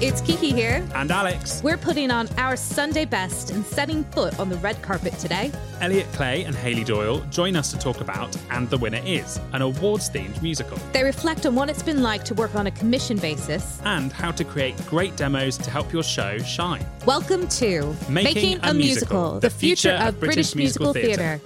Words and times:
it's 0.00 0.20
Kiki 0.20 0.50
here. 0.52 0.86
And 0.94 1.10
Alex. 1.10 1.60
We're 1.62 1.76
putting 1.76 2.10
on 2.10 2.28
our 2.38 2.56
Sunday 2.56 3.04
best 3.04 3.50
and 3.50 3.64
setting 3.66 4.04
foot 4.04 4.38
on 4.38 4.48
the 4.48 4.56
red 4.58 4.80
carpet 4.80 5.12
today. 5.14 5.50
Elliot 5.80 6.06
Clay 6.12 6.44
and 6.44 6.54
Hayley 6.54 6.84
Doyle 6.84 7.20
join 7.30 7.56
us 7.56 7.72
to 7.72 7.78
talk 7.78 8.00
about 8.00 8.36
And 8.50 8.70
the 8.70 8.78
Winner 8.78 9.00
Is, 9.04 9.40
an 9.52 9.62
awards 9.62 10.08
themed 10.08 10.40
musical. 10.40 10.78
They 10.92 11.02
reflect 11.02 11.46
on 11.46 11.56
what 11.56 11.68
it's 11.68 11.82
been 11.82 12.02
like 12.02 12.24
to 12.24 12.34
work 12.34 12.54
on 12.54 12.68
a 12.68 12.70
commission 12.70 13.16
basis 13.16 13.80
and 13.84 14.12
how 14.12 14.30
to 14.30 14.44
create 14.44 14.76
great 14.86 15.16
demos 15.16 15.58
to 15.58 15.70
help 15.70 15.92
your 15.92 16.04
show 16.04 16.38
shine. 16.38 16.86
Welcome 17.04 17.48
to 17.48 17.96
Making, 18.08 18.60
a, 18.62 18.72
Musical, 18.72 19.40
the 19.40 19.50
future 19.50 19.98
of 20.00 20.20
British 20.20 20.54
musical 20.54 20.92
theatre. 20.92 21.40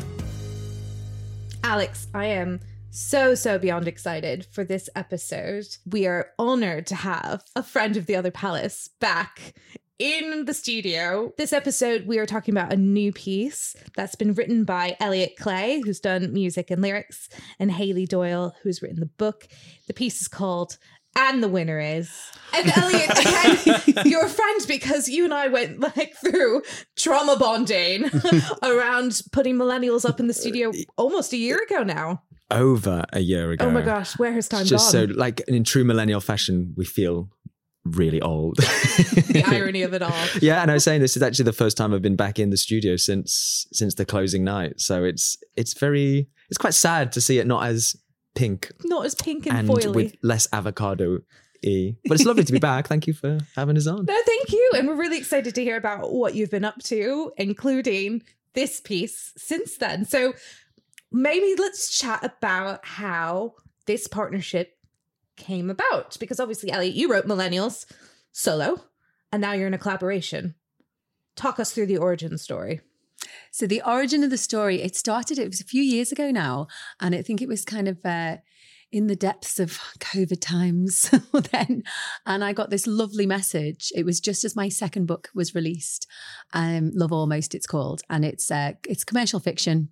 Alex, 1.64 2.07
I 2.12 2.27
am 2.27 2.61
so, 2.95 3.34
so 3.34 3.59
beyond 3.59 3.88
excited 3.88 4.45
for 4.52 4.64
this 4.64 4.90
episode. 4.95 5.64
We 5.86 6.06
are 6.06 6.29
honored 6.38 6.86
to 6.88 6.95
have 6.95 7.42
a 7.56 7.62
friend 7.62 7.96
of 7.96 8.04
the 8.04 8.16
other 8.16 8.30
palace 8.30 8.91
back 9.00 9.55
in 9.98 10.45
the 10.45 10.52
studio. 10.52 11.33
This 11.38 11.55
episode, 11.55 12.06
we 12.06 12.19
are 12.19 12.27
talking 12.27 12.52
about 12.52 12.70
a 12.70 12.77
new 12.77 13.10
piece 13.10 13.74
that's 13.97 14.14
been 14.14 14.34
written 14.34 14.64
by 14.64 14.98
Elliot 15.00 15.36
Clay, 15.38 15.80
who's 15.80 16.00
done 16.00 16.34
music 16.34 16.70
and 16.70 16.83
lyrics, 16.83 17.30
and 17.59 17.73
Hayley 17.73 18.05
Doyle, 18.05 18.55
who's 18.62 18.83
written 18.83 19.00
the 19.00 19.06
book. 19.06 19.48
The 19.86 19.95
piece 19.95 20.20
is 20.20 20.28
called 20.28 20.77
and 21.16 21.42
the 21.42 21.48
winner 21.48 21.80
is. 21.80 22.14
And 22.52 22.70
Elliot, 22.77 23.11
again, 23.19 24.05
you're 24.05 24.28
friends 24.28 24.66
because 24.66 25.09
you 25.09 25.24
and 25.24 25.33
I 25.33 25.48
went 25.48 25.80
like 25.80 26.14
through 26.16 26.61
trauma 26.97 27.38
bonding 27.38 28.11
around 28.62 29.22
putting 29.33 29.56
millennials 29.56 30.06
up 30.06 30.20
in 30.20 30.27
the 30.27 30.34
studio 30.34 30.72
almost 30.98 31.33
a 31.33 31.38
year 31.38 31.59
ago 31.59 31.83
now 31.83 32.22
over 32.52 33.05
a 33.12 33.20
year 33.20 33.51
ago. 33.51 33.66
Oh 33.66 33.70
my 33.70 33.83
gosh, 33.83 34.19
where 34.19 34.33
has 34.33 34.48
time 34.48 34.65
just 34.65 34.92
gone? 34.92 35.09
so 35.09 35.15
like 35.15 35.41
in 35.48 35.65
true 35.65 35.84
millennial 35.84 36.20
fashion, 36.20 36.75
we 36.77 36.84
feel 36.84 37.30
really 37.84 38.20
old. 38.20 38.56
the 38.56 39.45
irony 39.48 39.83
of 39.83 39.95
it 39.95 40.02
all. 40.02 40.27
Yeah, 40.41 40.62
and 40.62 40.70
I 40.70 40.75
was 40.75 40.84
saying 40.84 41.00
this 41.00 41.17
is 41.17 41.23
actually 41.23 41.47
the 41.47 41.53
first 41.53 41.77
time 41.77 41.92
I've 41.92 42.03
been 42.03 42.17
back 42.17 42.39
in 42.39 42.50
the 42.50 42.56
studio 42.56 42.97
since 42.97 43.67
since 43.73 43.95
the 43.95 44.05
closing 44.05 44.45
night. 44.45 44.80
So 44.80 45.05
it's 45.05 45.36
it's 45.56 45.75
very 45.75 46.28
it's 46.48 46.58
quite 46.58 46.75
sad 46.75 47.12
to 47.12 47.20
see 47.20 47.39
it 47.39 47.47
not 47.47 47.67
as 47.67 47.97
pink, 48.34 48.70
not 48.84 49.05
as 49.05 49.14
pink 49.14 49.47
and, 49.47 49.58
and 49.58 49.69
foily. 49.69 49.95
with 49.95 50.17
less 50.23 50.48
avocado. 50.53 51.20
E. 51.64 51.95
But 52.06 52.14
it's 52.17 52.25
lovely 52.25 52.42
to 52.42 52.53
be 52.53 52.58
back. 52.70 52.89
Thank 52.89 53.06
you 53.06 53.12
for 53.12 53.39
having 53.55 53.77
us 53.77 53.86
on. 53.86 54.05
No, 54.05 54.19
thank 54.27 54.50
you. 54.50 54.73
And 54.75 54.89
we're 54.89 54.97
really 54.97 55.19
excited 55.19 55.55
to 55.55 55.62
hear 55.62 55.77
about 55.77 56.12
what 56.12 56.34
you've 56.34 56.50
been 56.50 56.64
up 56.64 56.83
to, 56.84 57.33
including 57.36 58.23
this 58.55 58.80
piece 58.80 59.33
since 59.36 59.77
then. 59.77 60.05
So 60.05 60.34
maybe 61.12 61.55
let's 61.58 61.96
chat 61.96 62.24
about 62.24 62.84
how 62.84 63.55
this 63.86 64.06
partnership 64.06 64.77
came 65.36 65.70
about. 65.70 66.16
Because 66.18 66.41
obviously, 66.41 66.70
Elliot, 66.70 66.94
you 66.94 67.10
wrote 67.10 67.27
Millennials 67.27 67.84
solo, 68.32 68.84
and 69.30 69.40
now 69.40 69.52
you're 69.52 69.66
in 69.66 69.74
a 69.74 69.78
collaboration. 69.78 70.55
Talk 71.36 71.58
us 71.58 71.72
through 71.72 71.86
the 71.86 71.98
origin 71.98 72.36
story. 72.38 72.80
So 73.50 73.66
the 73.66 73.83
origin 73.86 74.24
of 74.24 74.30
the 74.30 74.38
story, 74.38 74.83
it 74.83 74.96
started, 74.96 75.38
it 75.38 75.48
was 75.48 75.60
a 75.60 75.64
few 75.64 75.83
years 75.83 76.12
ago 76.12 76.30
now. 76.30 76.66
And 77.00 77.14
I 77.14 77.22
think 77.22 77.40
it 77.40 77.48
was 77.48 77.64
kind 77.64 77.88
of 77.88 77.98
uh, 78.05 78.38
in 78.90 79.06
the 79.06 79.16
depths 79.16 79.58
of 79.58 79.78
COVID 80.00 80.40
times 80.40 81.10
then. 81.52 81.83
And 82.27 82.44
I 82.44 82.52
got 82.52 82.70
this 82.70 82.86
lovely 82.86 83.27
message. 83.27 83.92
It 83.94 84.05
was 84.05 84.20
just 84.20 84.44
as 84.44 84.56
my 84.56 84.68
second 84.68 85.06
book 85.06 85.30
was 85.34 85.55
released, 85.55 86.06
um, 86.52 86.90
Love 86.94 87.12
Almost 87.12 87.55
it's 87.55 87.66
called. 87.66 88.02
And 88.10 88.24
it's 88.24 88.50
uh, 88.50 88.72
it's 88.88 89.05
commercial 89.05 89.40
fiction 89.40 89.88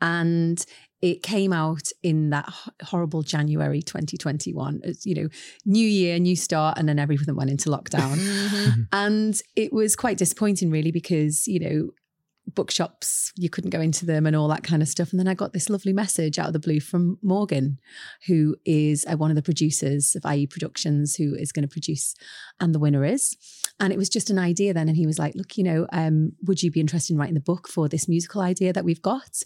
and 0.00 0.64
it 1.02 1.22
came 1.22 1.52
out 1.52 1.90
in 2.02 2.30
that 2.30 2.52
horrible 2.82 3.22
January 3.22 3.82
2021. 3.82 4.80
It's, 4.82 5.04
you 5.04 5.14
know, 5.14 5.28
new 5.64 5.86
year, 5.86 6.18
new 6.18 6.34
start, 6.36 6.78
and 6.78 6.88
then 6.88 6.98
everything 6.98 7.36
went 7.36 7.50
into 7.50 7.68
lockdown. 7.68 8.16
mm-hmm. 8.16 8.82
And 8.92 9.40
it 9.54 9.72
was 9.72 9.94
quite 9.94 10.16
disappointing, 10.16 10.70
really, 10.70 10.90
because, 10.90 11.46
you 11.46 11.60
know, 11.60 11.90
bookshops, 12.54 13.32
you 13.36 13.50
couldn't 13.50 13.70
go 13.70 13.80
into 13.80 14.06
them 14.06 14.26
and 14.26 14.36
all 14.36 14.48
that 14.48 14.62
kind 14.62 14.82
of 14.82 14.88
stuff. 14.88 15.10
And 15.10 15.18
then 15.18 15.28
I 15.28 15.34
got 15.34 15.52
this 15.52 15.68
lovely 15.68 15.92
message 15.92 16.38
out 16.38 16.48
of 16.48 16.52
the 16.52 16.58
blue 16.58 16.80
from 16.80 17.18
Morgan, 17.22 17.78
who 18.26 18.56
is 18.64 19.04
uh, 19.06 19.16
one 19.16 19.30
of 19.30 19.36
the 19.36 19.42
producers 19.42 20.16
of 20.16 20.30
IE 20.30 20.46
Productions, 20.46 21.16
who 21.16 21.34
is 21.34 21.52
going 21.52 21.66
to 21.66 21.72
produce 21.72 22.14
And 22.60 22.74
the 22.74 22.78
Winner 22.78 23.04
Is. 23.04 23.36
And 23.80 23.92
it 23.92 23.98
was 23.98 24.08
just 24.08 24.30
an 24.30 24.38
idea 24.38 24.72
then. 24.72 24.88
And 24.88 24.96
he 24.96 25.06
was 25.06 25.18
like, 25.18 25.34
Look, 25.34 25.58
you 25.58 25.64
know, 25.64 25.86
um, 25.92 26.32
would 26.46 26.62
you 26.62 26.70
be 26.70 26.80
interested 26.80 27.12
in 27.12 27.18
writing 27.18 27.34
the 27.34 27.40
book 27.40 27.68
for 27.68 27.88
this 27.88 28.08
musical 28.08 28.40
idea 28.40 28.72
that 28.72 28.84
we've 28.84 29.02
got? 29.02 29.42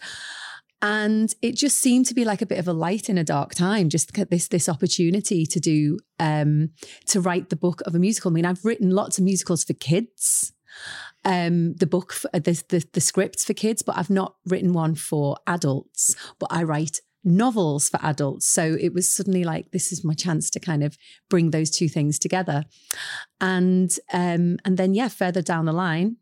and 0.82 1.34
it 1.42 1.56
just 1.56 1.78
seemed 1.78 2.06
to 2.06 2.14
be 2.14 2.24
like 2.24 2.40
a 2.40 2.46
bit 2.46 2.58
of 2.58 2.66
a 2.66 2.72
light 2.72 3.08
in 3.08 3.18
a 3.18 3.24
dark 3.24 3.54
time 3.54 3.88
just 3.88 4.12
this 4.30 4.48
this 4.48 4.68
opportunity 4.68 5.44
to 5.44 5.60
do 5.60 5.98
um 6.18 6.70
to 7.06 7.20
write 7.20 7.50
the 7.50 7.56
book 7.56 7.82
of 7.82 7.94
a 7.94 7.98
musical 7.98 8.30
i 8.30 8.34
mean 8.34 8.46
i've 8.46 8.64
written 8.64 8.90
lots 8.90 9.18
of 9.18 9.24
musicals 9.24 9.64
for 9.64 9.74
kids 9.74 10.52
um 11.24 11.74
the 11.74 11.86
book 11.86 12.12
for, 12.12 12.30
the, 12.32 12.62
the 12.68 12.84
the 12.92 13.00
scripts 13.00 13.44
for 13.44 13.52
kids 13.52 13.82
but 13.82 13.96
i've 13.96 14.10
not 14.10 14.36
written 14.46 14.72
one 14.72 14.94
for 14.94 15.36
adults 15.46 16.16
but 16.38 16.48
i 16.50 16.62
write 16.62 17.00
novels 17.22 17.88
for 17.88 18.00
adults. 18.02 18.46
So 18.46 18.76
it 18.80 18.94
was 18.94 19.06
suddenly 19.06 19.44
like 19.44 19.72
this 19.72 19.92
is 19.92 20.04
my 20.04 20.14
chance 20.14 20.48
to 20.50 20.58
kind 20.60 20.82
of 20.82 20.96
bring 21.28 21.50
those 21.50 21.70
two 21.70 21.88
things 21.88 22.18
together. 22.18 22.64
And 23.40 23.90
um 24.12 24.56
and 24.64 24.76
then 24.78 24.94
yeah 24.94 25.08
further 25.08 25.42
down 25.42 25.66
the 25.66 25.72
line 25.72 26.16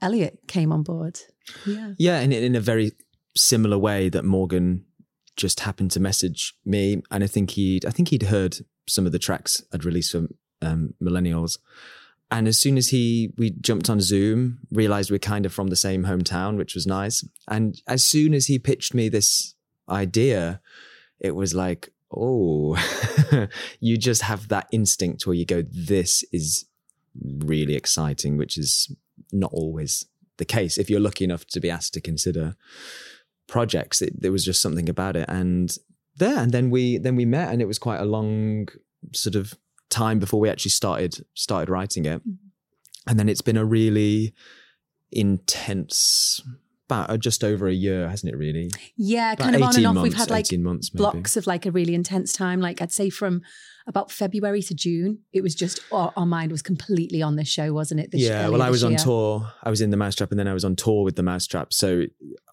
elliot 0.00 0.38
came 0.46 0.72
on 0.72 0.82
board. 0.82 1.20
Yeah. 1.66 1.92
Yeah 1.98 2.20
and 2.20 2.32
in 2.32 2.54
a 2.54 2.60
very 2.60 2.92
similar 3.36 3.78
way 3.78 4.08
that 4.08 4.24
Morgan 4.24 4.84
just 5.36 5.60
happened 5.60 5.90
to 5.92 6.00
message 6.00 6.54
me, 6.64 7.02
and 7.10 7.22
I 7.22 7.26
think 7.26 7.50
he'd 7.50 7.84
I 7.84 7.90
think 7.90 8.08
he'd 8.08 8.24
heard 8.24 8.58
some 8.88 9.06
of 9.06 9.12
the 9.12 9.18
tracks 9.18 9.62
I'd 9.72 9.84
released 9.84 10.12
for 10.12 10.28
um, 10.62 10.94
Millennials, 11.02 11.58
and 12.30 12.48
as 12.48 12.58
soon 12.58 12.76
as 12.76 12.88
he 12.88 13.32
we 13.36 13.50
jumped 13.50 13.88
on 13.88 14.00
Zoom, 14.00 14.58
realized 14.72 15.10
we're 15.10 15.18
kind 15.18 15.46
of 15.46 15.52
from 15.52 15.68
the 15.68 15.76
same 15.76 16.04
hometown, 16.04 16.56
which 16.56 16.74
was 16.74 16.86
nice. 16.86 17.26
And 17.46 17.80
as 17.86 18.02
soon 18.02 18.34
as 18.34 18.46
he 18.46 18.58
pitched 18.58 18.94
me 18.94 19.08
this 19.08 19.54
idea, 19.88 20.60
it 21.20 21.36
was 21.36 21.54
like, 21.54 21.90
oh, 22.14 22.76
you 23.80 23.96
just 23.96 24.22
have 24.22 24.48
that 24.48 24.66
instinct 24.72 25.26
where 25.26 25.36
you 25.36 25.44
go, 25.44 25.62
this 25.70 26.24
is 26.32 26.66
really 27.24 27.76
exciting, 27.76 28.36
which 28.36 28.58
is 28.58 28.94
not 29.32 29.52
always 29.52 30.04
the 30.38 30.44
case 30.44 30.76
if 30.76 30.90
you're 30.90 31.00
lucky 31.00 31.24
enough 31.24 31.46
to 31.46 31.60
be 31.60 31.70
asked 31.70 31.94
to 31.94 32.00
consider 32.00 32.56
projects. 33.46 34.02
It, 34.02 34.20
there 34.20 34.32
was 34.32 34.44
just 34.44 34.60
something 34.60 34.88
about 34.88 35.16
it, 35.16 35.28
and 35.28 35.76
there, 36.16 36.38
and 36.38 36.50
then 36.50 36.70
we 36.70 36.98
then 36.98 37.14
we 37.14 37.24
met, 37.24 37.52
and 37.52 37.62
it 37.62 37.66
was 37.66 37.78
quite 37.78 38.00
a 38.00 38.04
long 38.04 38.68
sort 39.12 39.36
of 39.36 39.54
time 39.90 40.18
before 40.18 40.40
we 40.40 40.48
actually 40.48 40.70
started 40.70 41.24
started 41.34 41.70
writing 41.70 42.04
it, 42.04 42.20
mm-hmm. 42.20 42.48
and 43.08 43.18
then 43.18 43.28
it's 43.28 43.42
been 43.42 43.56
a 43.56 43.64
really 43.64 44.34
intense. 45.12 46.42
About 46.88 47.18
just 47.18 47.42
over 47.42 47.66
a 47.66 47.72
year, 47.74 48.08
hasn't 48.08 48.32
it? 48.32 48.36
Really? 48.36 48.70
Yeah, 48.96 49.34
kind 49.34 49.56
of 49.56 49.62
on 49.62 49.74
and 49.74 49.86
off. 49.88 49.94
Months, 49.94 50.04
We've 50.04 50.14
had 50.14 50.30
like 50.30 50.46
months, 50.52 50.88
blocks 50.88 51.36
of 51.36 51.44
like 51.48 51.66
a 51.66 51.72
really 51.72 51.96
intense 51.96 52.32
time. 52.32 52.60
Like 52.60 52.80
I'd 52.80 52.92
say 52.92 53.10
from 53.10 53.42
about 53.86 54.10
February 54.10 54.62
to 54.62 54.74
June. 54.74 55.18
It 55.32 55.42
was 55.42 55.54
just 55.54 55.80
our, 55.92 56.12
our 56.16 56.26
mind 56.26 56.50
was 56.50 56.62
completely 56.62 57.22
on 57.22 57.36
this 57.36 57.48
show, 57.48 57.72
wasn't 57.72 58.00
it? 58.00 58.10
This 58.10 58.22
yeah. 58.22 58.48
Well, 58.48 58.62
I 58.62 58.70
was 58.70 58.82
on 58.82 58.96
tour. 58.96 59.52
I 59.62 59.70
was 59.70 59.80
in 59.80 59.90
the 59.90 59.96
Mousetrap, 59.96 60.30
and 60.30 60.38
then 60.38 60.48
I 60.48 60.54
was 60.54 60.64
on 60.64 60.74
tour 60.74 61.04
with 61.04 61.16
the 61.16 61.22
Mousetrap. 61.22 61.72
So 61.72 62.04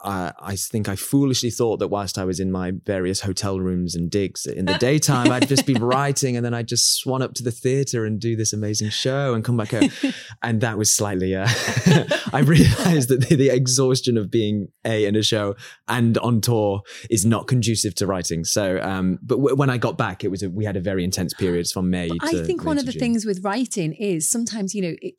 I, 0.03 0.31
I 0.39 0.55
think 0.55 0.87
I 0.89 0.95
foolishly 0.95 1.49
thought 1.49 1.77
that 1.77 1.87
whilst 1.87 2.17
I 2.17 2.25
was 2.25 2.39
in 2.39 2.51
my 2.51 2.73
various 2.85 3.21
hotel 3.21 3.59
rooms 3.59 3.95
and 3.95 4.11
digs 4.11 4.45
in 4.45 4.65
the 4.65 4.77
daytime, 4.79 5.31
I'd 5.31 5.47
just 5.47 5.65
be 5.65 5.75
writing, 5.75 6.35
and 6.35 6.45
then 6.45 6.53
I'd 6.53 6.67
just 6.67 6.99
swan 6.99 7.21
up 7.21 7.33
to 7.35 7.43
the 7.43 7.51
theatre 7.51 8.05
and 8.05 8.19
do 8.19 8.35
this 8.35 8.53
amazing 8.53 8.89
show 8.89 9.33
and 9.33 9.43
come 9.43 9.57
back 9.57 9.71
home. 9.71 9.89
and 10.43 10.61
that 10.61 10.77
was 10.77 10.93
slightly. 10.93 11.35
Uh, 11.35 11.47
I 12.33 12.43
realised 12.45 13.09
that 13.09 13.27
the, 13.27 13.35
the 13.35 13.49
exhaustion 13.49 14.17
of 14.17 14.29
being 14.29 14.67
a 14.85 15.05
in 15.05 15.15
a 15.15 15.23
show 15.23 15.55
and 15.87 16.17
on 16.19 16.41
tour 16.41 16.81
is 17.09 17.25
not 17.25 17.47
conducive 17.47 17.95
to 17.95 18.07
writing. 18.07 18.43
So, 18.43 18.79
um, 18.81 19.19
but 19.21 19.35
w- 19.35 19.55
when 19.55 19.69
I 19.69 19.77
got 19.77 19.97
back, 19.97 20.23
it 20.23 20.29
was 20.29 20.43
a, 20.43 20.49
we 20.49 20.65
had 20.65 20.75
a 20.75 20.81
very 20.81 21.03
intense 21.03 21.22
intense 21.23 21.33
periods 21.33 21.71
from 21.71 21.89
May. 21.89 22.09
To, 22.09 22.17
I 22.21 22.43
think 22.43 22.63
one 22.63 22.77
of 22.77 22.85
the 22.85 22.91
June. 22.91 22.99
things 22.99 23.25
with 23.25 23.43
writing 23.43 23.93
is 23.93 24.29
sometimes 24.29 24.73
you 24.75 24.81
know. 24.81 24.95
It, 25.01 25.15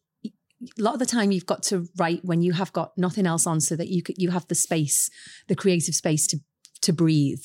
a 0.79 0.83
lot 0.83 0.95
of 0.95 0.99
the 0.99 1.05
time 1.05 1.31
you've 1.31 1.45
got 1.45 1.63
to 1.65 1.87
write 1.99 2.25
when 2.25 2.41
you 2.41 2.53
have 2.55 2.73
got 2.73 2.97
nothing 2.97 3.27
else 3.27 3.47
on 3.47 3.61
so 3.61 3.77
that 3.77 3.89
you 3.89 4.03
could, 4.03 4.17
you 4.17 4.31
have 4.31 4.49
the 4.49 4.55
space 4.55 5.11
the 5.47 5.55
creative 5.55 5.95
space 5.95 6.27
to 6.29 6.39
to 6.81 6.91
breathe 6.91 7.43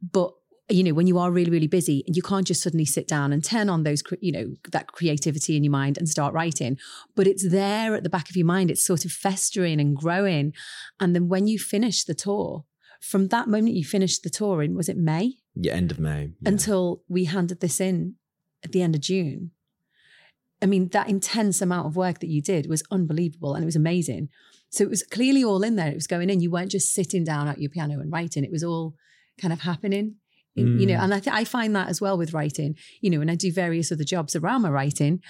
but 0.00 0.32
you 0.70 0.84
know 0.84 0.94
when 0.94 1.06
you 1.06 1.18
are 1.18 1.30
really 1.30 1.50
really 1.50 1.66
busy 1.66 2.04
and 2.06 2.16
you 2.16 2.22
can't 2.22 2.46
just 2.46 2.62
suddenly 2.62 2.84
sit 2.84 3.08
down 3.08 3.32
and 3.32 3.44
turn 3.44 3.68
on 3.68 3.82
those 3.82 4.02
you 4.20 4.32
know 4.32 4.54
that 4.70 4.86
creativity 4.88 5.56
in 5.56 5.64
your 5.64 5.70
mind 5.70 5.98
and 5.98 6.08
start 6.08 6.32
writing 6.32 6.78
but 7.16 7.26
it's 7.26 7.48
there 7.48 7.94
at 7.94 8.02
the 8.02 8.10
back 8.10 8.30
of 8.30 8.36
your 8.36 8.46
mind 8.46 8.70
it's 8.70 8.84
sort 8.84 9.04
of 9.04 9.10
festering 9.10 9.80
and 9.80 9.96
growing 9.96 10.52
and 11.00 11.14
then 11.14 11.28
when 11.28 11.46
you 11.46 11.58
finish 11.58 12.04
the 12.04 12.14
tour 12.14 12.64
from 13.00 13.28
that 13.28 13.48
moment 13.48 13.74
you 13.74 13.84
finished 13.84 14.22
the 14.22 14.30
tour 14.30 14.62
in 14.62 14.76
was 14.76 14.88
it 14.88 14.96
may 14.96 15.34
yeah, 15.54 15.72
end 15.72 15.90
of 15.90 15.98
May. 15.98 16.32
Yeah. 16.40 16.48
Until 16.48 17.02
we 17.08 17.24
handed 17.24 17.60
this 17.60 17.80
in 17.80 18.16
at 18.64 18.72
the 18.72 18.82
end 18.82 18.94
of 18.94 19.00
June. 19.00 19.52
I 20.62 20.66
mean, 20.66 20.88
that 20.88 21.08
intense 21.08 21.62
amount 21.62 21.86
of 21.86 21.96
work 21.96 22.18
that 22.20 22.28
you 22.28 22.42
did 22.42 22.68
was 22.68 22.82
unbelievable 22.90 23.54
and 23.54 23.62
it 23.62 23.66
was 23.66 23.76
amazing. 23.76 24.28
So 24.68 24.84
it 24.84 24.90
was 24.90 25.02
clearly 25.02 25.42
all 25.42 25.62
in 25.62 25.76
there. 25.76 25.88
It 25.88 25.94
was 25.94 26.06
going 26.06 26.28
in. 26.28 26.40
You 26.40 26.50
weren't 26.50 26.70
just 26.70 26.94
sitting 26.94 27.24
down 27.24 27.48
at 27.48 27.60
your 27.60 27.70
piano 27.70 27.98
and 27.98 28.12
writing. 28.12 28.44
It 28.44 28.52
was 28.52 28.62
all 28.62 28.94
kind 29.40 29.52
of 29.52 29.60
happening. 29.60 30.16
In, 30.54 30.66
mm. 30.66 30.80
You 30.80 30.86
know, 30.86 30.94
mm. 30.94 31.02
and 31.02 31.14
I, 31.14 31.20
th- 31.20 31.34
I 31.34 31.44
find 31.44 31.74
that 31.76 31.88
as 31.88 32.00
well 32.00 32.18
with 32.18 32.34
writing. 32.34 32.76
You 33.00 33.10
know, 33.10 33.18
when 33.18 33.30
I 33.30 33.36
do 33.36 33.52
various 33.52 33.90
other 33.90 34.04
jobs 34.04 34.36
around 34.36 34.62
my 34.62 34.70
writing, 34.70 35.22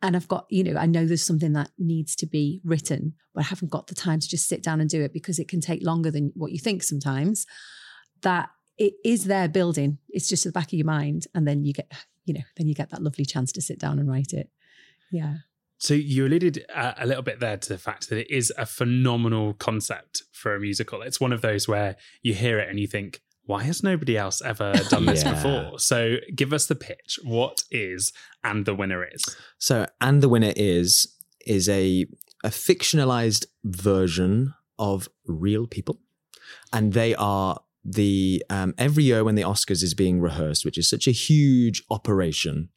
and 0.00 0.16
I've 0.16 0.26
got, 0.26 0.46
you 0.50 0.64
know, 0.64 0.76
I 0.76 0.86
know 0.86 1.06
there's 1.06 1.24
something 1.24 1.52
that 1.52 1.70
needs 1.78 2.16
to 2.16 2.26
be 2.26 2.60
written, 2.64 3.14
but 3.34 3.44
I 3.44 3.48
haven't 3.48 3.70
got 3.70 3.86
the 3.86 3.94
time 3.94 4.18
to 4.18 4.28
just 4.28 4.48
sit 4.48 4.62
down 4.62 4.80
and 4.80 4.90
do 4.90 5.02
it 5.02 5.12
because 5.12 5.38
it 5.38 5.48
can 5.48 5.60
take 5.60 5.84
longer 5.84 6.10
than 6.10 6.32
what 6.34 6.50
you 6.50 6.58
think 6.58 6.82
sometimes. 6.82 7.46
That 8.22 8.48
it 8.86 8.94
is 9.04 9.24
there 9.24 9.48
building. 9.48 9.98
It's 10.08 10.28
just 10.28 10.44
at 10.44 10.52
the 10.52 10.58
back 10.58 10.68
of 10.68 10.78
your 10.80 10.86
mind. 10.86 11.26
And 11.34 11.46
then 11.46 11.62
you 11.64 11.72
get, 11.72 11.90
you 12.24 12.34
know, 12.34 12.46
then 12.56 12.66
you 12.68 12.74
get 12.74 12.90
that 12.90 13.02
lovely 13.02 13.24
chance 13.24 13.52
to 13.52 13.60
sit 13.62 13.78
down 13.78 13.98
and 14.00 14.08
write 14.08 14.32
it. 14.32 14.48
Yeah. 15.12 15.34
So 15.78 15.94
you 15.94 16.26
alluded 16.26 16.64
uh, 16.74 16.94
a 16.98 17.06
little 17.06 17.22
bit 17.22 17.38
there 17.40 17.56
to 17.56 17.68
the 17.68 17.78
fact 17.78 18.08
that 18.08 18.18
it 18.18 18.30
is 18.30 18.52
a 18.56 18.66
phenomenal 18.66 19.54
concept 19.54 20.22
for 20.32 20.54
a 20.54 20.60
musical. 20.60 21.02
It's 21.02 21.20
one 21.20 21.32
of 21.32 21.42
those 21.42 21.68
where 21.68 21.96
you 22.22 22.34
hear 22.34 22.58
it 22.58 22.68
and 22.68 22.78
you 22.80 22.86
think, 22.86 23.20
why 23.44 23.64
has 23.64 23.82
nobody 23.82 24.16
else 24.16 24.40
ever 24.42 24.72
done 24.88 25.06
this 25.06 25.24
Yeah. 25.24 25.34
before? 25.34 25.78
So 25.78 26.16
give 26.34 26.52
us 26.52 26.66
the 26.66 26.76
pitch. 26.76 27.18
What 27.24 27.62
is 27.70 28.12
and 28.44 28.64
the 28.64 28.74
winner 28.74 29.04
is? 29.04 29.22
So, 29.58 29.86
and 30.00 30.22
the 30.22 30.28
winner 30.28 30.52
is 30.56 31.16
is 31.46 31.68
a 31.68 32.06
a 32.44 32.50
fictionalized 32.50 33.46
version 33.64 34.54
of 34.78 35.08
real 35.26 35.66
people, 35.66 35.98
and 36.72 36.92
they 36.92 37.14
are 37.16 37.60
the 37.84 38.44
um, 38.50 38.74
every 38.78 39.04
year 39.04 39.24
when 39.24 39.34
the 39.34 39.42
Oscars 39.42 39.82
is 39.82 39.94
being 39.94 40.20
rehearsed, 40.20 40.64
which 40.64 40.78
is 40.78 40.88
such 40.88 41.06
a 41.06 41.12
huge 41.12 41.82
operation. 41.90 42.68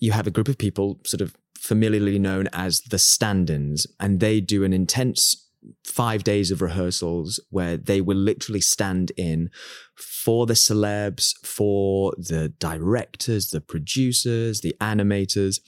You 0.00 0.12
have 0.12 0.26
a 0.26 0.30
group 0.30 0.48
of 0.48 0.58
people, 0.58 1.00
sort 1.04 1.20
of 1.20 1.34
familiarly 1.58 2.18
known 2.18 2.48
as 2.52 2.82
the 2.82 2.98
stand-ins, 2.98 3.86
and 3.98 4.20
they 4.20 4.40
do 4.40 4.64
an 4.64 4.72
intense 4.72 5.44
five 5.84 6.24
days 6.24 6.50
of 6.50 6.60
rehearsals 6.60 7.40
where 7.50 7.76
they 7.76 8.00
will 8.00 8.16
literally 8.16 8.60
stand 8.60 9.12
in 9.16 9.50
for 9.94 10.46
the 10.46 10.54
celebs, 10.54 11.34
for 11.42 12.12
the 12.18 12.48
directors, 12.58 13.48
the 13.48 13.60
producers, 13.60 14.60
the 14.60 14.74
animators. 14.80 15.60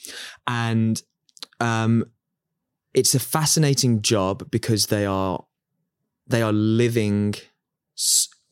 And 0.47 1.03
um, 1.61 2.05
it's 2.93 3.15
a 3.15 3.21
fascinating 3.21 4.03
job 4.03 4.51
because 4.51 4.87
they 4.87 5.07
are 5.07 5.45
they 6.27 6.43
are 6.43 6.53
living 6.53 7.35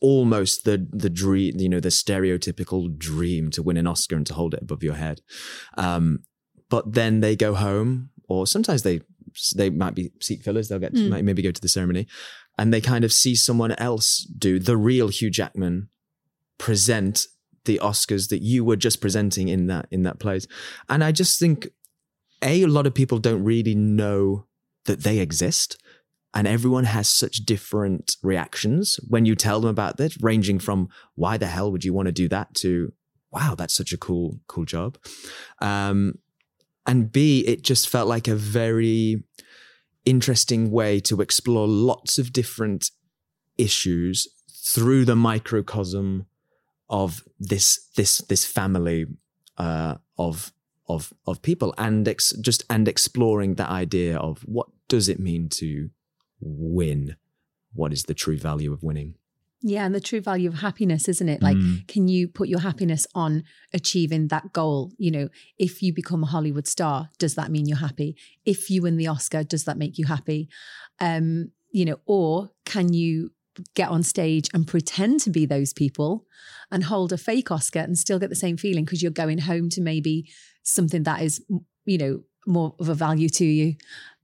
almost 0.01 0.65
the 0.65 0.87
the 0.91 1.09
dream, 1.09 1.55
you 1.57 1.69
know, 1.69 1.79
the 1.79 1.89
stereotypical 1.89 2.95
dream 2.97 3.49
to 3.51 3.63
win 3.63 3.77
an 3.77 3.87
Oscar 3.87 4.15
and 4.15 4.27
to 4.27 4.33
hold 4.33 4.53
it 4.53 4.61
above 4.61 4.83
your 4.83 4.95
head. 4.95 5.21
Um, 5.77 6.19
but 6.69 6.93
then 6.93 7.21
they 7.21 7.35
go 7.35 7.53
home, 7.53 8.09
or 8.27 8.47
sometimes 8.47 8.83
they 8.83 9.01
they 9.55 9.69
might 9.69 9.95
be 9.95 10.11
seat 10.21 10.43
fillers. 10.43 10.67
They'll 10.67 10.79
get 10.79 10.93
Mm. 10.93 11.09
might 11.09 11.25
maybe 11.25 11.41
go 11.41 11.51
to 11.51 11.61
the 11.61 11.69
ceremony, 11.69 12.07
and 12.57 12.73
they 12.73 12.81
kind 12.81 13.03
of 13.03 13.11
see 13.11 13.35
someone 13.35 13.73
else 13.73 14.27
do 14.37 14.59
the 14.59 14.77
real 14.77 15.07
Hugh 15.09 15.29
Jackman 15.29 15.89
present 16.57 17.27
the 17.65 17.79
Oscars 17.83 18.29
that 18.29 18.41
you 18.41 18.63
were 18.63 18.75
just 18.75 19.01
presenting 19.01 19.47
in 19.49 19.67
that 19.67 19.87
in 19.91 20.03
that 20.03 20.19
place. 20.19 20.47
And 20.87 21.03
I 21.03 21.11
just 21.11 21.39
think 21.39 21.67
a, 22.41 22.63
a 22.63 22.67
lot 22.67 22.87
of 22.87 22.93
people 22.93 23.19
don't 23.19 23.43
really 23.43 23.75
know 23.75 24.45
that 24.85 25.01
they 25.03 25.19
exist. 25.19 25.81
And 26.35 26.47
everyone 26.47 26.83
has 26.83 27.07
such 27.07 27.37
different 27.37 28.17
reactions 28.21 28.99
when 29.07 29.25
you 29.25 29.35
tell 29.35 29.61
them 29.61 29.69
about 29.69 29.95
this, 29.95 30.21
ranging 30.21 30.59
from 30.59 30.89
why 31.15 31.37
the 31.37 31.47
hell 31.47 31.71
would 31.71 31.85
you 31.85 31.93
want 31.93 32.07
to 32.07 32.11
do 32.11 32.27
that 32.27 32.53
to 32.55 32.91
wow, 33.31 33.53
that's 33.53 33.75
such 33.75 33.91
a 33.91 33.97
cool, 33.97 34.39
cool 34.47 34.63
job. 34.63 34.97
Um, 35.59 36.19
and 36.85 37.11
B, 37.11 37.41
it 37.45 37.63
just 37.63 37.89
felt 37.89 38.07
like 38.07 38.29
a 38.29 38.35
very 38.35 39.23
interesting 40.05 40.71
way 40.71 40.99
to 41.01 41.19
explore 41.19 41.67
lots 41.67 42.17
of 42.17 42.31
different 42.31 42.91
issues 43.57 44.27
through 44.49 45.03
the 45.03 45.15
microcosm 45.15 46.27
of 46.89 47.23
this 47.39 47.89
this 47.95 48.19
this 48.19 48.45
family 48.45 49.05
uh, 49.57 49.95
of 50.17 50.53
of 50.87 51.13
of 51.25 51.41
people 51.41 51.73
and 51.77 52.07
ex- 52.07 52.33
just 52.41 52.63
and 52.69 52.87
exploring 52.87 53.55
that 53.55 53.69
idea 53.69 54.17
of 54.17 54.41
what 54.41 54.67
does 54.87 55.09
it 55.09 55.19
mean 55.19 55.49
to 55.49 55.89
win 56.45 57.15
what 57.73 57.91
is 57.91 58.03
the 58.03 58.13
true 58.13 58.37
value 58.37 58.71
of 58.71 58.83
winning 58.83 59.15
Yeah. 59.61 59.83
And 59.85 59.95
the 59.95 59.99
true 59.99 60.21
value 60.21 60.47
of 60.47 60.55
happiness, 60.59 61.07
isn't 61.09 61.27
it? 61.27 61.41
Like, 61.41 61.57
Mm. 61.57 61.87
can 61.87 62.07
you 62.07 62.27
put 62.27 62.47
your 62.49 62.59
happiness 62.59 63.07
on 63.15 63.43
achieving 63.73 64.27
that 64.27 64.53
goal? 64.53 64.91
You 64.99 65.09
know, 65.09 65.29
if 65.57 65.81
you 65.81 65.91
become 65.91 66.21
a 66.23 66.27
Hollywood 66.27 66.67
star, 66.67 67.09
does 67.17 67.33
that 67.33 67.49
mean 67.49 67.65
you're 67.67 67.79
happy? 67.89 68.15
If 68.45 68.69
you 68.69 68.83
win 68.83 68.97
the 68.97 69.07
Oscar, 69.07 69.43
does 69.43 69.63
that 69.63 69.77
make 69.79 69.97
you 69.97 70.05
happy? 70.05 70.49
Um, 70.99 71.51
you 71.71 71.83
know, 71.85 71.97
or 72.05 72.51
can 72.65 72.93
you 72.93 73.31
get 73.73 73.89
on 73.89 74.03
stage 74.03 74.49
and 74.53 74.67
pretend 74.67 75.21
to 75.21 75.31
be 75.31 75.45
those 75.47 75.73
people 75.73 76.27
and 76.69 76.83
hold 76.83 77.11
a 77.11 77.17
fake 77.17 77.49
Oscar 77.49 77.79
and 77.79 77.97
still 77.97 78.19
get 78.19 78.29
the 78.29 78.35
same 78.35 78.57
feeling 78.57 78.85
because 78.85 79.01
you're 79.01 79.11
going 79.23 79.39
home 79.39 79.69
to 79.69 79.81
maybe 79.81 80.29
something 80.61 81.03
that 81.03 81.21
is, 81.23 81.41
you 81.85 81.97
know, 81.97 82.23
more 82.45 82.75
of 82.79 82.87
a 82.89 82.93
value 82.93 83.29
to 83.29 83.45
you. 83.45 83.75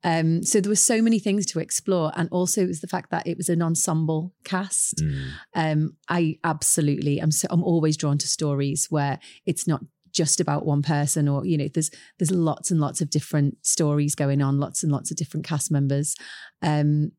Um, 0.03 0.43
so 0.43 0.59
there 0.59 0.69
were 0.69 0.75
so 0.75 1.01
many 1.01 1.19
things 1.19 1.45
to 1.47 1.59
explore, 1.59 2.11
and 2.15 2.27
also 2.31 2.61
it 2.61 2.67
was 2.67 2.81
the 2.81 2.87
fact 2.87 3.11
that 3.11 3.27
it 3.27 3.37
was 3.37 3.49
an 3.49 3.61
ensemble 3.61 4.33
cast. 4.43 4.97
Mm. 4.97 5.27
Um, 5.55 5.97
I 6.09 6.39
absolutely, 6.43 7.19
I'm 7.19 7.31
so, 7.31 7.47
I'm 7.51 7.63
always 7.63 7.97
drawn 7.97 8.17
to 8.17 8.27
stories 8.27 8.87
where 8.89 9.19
it's 9.45 9.67
not 9.67 9.81
just 10.11 10.39
about 10.39 10.65
one 10.65 10.81
person, 10.81 11.27
or 11.27 11.45
you 11.45 11.57
know, 11.57 11.67
there's 11.73 11.91
there's 12.17 12.31
lots 12.31 12.71
and 12.71 12.79
lots 12.79 13.01
of 13.01 13.09
different 13.09 13.65
stories 13.65 14.15
going 14.15 14.41
on, 14.41 14.59
lots 14.59 14.83
and 14.83 14.91
lots 14.91 15.11
of 15.11 15.17
different 15.17 15.45
cast 15.45 15.71
members, 15.71 16.15
um, 16.61 17.11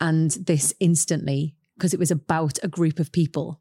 and 0.00 0.32
this 0.32 0.74
instantly 0.80 1.54
because 1.76 1.94
it 1.94 2.00
was 2.00 2.10
about 2.10 2.58
a 2.62 2.68
group 2.68 2.98
of 2.98 3.12
people. 3.12 3.60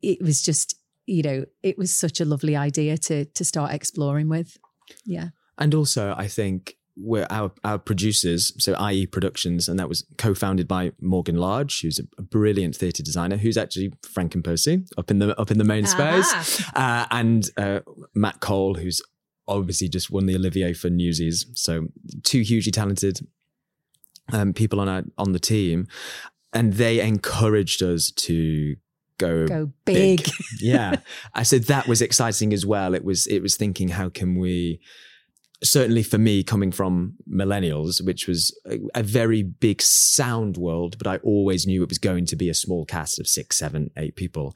It 0.00 0.22
was 0.22 0.42
just, 0.42 0.76
you 1.06 1.22
know, 1.22 1.44
it 1.62 1.76
was 1.76 1.94
such 1.94 2.20
a 2.20 2.24
lovely 2.24 2.56
idea 2.56 2.96
to 2.98 3.24
to 3.26 3.44
start 3.44 3.72
exploring 3.72 4.28
with. 4.28 4.58
Yeah, 5.04 5.28
And 5.58 5.74
also, 5.74 6.14
I 6.16 6.28
think 6.28 6.76
we're 6.96 7.26
our 7.30 7.52
our 7.64 7.78
producers, 7.78 8.52
so 8.58 8.74
IE 8.88 9.06
Productions, 9.06 9.68
and 9.68 9.78
that 9.78 9.88
was 9.88 10.04
co-founded 10.16 10.68
by 10.68 10.92
Morgan 11.00 11.36
Large, 11.36 11.80
who's 11.82 11.98
a, 11.98 12.22
brilliant 12.22 12.76
theatre 12.76 13.02
designer, 13.02 13.36
who's 13.36 13.56
actually 13.56 13.92
Frank 14.02 14.34
and 14.34 14.44
Percy 14.44 14.84
up 14.96 15.10
in 15.10 15.18
the 15.18 15.38
up 15.40 15.50
in 15.50 15.58
the 15.58 15.64
main 15.64 15.86
space, 15.86 16.62
uh, 16.74 17.06
and 17.10 17.50
uh, 17.56 17.80
Matt 18.14 18.40
Cole, 18.40 18.74
who's 18.74 19.02
obviously 19.46 19.88
just 19.88 20.10
won 20.10 20.26
the 20.26 20.36
Olivier 20.36 20.72
for 20.72 20.88
Newsies. 20.88 21.46
So 21.54 21.88
two 22.22 22.40
hugely 22.40 22.72
talented 22.72 23.26
um, 24.32 24.52
people 24.52 24.80
on 24.80 24.88
our 24.88 25.02
on 25.18 25.32
the 25.32 25.40
team, 25.40 25.86
and 26.52 26.74
they 26.74 27.00
encouraged 27.00 27.82
us 27.82 28.10
to 28.10 28.76
go 29.18 29.46
go 29.46 29.72
big. 29.84 30.28
yeah. 30.60 30.96
I 31.34 31.42
said 31.42 31.64
that 31.64 31.88
was 31.88 32.00
exciting 32.00 32.52
as 32.52 32.64
well. 32.64 32.94
It 32.94 33.04
was 33.04 33.26
it 33.26 33.40
was 33.40 33.56
thinking 33.56 33.88
how 33.88 34.08
can 34.08 34.36
we 34.36 34.80
certainly 35.64 36.02
for 36.02 36.18
me 36.18 36.44
coming 36.44 36.70
from 36.70 37.14
millennials 37.28 38.04
which 38.04 38.28
was 38.28 38.56
a, 38.70 38.78
a 38.94 39.02
very 39.02 39.42
big 39.42 39.82
sound 39.82 40.56
world 40.56 40.96
but 40.98 41.06
i 41.06 41.16
always 41.18 41.66
knew 41.66 41.82
it 41.82 41.88
was 41.88 41.98
going 41.98 42.26
to 42.26 42.36
be 42.36 42.48
a 42.48 42.54
small 42.54 42.84
cast 42.84 43.18
of 43.18 43.26
six 43.26 43.58
seven 43.58 43.90
eight 43.96 44.16
people. 44.16 44.54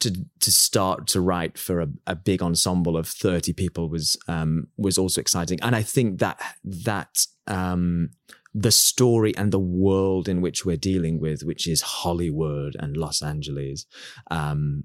To 0.00 0.10
to 0.40 0.50
start 0.50 1.06
to 1.08 1.20
write 1.20 1.56
for 1.56 1.80
a, 1.80 1.88
a 2.06 2.16
big 2.16 2.42
ensemble 2.42 2.96
of 2.96 3.06
30 3.06 3.52
people 3.52 3.88
was 3.88 4.16
um 4.28 4.66
was 4.76 4.98
also 4.98 5.20
exciting. 5.20 5.60
And 5.62 5.76
i 5.76 5.82
think 5.82 6.18
that 6.18 6.40
that 6.64 7.26
um 7.46 8.10
the 8.52 8.72
story 8.72 9.36
and 9.36 9.52
the 9.52 9.58
world 9.58 10.28
in 10.28 10.40
which 10.40 10.64
we're 10.64 10.76
dealing 10.76 11.18
with, 11.18 11.42
which 11.42 11.66
is 11.66 11.80
Hollywood 11.80 12.76
and 12.78 12.96
Los 12.96 13.20
Angeles, 13.20 13.84
um, 14.30 14.84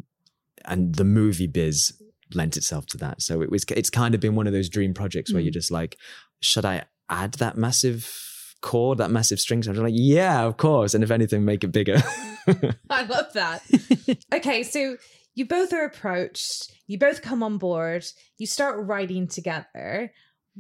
and 0.66 0.96
the 0.96 1.04
movie 1.04 1.46
biz 1.46 1.94
lent 2.34 2.58
itself 2.58 2.86
to 2.88 2.98
that. 2.98 3.22
So 3.22 3.42
it 3.42 3.50
was, 3.50 3.66
it's 3.76 3.90
kind 3.90 4.14
of 4.16 4.22
been 4.22 4.36
one 4.36 4.48
of 4.48 4.54
those 4.54 4.70
dream 4.70 4.94
projects 4.94 5.34
where 5.34 5.42
Mm. 5.42 5.46
you're 5.46 5.52
just 5.52 5.72
like, 5.72 5.98
should 6.42 6.66
I 6.66 6.84
add 7.10 7.34
that 7.36 7.58
massive 7.58 8.56
chord, 8.62 8.98
that 9.00 9.12
massive 9.12 9.40
string? 9.40 9.64
So 9.64 9.72
I'm 9.72 9.78
like, 9.78 9.94
yeah, 9.96 10.44
of 10.44 10.58
course. 10.58 10.94
And 10.94 11.04
if 11.04 11.12
anything, 11.12 11.46
make 11.46 11.64
it 11.64 11.72
bigger. 11.72 12.02
I 12.90 13.04
love 13.04 13.34
that. 13.34 13.62
okay, 14.34 14.64
so 14.64 14.98
you 15.36 15.46
both 15.46 15.72
are 15.74 15.86
approached, 15.86 16.72
you 16.88 16.98
both 17.00 17.22
come 17.22 17.44
on 17.44 17.58
board, 17.58 18.06
you 18.38 18.46
start 18.48 18.86
writing 18.86 19.28
together. 19.28 20.12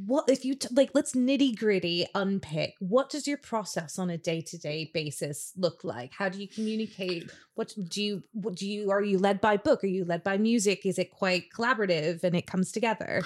What 0.06 0.30
if 0.30 0.46
you 0.46 0.56
t- 0.56 0.70
like, 0.72 0.92
let's 0.94 1.14
nitty 1.14 1.58
gritty 1.58 2.06
unpick 2.16 2.76
what 2.80 3.10
does 3.10 3.28
your 3.28 3.38
process 3.38 4.00
on 4.00 4.10
a 4.10 4.18
day 4.18 4.42
to 4.42 4.58
day 4.58 4.92
basis 4.94 5.52
look 5.58 5.84
like? 5.84 6.14
How 6.14 6.30
do 6.30 6.40
you 6.40 6.48
communicate? 6.48 7.32
What 7.56 7.74
do 7.90 8.02
you, 8.02 8.24
what 8.32 8.56
do 8.56 8.68
you, 8.68 8.92
are 8.92 9.04
you 9.04 9.18
led 9.18 9.42
by 9.42 9.58
book? 9.58 9.84
Are 9.84 9.88
you 9.88 10.06
led 10.06 10.24
by 10.24 10.38
music? 10.38 10.86
Is 10.86 11.00
it 11.00 11.12
quite 11.12 11.52
collaborative 11.54 12.24
and 12.24 12.36
it 12.36 12.48
comes 12.48 12.72
together? 12.72 13.24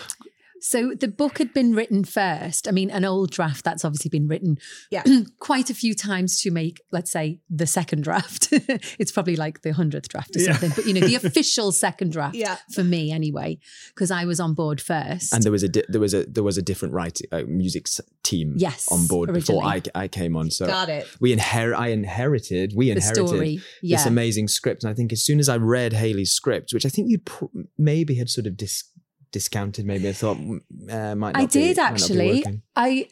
So 0.65 0.93
the 0.97 1.09
book 1.09 1.39
had 1.39 1.53
been 1.53 1.73
written 1.75 2.05
first. 2.05 2.69
I 2.69 2.71
mean, 2.71 2.89
an 2.89 3.03
old 3.03 3.31
draft 3.31 3.65
that's 3.65 3.83
obviously 3.83 4.07
been 4.09 4.29
written 4.29 4.57
Yeah. 4.91 5.03
quite 5.39 5.69
a 5.69 5.73
few 5.73 5.93
times 5.93 6.39
to 6.41 6.51
make, 6.51 6.81
let's 6.91 7.11
say, 7.11 7.41
the 7.49 7.67
second 7.67 8.03
draft. 8.03 8.47
it's 8.51 9.11
probably 9.11 9.35
like 9.35 9.61
the 9.61 9.73
hundredth 9.73 10.07
draft 10.07 10.35
or 10.35 10.39
Yeah. 10.39 10.53
something. 10.53 10.71
But 10.75 10.85
you 10.85 10.93
know, 10.93 11.05
the 11.05 11.15
official 11.27 11.73
second 11.73 12.13
draft 12.13 12.35
Yeah. 12.35 12.57
for 12.73 12.83
me 12.83 13.11
anyway, 13.11 13.59
because 13.93 14.09
I 14.09 14.23
was 14.23 14.39
on 14.39 14.53
board 14.53 14.79
first. 14.79 15.33
and 15.33 15.43
there 15.43 15.51
was 15.51 15.63
a 15.63 15.69
di- 15.69 15.83
there 15.89 15.99
was 16.01 16.13
a 16.13 16.23
there 16.25 16.43
was 16.43 16.57
a 16.57 16.61
different 16.61 16.93
writing 16.93 17.27
uh, 17.33 17.41
music 17.45 17.87
team 18.23 18.53
Yes, 18.57 18.87
on 18.89 19.05
board 19.07 19.33
before 19.33 19.63
I. 19.65 19.81
I 19.93 20.07
came 20.07 20.37
on. 20.37 20.49
So 20.49 20.65
Got 20.65 20.87
it. 20.87 21.05
we 21.19 21.33
inherit 21.33 21.77
I 21.77 21.89
inherited 21.89 22.71
we 22.73 22.85
the 22.85 22.91
inherited 22.93 23.27
story, 23.27 23.61
yeah, 23.81 23.97
this 23.97 24.05
amazing 24.05 24.47
script. 24.47 24.83
And 24.85 24.91
I 24.91 24.93
think 24.93 25.11
as 25.11 25.21
soon 25.21 25.39
as 25.39 25.49
I 25.49 25.57
read 25.57 25.91
Hayley's 25.91 26.31
script, 26.31 26.73
which 26.73 26.85
I 26.85 26.89
think 26.89 27.09
you 27.09 27.17
pr- 27.19 27.45
maybe 27.77 28.15
had 28.15 28.29
sort 28.29 28.47
of 28.47 28.55
dis- 28.55 28.85
discounted. 29.33 29.85
Maybe 29.85 30.07
I 30.07 30.13
thought 30.13 30.37
mm, 30.37 30.61
uh, 30.89 31.15
might. 31.15 31.33
Not 31.33 31.41
I 31.41 31.45
did 31.45 31.75
be 31.75 31.81
actually. 31.81 32.45
I 32.77 33.07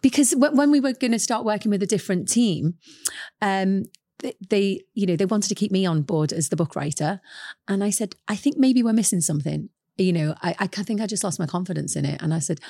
because 0.00 0.30
w- 0.30 0.56
when 0.56 0.70
we 0.70 0.80
were 0.80 0.94
going 0.94 1.12
to 1.12 1.18
start 1.18 1.44
working 1.44 1.70
with 1.70 1.82
a 1.82 1.86
different 1.86 2.28
team, 2.28 2.74
um, 3.42 3.84
th- 4.20 4.36
they 4.48 4.80
you 4.94 5.06
know 5.06 5.16
they 5.16 5.26
wanted 5.26 5.48
to 5.48 5.54
keep 5.54 5.70
me 5.70 5.84
on 5.84 6.00
board 6.02 6.32
as 6.32 6.48
the 6.48 6.56
book 6.56 6.74
writer, 6.74 7.20
and 7.68 7.84
I 7.84 7.90
said 7.90 8.14
I 8.28 8.36
think 8.36 8.56
maybe 8.56 8.82
we're 8.82 8.94
missing 8.94 9.20
something. 9.20 9.68
You 9.98 10.12
know, 10.14 10.34
I 10.40 10.54
I 10.58 10.66
think 10.68 11.02
I 11.02 11.06
just 11.06 11.24
lost 11.24 11.38
my 11.38 11.46
confidence 11.46 11.96
in 11.96 12.06
it, 12.06 12.22
and 12.22 12.32
I 12.32 12.38
said, 12.38 12.60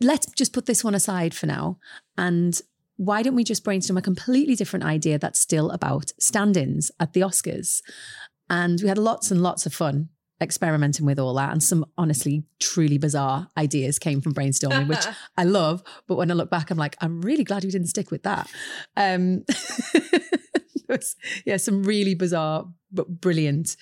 let's 0.00 0.26
just 0.32 0.52
put 0.52 0.66
this 0.66 0.84
one 0.84 0.94
aside 0.94 1.34
for 1.34 1.46
now, 1.46 1.78
and. 2.16 2.60
Why 2.96 3.22
don't 3.22 3.34
we 3.34 3.42
just 3.42 3.64
brainstorm 3.64 3.96
a 3.96 4.02
completely 4.02 4.54
different 4.54 4.84
idea 4.84 5.18
that's 5.18 5.40
still 5.40 5.70
about 5.70 6.12
stand-ins 6.20 6.90
at 7.00 7.14
the 7.14 7.22
Oscars? 7.22 7.80
And 8.48 8.78
we 8.80 8.86
had 8.86 8.98
lots 8.98 9.30
and 9.30 9.42
lots 9.42 9.66
of 9.66 9.74
fun 9.74 10.10
experimenting 10.42 11.06
with 11.06 11.18
all 11.18 11.34
that. 11.34 11.52
And 11.52 11.62
some 11.62 11.84
honestly, 11.96 12.44
truly 12.60 12.98
bizarre 12.98 13.48
ideas 13.56 13.98
came 13.98 14.20
from 14.20 14.34
brainstorming, 14.34 14.88
which 14.88 15.06
I 15.36 15.44
love. 15.44 15.82
But 16.06 16.16
when 16.16 16.30
I 16.30 16.34
look 16.34 16.50
back, 16.50 16.70
I'm 16.70 16.78
like, 16.78 16.96
I'm 17.00 17.22
really 17.22 17.44
glad 17.44 17.64
we 17.64 17.70
didn't 17.70 17.88
stick 17.88 18.10
with 18.10 18.24
that. 18.24 18.50
Um, 18.96 19.44
was, 20.88 21.16
yeah, 21.44 21.56
some 21.56 21.82
really 21.82 22.14
bizarre 22.14 22.66
but 22.90 23.20
brilliant 23.20 23.76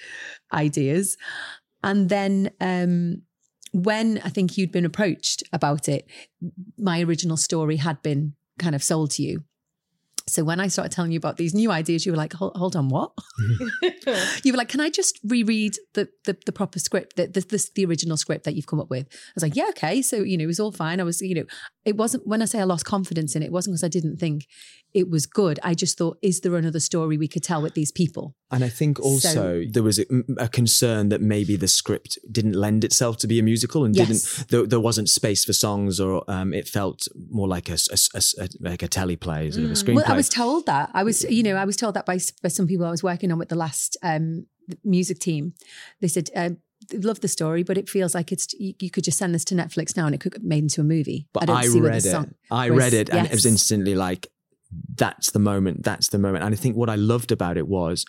ideas. 0.53 1.17
And 1.83 2.09
then 2.09 2.51
um, 2.61 3.23
when 3.73 4.21
I 4.25 4.29
think 4.29 4.57
you'd 4.57 4.73
been 4.73 4.85
approached 4.85 5.43
about 5.53 5.89
it, 5.89 6.09
my 6.79 7.03
original 7.03 7.37
story 7.37 7.77
had 7.77 8.03
been 8.03 8.35
kind 8.59 8.75
of 8.75 8.83
sold 8.83 9.13
to 9.13 9.23
you. 9.23 9.45
So 10.31 10.45
when 10.45 10.61
I 10.61 10.69
started 10.69 10.93
telling 10.93 11.13
you 11.13 11.19
about 11.19 11.37
these 11.37 11.55
new 11.55 11.71
ideas, 11.71 12.07
you 12.07 12.13
were 12.13 12.19
like, 12.19 12.33
hold, 12.33 12.57
hold 12.57 12.77
on, 12.77 12.89
what? 12.89 13.13
you 14.45 14.53
were 14.53 14.57
like, 14.57 14.69
can 14.69 14.81
I 14.81 14.91
just 14.91 15.19
reread 15.25 15.77
the 15.95 16.09
the, 16.25 16.37
the 16.47 16.53
proper 16.53 16.79
script, 16.79 17.17
the, 17.17 17.27
the, 17.27 17.41
the, 17.41 17.71
the 17.75 17.85
original 17.85 18.17
script 18.17 18.45
that 18.45 18.55
you've 18.55 18.67
come 18.67 18.81
up 18.81 18.91
with? 18.91 19.07
I 19.11 19.33
was 19.35 19.43
like, 19.43 19.57
yeah, 19.57 19.67
okay. 19.71 20.03
So, 20.03 20.19
you 20.19 20.39
know, 20.39 20.45
it 20.45 20.49
was 20.49 20.61
all 20.61 20.73
fine. 20.73 21.01
I 21.01 21.05
was, 21.05 21.21
you 21.21 21.35
know, 21.35 21.45
it 21.85 21.97
wasn't, 21.97 22.27
when 22.27 22.43
I 22.43 22.45
say 22.45 22.61
I 22.61 22.65
lost 22.65 22.85
confidence 22.85 23.35
in 23.35 23.43
it, 23.43 23.47
it 23.47 23.53
wasn't 23.53 23.75
because 23.75 23.85
I 23.85 23.89
didn't 23.89 24.19
think 24.19 24.47
it 24.95 25.09
was 25.11 25.27
good. 25.27 25.59
I 25.63 25.75
just 25.75 25.97
thought, 25.99 26.19
is 26.23 26.41
there 26.41 26.55
another 26.57 26.81
story 26.81 27.17
we 27.17 27.29
could 27.29 27.43
tell 27.43 27.63
with 27.63 27.75
these 27.75 27.93
people? 27.93 28.35
And 28.51 28.65
I 28.65 28.69
think 28.69 28.99
also 29.01 29.29
So- 29.29 29.65
there 29.71 29.83
was 29.83 29.99
a, 29.99 30.05
a 30.39 30.49
concern 30.49 31.09
that 31.11 31.21
maybe 31.21 31.57
the 31.57 31.69
script 31.69 32.19
didn't 32.31 32.55
lend 32.55 32.85
itself 32.85 33.17
to 33.19 33.27
be 33.27 33.39
a 33.39 33.43
musical 33.43 33.85
and 33.85 33.95
Yes. 33.95 34.09
didn't 34.09 34.49
there, 34.51 34.67
there 34.67 34.81
wasn't 34.81 35.09
space 35.09 35.45
for 35.45 35.53
songs 35.53 36.01
or 36.01 36.25
um, 36.29 36.53
it 36.53 36.67
felt 36.69 37.07
more 37.31 37.47
like 37.49 37.69
a, 37.71 37.75
a 37.93 38.23
a 38.39 38.49
like 38.61 38.83
a 38.83 38.89
teleplay 38.89 39.53
sort 39.53 39.65
of 39.67 39.71
a 39.71 39.75
screenplay. 39.75 39.95
Well, 39.97 40.05
I 40.13 40.17
was 40.17 40.29
told 40.29 40.67
that. 40.67 40.91
I 40.95 41.03
was, 41.05 41.23
you 41.25 41.43
know, 41.43 41.57
I 41.57 41.65
was 41.65 41.77
told 41.77 41.95
that 41.95 42.07
by, 42.07 42.19
by 42.43 42.49
some 42.49 42.67
people 42.67 42.87
I 42.87 42.91
was 42.91 43.03
working 43.03 43.31
on 43.33 43.39
with 43.39 43.49
the 43.51 43.57
last 43.57 43.97
um, 44.03 44.47
music 44.85 45.19
team. 45.21 45.55
They 46.01 46.09
said, 46.09 46.31
uh, 46.35 46.51
love 46.95 47.21
the 47.21 47.29
story, 47.29 47.63
but 47.63 47.77
it 47.79 47.89
feels 47.89 48.15
like 48.15 48.33
it's 48.33 48.53
you, 48.55 48.75
you 48.81 48.91
could 48.91 49.05
just 49.05 49.19
send 49.19 49.35
this 49.35 49.45
to 49.45 49.55
Netflix 49.55 49.97
now 49.97 50.07
and 50.07 50.15
it 50.15 50.21
could 50.21 50.33
get 50.33 50.43
made 50.43 50.63
into 50.65 50.81
a 50.81 50.85
movie. 50.85 51.29
but 51.33 51.49
I, 51.49 51.67
see 51.67 51.81
where 51.81 51.91
read 51.93 52.05
it. 52.07 52.29
I 52.51 52.69
read 52.71 52.95
it 52.95 53.11
and 53.11 53.27
it 53.27 53.33
was 53.33 53.47
instantly 53.47 53.95
like 53.95 54.27
that's 54.95 55.31
the 55.31 55.39
moment 55.39 55.83
that's 55.83 56.09
the 56.09 56.19
moment 56.19 56.45
and 56.45 56.55
i 56.55 56.57
think 56.57 56.77
what 56.77 56.91
i 56.91 56.95
loved 56.95 57.33
about 57.33 57.57
it 57.57 57.67
was 57.67 58.05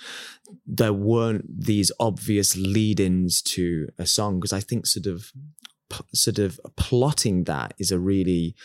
there 0.65 0.93
weren't 0.93 1.45
these 1.47 1.91
obvious 1.99 2.55
lead-ins 2.55 3.41
to 3.41 3.87
a 3.97 4.05
song 4.05 4.39
because 4.39 4.53
i 4.53 4.59
think 4.59 4.85
sort 4.85 5.07
of 5.07 5.31
sort 6.13 6.39
of 6.39 6.59
plotting 6.75 7.43
that 7.45 7.73
is 7.77 7.91
a 7.91 7.99
really 7.99 8.55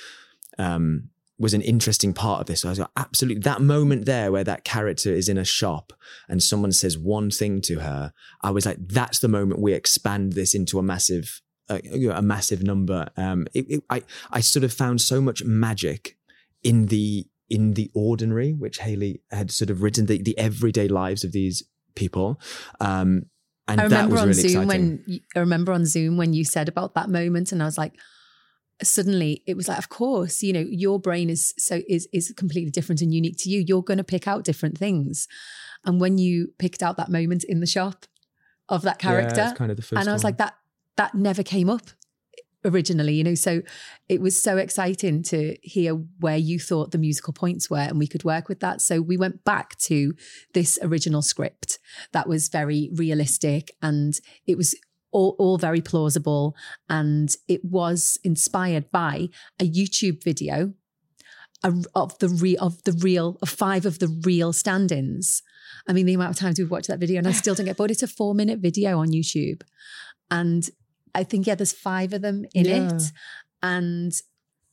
um 0.59 1.09
was 1.39 1.55
an 1.55 1.61
interesting 1.63 2.15
part 2.15 2.41
of 2.41 2.47
this. 2.47 2.63
So 2.63 2.69
I 2.69 2.73
was 2.73 2.79
like, 2.79 2.89
absolutely 2.97 3.43
that 3.43 3.61
moment 3.61 4.07
there 4.07 4.33
where 4.33 4.45
that 4.45 4.65
character 4.65 5.13
is 5.13 5.29
in 5.29 5.37
a 5.37 5.45
shop 5.45 5.93
and 6.29 6.43
someone 6.43 6.73
says 6.73 6.97
one 6.97 7.31
thing 7.31 7.61
to 7.63 7.81
her. 7.81 8.13
I 8.43 8.51
was 8.51 8.65
like, 8.65 8.79
that's 8.81 9.19
the 9.19 9.29
moment 9.29 9.61
we 9.61 9.75
expand 9.75 10.33
this 10.33 10.55
into 10.55 10.79
a 10.79 10.83
massive, 10.83 11.43
uh, 11.69 11.81
you 11.85 12.09
know, 12.09 12.17
a 12.17 12.23
massive 12.23 12.63
number. 12.63 13.09
Um, 13.17 13.47
it, 13.53 13.67
it, 13.69 13.85
I 13.91 14.03
I 14.31 14.41
sort 14.41 14.65
of 14.65 14.73
found 14.73 15.01
so 15.01 15.21
much 15.21 15.45
magic 15.45 16.17
in 16.63 16.87
the 16.87 17.27
in 17.49 17.75
the 17.75 17.91
ordinary, 17.95 18.53
which 18.53 18.79
Hayley 18.79 19.21
had 19.31 19.51
sort 19.51 19.71
of 19.71 19.83
written 19.83 20.07
the 20.07 20.23
the 20.23 20.37
everyday 20.39 20.89
lives 20.89 21.25
of 21.25 21.33
these 21.33 21.63
people. 21.95 22.41
Um, 22.81 23.27
and 23.69 23.81
I 23.81 23.89
that 23.89 24.09
remember 24.09 24.13
was 24.13 24.21
on 24.23 24.29
really 24.29 24.41
Zoom 24.41 24.63
exciting. 24.63 24.69
when 24.69 25.05
you, 25.07 25.21
I 25.35 25.39
remember 25.41 25.73
on 25.73 25.87
Zoom 25.87 26.17
when 26.17 26.33
you 26.33 26.45
said 26.45 26.69
about 26.69 26.95
that 26.95 27.09
moment, 27.09 27.53
and 27.53 27.63
I 27.63 27.67
was 27.67 27.79
like, 27.79 27.95
suddenly 28.83 29.43
it 29.47 29.57
was 29.57 29.69
like, 29.69 29.79
of 29.79 29.89
course, 29.89 30.43
you 30.43 30.53
know, 30.53 30.65
your 30.69 31.01
brain 31.01 31.31
is 31.31 31.55
so 31.59 31.83
is 31.89 32.09
is 32.13 32.33
completely 32.37 32.71
different 32.71 33.01
and 33.01 33.13
unique 33.13 33.37
to 33.39 33.51
you. 33.51 33.65
You're 33.67 33.83
going 33.83 33.99
to 33.99 34.05
pick 34.05 34.29
out 34.29 34.45
different 34.45 34.79
things, 34.79 35.27
and 35.85 36.01
when 36.01 36.19
you 36.19 36.53
picked 36.59 36.83
out 36.83 36.97
that 36.97 37.11
moment 37.11 37.45
in 37.45 37.61
the 37.61 37.67
shop 37.67 38.07
of 38.69 38.83
that 38.83 38.99
character, 38.99 39.47
it's 39.49 39.59
kind 39.59 39.71
of 39.71 39.77
the 39.77 39.83
first 39.83 40.01
and 40.01 40.09
I 40.09 40.13
was 40.13 40.23
one. 40.23 40.31
like, 40.31 40.39
that 40.39 40.55
that 40.97 41.15
never 41.15 41.43
came 41.43 41.69
up 41.69 41.91
originally, 42.67 43.15
you 43.15 43.25
know. 43.25 43.35
So 43.35 43.63
it 44.09 44.21
was 44.21 44.43
so 44.43 44.59
exciting 44.59 45.23
to 45.25 45.57
hear 45.63 45.95
where 46.21 46.37
you 46.37 46.59
thought 46.59 46.91
the 46.91 46.99
musical 46.99 47.33
points 47.33 47.71
were, 47.71 47.79
and 47.79 47.99
we 47.99 48.07
could 48.07 48.25
work 48.25 48.49
with 48.49 48.61
that. 48.61 48.83
So 48.83 49.01
we 49.01 49.17
went 49.17 49.45
back 49.45 49.79
to 49.79 50.15
this 50.53 50.79
original 50.83 51.23
script 51.23 51.79
that 52.13 52.29
was 52.29 52.49
very 52.49 52.91
realistic, 52.93 53.71
and 53.81 54.21
it 54.47 54.59
was 54.59 54.75
all, 55.13 55.37
all 55.39 55.57
very 55.57 55.81
plausible, 55.81 56.55
and 56.91 57.35
it 57.49 57.65
was 57.65 58.19
inspired 58.25 58.91
by 58.91 59.29
a 59.59 59.65
YouTube 59.65 60.23
video 60.23 60.75
of 61.95 62.19
the 62.19 62.29
real 62.29 62.61
of 62.61 62.85
the 62.85 62.93
real 62.93 63.39
of 63.41 63.49
five 63.49 63.87
of 63.87 63.99
the 63.99 64.09
real 64.25 64.53
stand-ins. 64.53 65.43
I 65.89 65.93
mean, 65.95 66.05
the 66.05 66.15
amount 66.15 66.31
of 66.33 66.39
times 66.39 66.59
we've 66.59 66.71
watched 66.71 66.89
that 66.89 67.01
video, 67.01 67.19
and 67.19 67.27
I 67.27 67.33
still 67.33 67.55
don't 67.55 67.67
get. 67.67 67.79
But 67.79 67.91
it's 67.91 68.03
a 68.03 68.09
four-minute 68.09 68.59
video 68.59 68.99
on 68.99 69.09
YouTube, 69.09 69.63
and 70.31 70.69
I 71.21 71.25
think 71.25 71.47
yeah, 71.47 71.57
there's 71.57 71.73
five 71.73 72.13
of 72.13 72.23
them 72.23 72.45
in 72.55 72.67
Yeah. 72.67 72.87
it, 72.95 73.03
and 73.63 74.13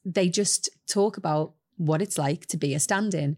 they 0.06 0.30
just 0.30 0.70
talk 0.88 1.18
about 1.18 1.54
what 1.78 2.02
it's 2.02 2.18
like 2.18 2.46
to 2.48 2.58
be 2.58 2.76
a 2.76 2.80
stand-in, 2.80 3.38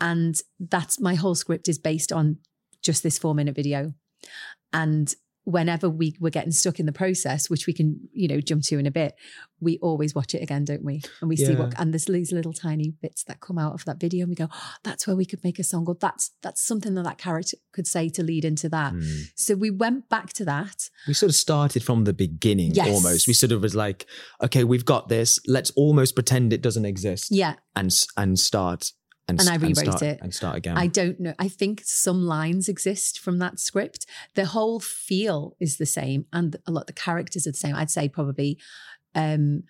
and 0.00 0.34
that's 0.58 1.00
my 1.00 1.14
whole 1.14 1.34
script 1.36 1.68
is 1.68 1.78
based 1.78 2.12
on 2.12 2.38
just 2.82 3.02
this 3.02 3.18
four-minute 3.18 3.54
video, 3.54 3.94
and 4.72 5.14
whenever 5.44 5.88
we 5.88 6.16
were 6.20 6.30
getting 6.30 6.52
stuck 6.52 6.78
in 6.78 6.86
the 6.86 6.92
process, 6.92 7.50
which 7.50 7.66
we 7.66 7.72
can, 7.72 8.08
you 8.12 8.28
know, 8.28 8.40
jump 8.40 8.62
to 8.62 8.78
in 8.78 8.86
a 8.86 8.90
bit, 8.90 9.14
we 9.60 9.78
always 9.78 10.14
watch 10.14 10.34
it 10.34 10.42
again, 10.42 10.64
don't 10.64 10.84
we? 10.84 11.02
And 11.20 11.28
we 11.28 11.36
see 11.36 11.54
what 11.54 11.78
and 11.78 11.92
there's 11.92 12.04
these 12.06 12.32
little 12.32 12.52
tiny 12.52 12.90
bits 12.90 13.24
that 13.24 13.40
come 13.40 13.58
out 13.58 13.74
of 13.74 13.84
that 13.84 13.98
video, 14.00 14.22
and 14.22 14.30
we 14.30 14.34
go, 14.34 14.48
oh, 14.52 14.72
"That's 14.82 15.06
where 15.06 15.16
we 15.16 15.24
could 15.24 15.42
make 15.44 15.58
a 15.58 15.64
song." 15.64 15.84
Or 15.88 15.96
that's 16.00 16.30
that's 16.42 16.60
something 16.62 16.94
that 16.94 17.04
that 17.04 17.18
character 17.18 17.56
could 17.72 17.86
say 17.86 18.08
to 18.10 18.22
lead 18.22 18.44
into 18.44 18.68
that. 18.68 18.92
Mm. 18.92 19.30
So 19.34 19.54
we 19.54 19.70
went 19.70 20.08
back 20.08 20.32
to 20.34 20.44
that. 20.44 20.88
we 21.06 21.14
sort 21.14 21.30
of 21.30 21.36
started 21.36 21.82
from 21.82 22.04
the 22.04 22.12
beginning 22.12 22.72
Yes. 22.74 22.88
almost. 22.88 23.26
We 23.26 23.34
sort 23.34 23.52
of 23.52 23.62
was 23.62 23.74
like, 23.74 24.06
okay, 24.42 24.64
we've 24.64 24.84
got 24.84 25.08
this. 25.08 25.38
Let's 25.46 25.70
almost 25.72 26.14
pretend 26.14 26.52
it 26.52 26.62
doesn't 26.62 26.84
exist 26.84 27.28
Yeah, 27.30 27.54
and 27.76 27.92
and 28.16 28.38
start 28.38 28.92
and, 29.28 29.40
And 29.40 29.48
I 29.48 29.56
rewrote 29.56 29.76
start, 29.76 30.02
it. 30.02 30.18
and 30.20 30.34
start 30.34 30.56
again. 30.56 30.76
I 30.76 30.88
don't 30.88 31.20
know. 31.20 31.34
I 31.38 31.48
think 31.48 31.82
some 31.84 32.24
lines 32.26 32.68
exist 32.68 33.20
from 33.20 33.38
that 33.38 33.60
script. 33.60 34.04
The 34.34 34.46
whole 34.46 34.80
feel 34.80 35.56
is 35.60 35.76
the 35.76 35.86
same, 35.86 36.26
and 36.32 36.56
a 36.66 36.72
lot 36.72 36.82
of 36.82 36.86
the 36.88 36.92
characters 36.92 37.46
are 37.46 37.52
the 37.52 37.56
same. 37.58 37.74
I'd 37.74 37.90
say 37.90 38.08
probably. 38.08 38.58
um 39.14 39.62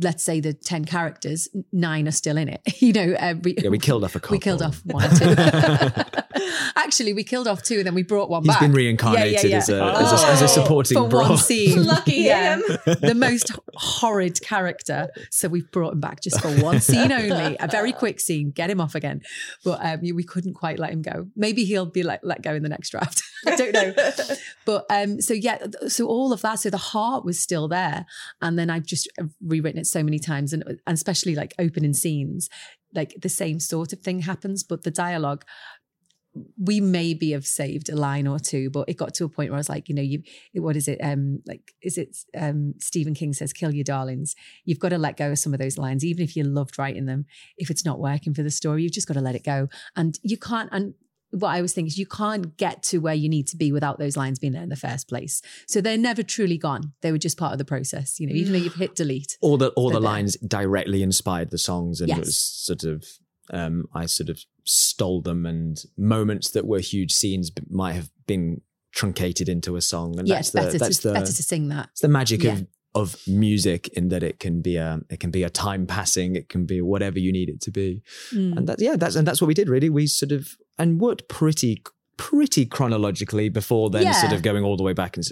Let's 0.00 0.22
say 0.22 0.40
the 0.40 0.54
10 0.54 0.86
characters, 0.86 1.46
nine 1.70 2.08
are 2.08 2.12
still 2.12 2.38
in 2.38 2.48
it. 2.48 2.62
You 2.80 2.94
know, 2.94 3.12
uh, 3.20 3.34
we, 3.42 3.54
yeah, 3.62 3.68
we 3.68 3.78
killed 3.78 4.02
off 4.02 4.16
a 4.16 4.20
couple. 4.20 4.34
we 4.36 4.38
killed 4.38 4.62
off 4.62 4.80
one 4.86 5.04
or 5.04 5.14
two. 5.14 5.34
Actually, 6.76 7.12
we 7.14 7.24
killed 7.24 7.46
off 7.48 7.62
two 7.62 7.78
and 7.78 7.86
then 7.86 7.94
we 7.94 8.02
brought 8.02 8.30
one 8.30 8.42
He's 8.42 8.48
back. 8.48 8.58
He's 8.60 8.68
been 8.68 8.74
reincarnated 8.76 9.42
Yeah, 9.44 9.48
yeah, 9.48 9.56
as, 9.58 9.68
a, 9.68 9.76
yeah. 9.76 9.98
as, 10.00 10.12
a, 10.22 10.26
as 10.26 10.40
a 10.40 10.44
Oh, 10.44 10.46
supporting 10.46 10.96
for 10.98 11.08
bro. 11.08 11.20
one 11.22 11.36
scene. 11.38 11.84
Lucky 11.86 12.12
Yeah. 12.16 12.56
him. 12.56 12.62
the 13.00 13.14
most 13.16 13.52
horrid 13.74 14.40
character. 14.42 15.08
So 15.30 15.48
we've 15.48 15.70
brought 15.70 15.92
him 15.94 16.00
back 16.00 16.20
just 16.20 16.40
for 16.40 16.48
one 16.62 16.80
scene 16.88 17.12
only, 17.12 17.56
a 17.60 17.68
very 17.68 17.92
quick 17.92 18.20
scene, 18.20 18.50
get 18.50 18.70
him 18.70 18.80
off 18.80 18.94
again. 18.94 19.22
But 19.64 19.84
um, 19.84 20.00
we 20.02 20.24
couldn't 20.24 20.54
quite 20.54 20.78
let 20.78 20.90
him 20.92 21.02
go. 21.02 21.26
Maybe 21.36 21.64
he'll 21.64 21.86
be 21.86 22.02
like 22.02 22.20
let 22.22 22.42
go 22.42 22.54
in 22.54 22.62
the 22.62 22.68
next 22.68 22.90
draft. 22.90 23.22
I 23.46 23.56
don't 23.56 23.72
know. 23.72 23.94
But 24.64 24.86
um, 24.90 25.20
so 25.20 25.34
yeah, 25.34 25.58
so 25.88 26.06
all 26.06 26.32
of 26.32 26.40
that. 26.42 26.60
So 26.60 26.70
the 26.70 26.76
heart 26.78 27.24
was 27.24 27.38
still 27.40 27.68
there, 27.68 28.06
and 28.40 28.58
then 28.58 28.70
I've 28.70 28.86
just 28.86 29.08
rewritten 29.44 29.80
it 29.80 29.86
so 29.86 30.02
many 30.02 30.18
times, 30.18 30.52
and, 30.52 30.64
and 30.64 30.78
especially 30.94 31.34
like 31.34 31.54
opening 31.58 31.92
scenes, 31.92 32.48
like 32.94 33.14
the 33.20 33.28
same 33.28 33.60
sort 33.60 33.92
of 33.92 34.00
thing 34.00 34.20
happens, 34.20 34.62
but 34.62 34.82
the 34.82 34.90
dialogue. 34.90 35.44
We 36.58 36.80
maybe 36.80 37.30
have 37.32 37.46
saved 37.46 37.88
a 37.88 37.96
line 37.96 38.26
or 38.26 38.38
two, 38.38 38.70
but 38.70 38.88
it 38.88 38.96
got 38.96 39.14
to 39.14 39.24
a 39.24 39.28
point 39.28 39.50
where 39.50 39.56
I 39.56 39.60
was 39.60 39.68
like, 39.68 39.88
you 39.88 39.94
know, 39.94 40.02
you 40.02 40.22
what 40.54 40.76
is 40.76 40.88
it? 40.88 40.98
Um, 41.02 41.40
like, 41.46 41.72
is 41.82 41.96
it 41.98 42.16
um 42.36 42.74
Stephen 42.80 43.14
King 43.14 43.32
says, 43.32 43.52
kill 43.52 43.72
your 43.74 43.84
darlings. 43.84 44.34
You've 44.64 44.80
got 44.80 44.88
to 44.90 44.98
let 44.98 45.16
go 45.16 45.30
of 45.32 45.38
some 45.38 45.52
of 45.54 45.60
those 45.60 45.78
lines, 45.78 46.04
even 46.04 46.22
if 46.24 46.36
you 46.36 46.44
loved 46.44 46.78
writing 46.78 47.06
them. 47.06 47.26
If 47.56 47.70
it's 47.70 47.84
not 47.84 48.00
working 48.00 48.34
for 48.34 48.42
the 48.42 48.50
story, 48.50 48.82
you've 48.82 48.92
just 48.92 49.06
got 49.08 49.14
to 49.14 49.20
let 49.20 49.34
it 49.36 49.44
go. 49.44 49.68
And 49.96 50.18
you 50.22 50.36
can't 50.36 50.68
and 50.72 50.94
what 51.30 51.48
I 51.50 51.62
was 51.62 51.72
thinking 51.72 51.88
is 51.88 51.98
you 51.98 52.06
can't 52.06 52.56
get 52.56 52.82
to 52.84 52.98
where 52.98 53.14
you 53.14 53.28
need 53.28 53.48
to 53.48 53.56
be 53.56 53.72
without 53.72 53.98
those 53.98 54.16
lines 54.16 54.38
being 54.38 54.52
there 54.52 54.62
in 54.62 54.68
the 54.68 54.76
first 54.76 55.08
place. 55.08 55.42
So 55.66 55.80
they're 55.80 55.98
never 55.98 56.22
truly 56.22 56.58
gone. 56.58 56.92
They 57.02 57.10
were 57.10 57.18
just 57.18 57.36
part 57.36 57.50
of 57.50 57.58
the 57.58 57.64
process, 57.64 58.20
you 58.20 58.28
know, 58.28 58.34
even 58.34 58.52
though 58.52 58.58
you've 58.60 58.74
hit 58.76 58.94
delete. 58.94 59.36
all 59.40 59.56
the 59.56 59.70
all 59.70 59.88
the 59.88 59.94
there. 59.94 60.00
lines 60.00 60.36
directly 60.46 61.02
inspired 61.02 61.50
the 61.50 61.58
songs 61.58 62.00
and 62.00 62.08
Yes. 62.08 62.18
was 62.20 62.36
sort 62.36 62.84
of 62.84 63.04
um 63.50 63.86
I 63.94 64.06
sort 64.06 64.28
of 64.30 64.44
stole 64.64 65.20
them 65.22 65.44
and 65.46 65.82
moments 65.96 66.50
that 66.50 66.66
were 66.66 66.78
huge 66.80 67.12
scenes 67.12 67.50
might 67.68 67.92
have 67.94 68.10
been 68.26 68.60
truncated 68.92 69.48
into 69.48 69.76
a 69.76 69.80
song. 69.80 70.18
And 70.18 70.28
yeah, 70.28 70.36
that's 70.36 70.50
the, 70.50 70.60
better, 70.60 70.78
that's 70.78 70.98
to, 71.00 71.08
the, 71.08 71.14
better 71.14 71.26
to 71.32 71.42
sing 71.42 71.68
that. 71.68 71.88
it's 71.92 72.00
the 72.00 72.08
magic 72.08 72.42
Yeah. 72.42 72.52
of 72.54 72.66
of 72.96 73.16
music 73.26 73.88
in 73.88 74.08
that 74.10 74.22
it 74.22 74.38
can 74.38 74.62
be 74.62 74.76
a 74.76 75.00
it 75.10 75.18
can 75.18 75.32
be 75.32 75.42
a 75.42 75.50
time 75.50 75.84
passing 75.84 76.36
it 76.36 76.48
can 76.48 76.64
be 76.64 76.80
whatever 76.80 77.18
you 77.18 77.32
need 77.32 77.48
it 77.48 77.60
to 77.60 77.72
be 77.72 78.02
Mm. 78.32 78.56
and 78.56 78.68
that 78.68 78.80
yeah 78.80 78.94
that's 78.96 79.16
and 79.16 79.26
that's 79.26 79.40
what 79.40 79.48
we 79.48 79.54
did 79.54 79.68
really 79.68 79.90
we 79.90 80.06
sort 80.06 80.30
of 80.30 80.56
and 80.78 81.00
worked 81.00 81.28
pretty 81.28 81.82
pretty 82.16 82.64
chronologically 82.66 83.48
before 83.48 83.90
then 83.90 84.12
sort 84.14 84.32
of 84.32 84.42
going 84.42 84.64
all 84.64 84.76
the 84.76 84.82
way 84.82 84.92
back 84.92 85.16
and 85.16 85.26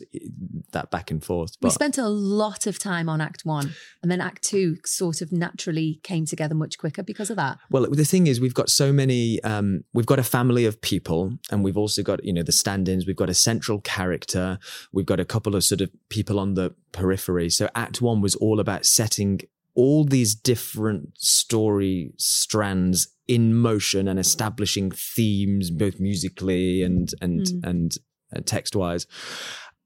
that 0.73 0.91
back 0.91 1.11
and 1.11 1.23
forth 1.23 1.57
We 1.61 1.71
spent 1.71 1.99
a 1.99 2.09
lot 2.09 2.67
of 2.67 2.79
time 2.79 3.09
on 3.09 3.21
Act 3.21 3.45
One, 3.45 3.75
and 4.03 4.11
then 4.11 4.21
Act 4.21 4.43
Two 4.43 4.77
sort 4.85 5.21
of 5.21 5.33
naturally 5.33 6.01
came 6.03 6.27
together 6.27 6.55
much 6.55 6.79
quicker 6.79 7.03
because 7.03 7.31
of 7.31 7.37
that. 7.37 7.59
Well, 7.71 7.87
the 7.91 8.05
thing 8.05 8.27
is, 8.27 8.41
we've 8.41 8.55
got 8.55 8.71
so 8.71 8.93
many. 8.93 9.43
Um, 9.43 9.85
we've 9.93 10.07
got 10.07 10.19
a 10.19 10.25
family 10.25 10.65
of 10.65 10.81
people, 10.81 11.39
and 11.51 11.63
we've 11.63 11.77
also 11.77 12.03
got 12.03 12.25
you 12.25 12.33
know 12.33 12.43
the 12.43 12.53
stand-ins. 12.53 13.07
We've 13.07 13.17
got 13.17 13.31
a 13.31 13.35
central 13.35 13.81
character. 13.81 14.59
We've 14.93 15.07
got 15.07 15.21
a 15.21 15.25
couple 15.25 15.55
of 15.55 15.65
sort 15.65 15.81
of 15.81 15.91
people 16.09 16.39
on 16.39 16.55
the 16.55 16.75
periphery. 16.93 17.51
So 17.51 17.69
Act 17.75 18.01
One 18.03 18.21
was 18.21 18.35
all 18.37 18.61
about 18.61 18.85
setting 18.85 19.41
all 19.75 20.05
these 20.05 20.35
different 20.35 21.11
story 21.19 22.13
strands 22.19 23.09
in 23.27 23.55
motion 23.55 24.09
and 24.09 24.19
establishing 24.19 24.91
themes, 24.91 25.71
both 25.71 25.99
musically 26.01 26.83
and 26.83 27.11
and 27.21 27.41
Mm. 27.47 27.65
and 27.65 27.99
uh, 28.35 28.41
text-wise. 28.45 29.07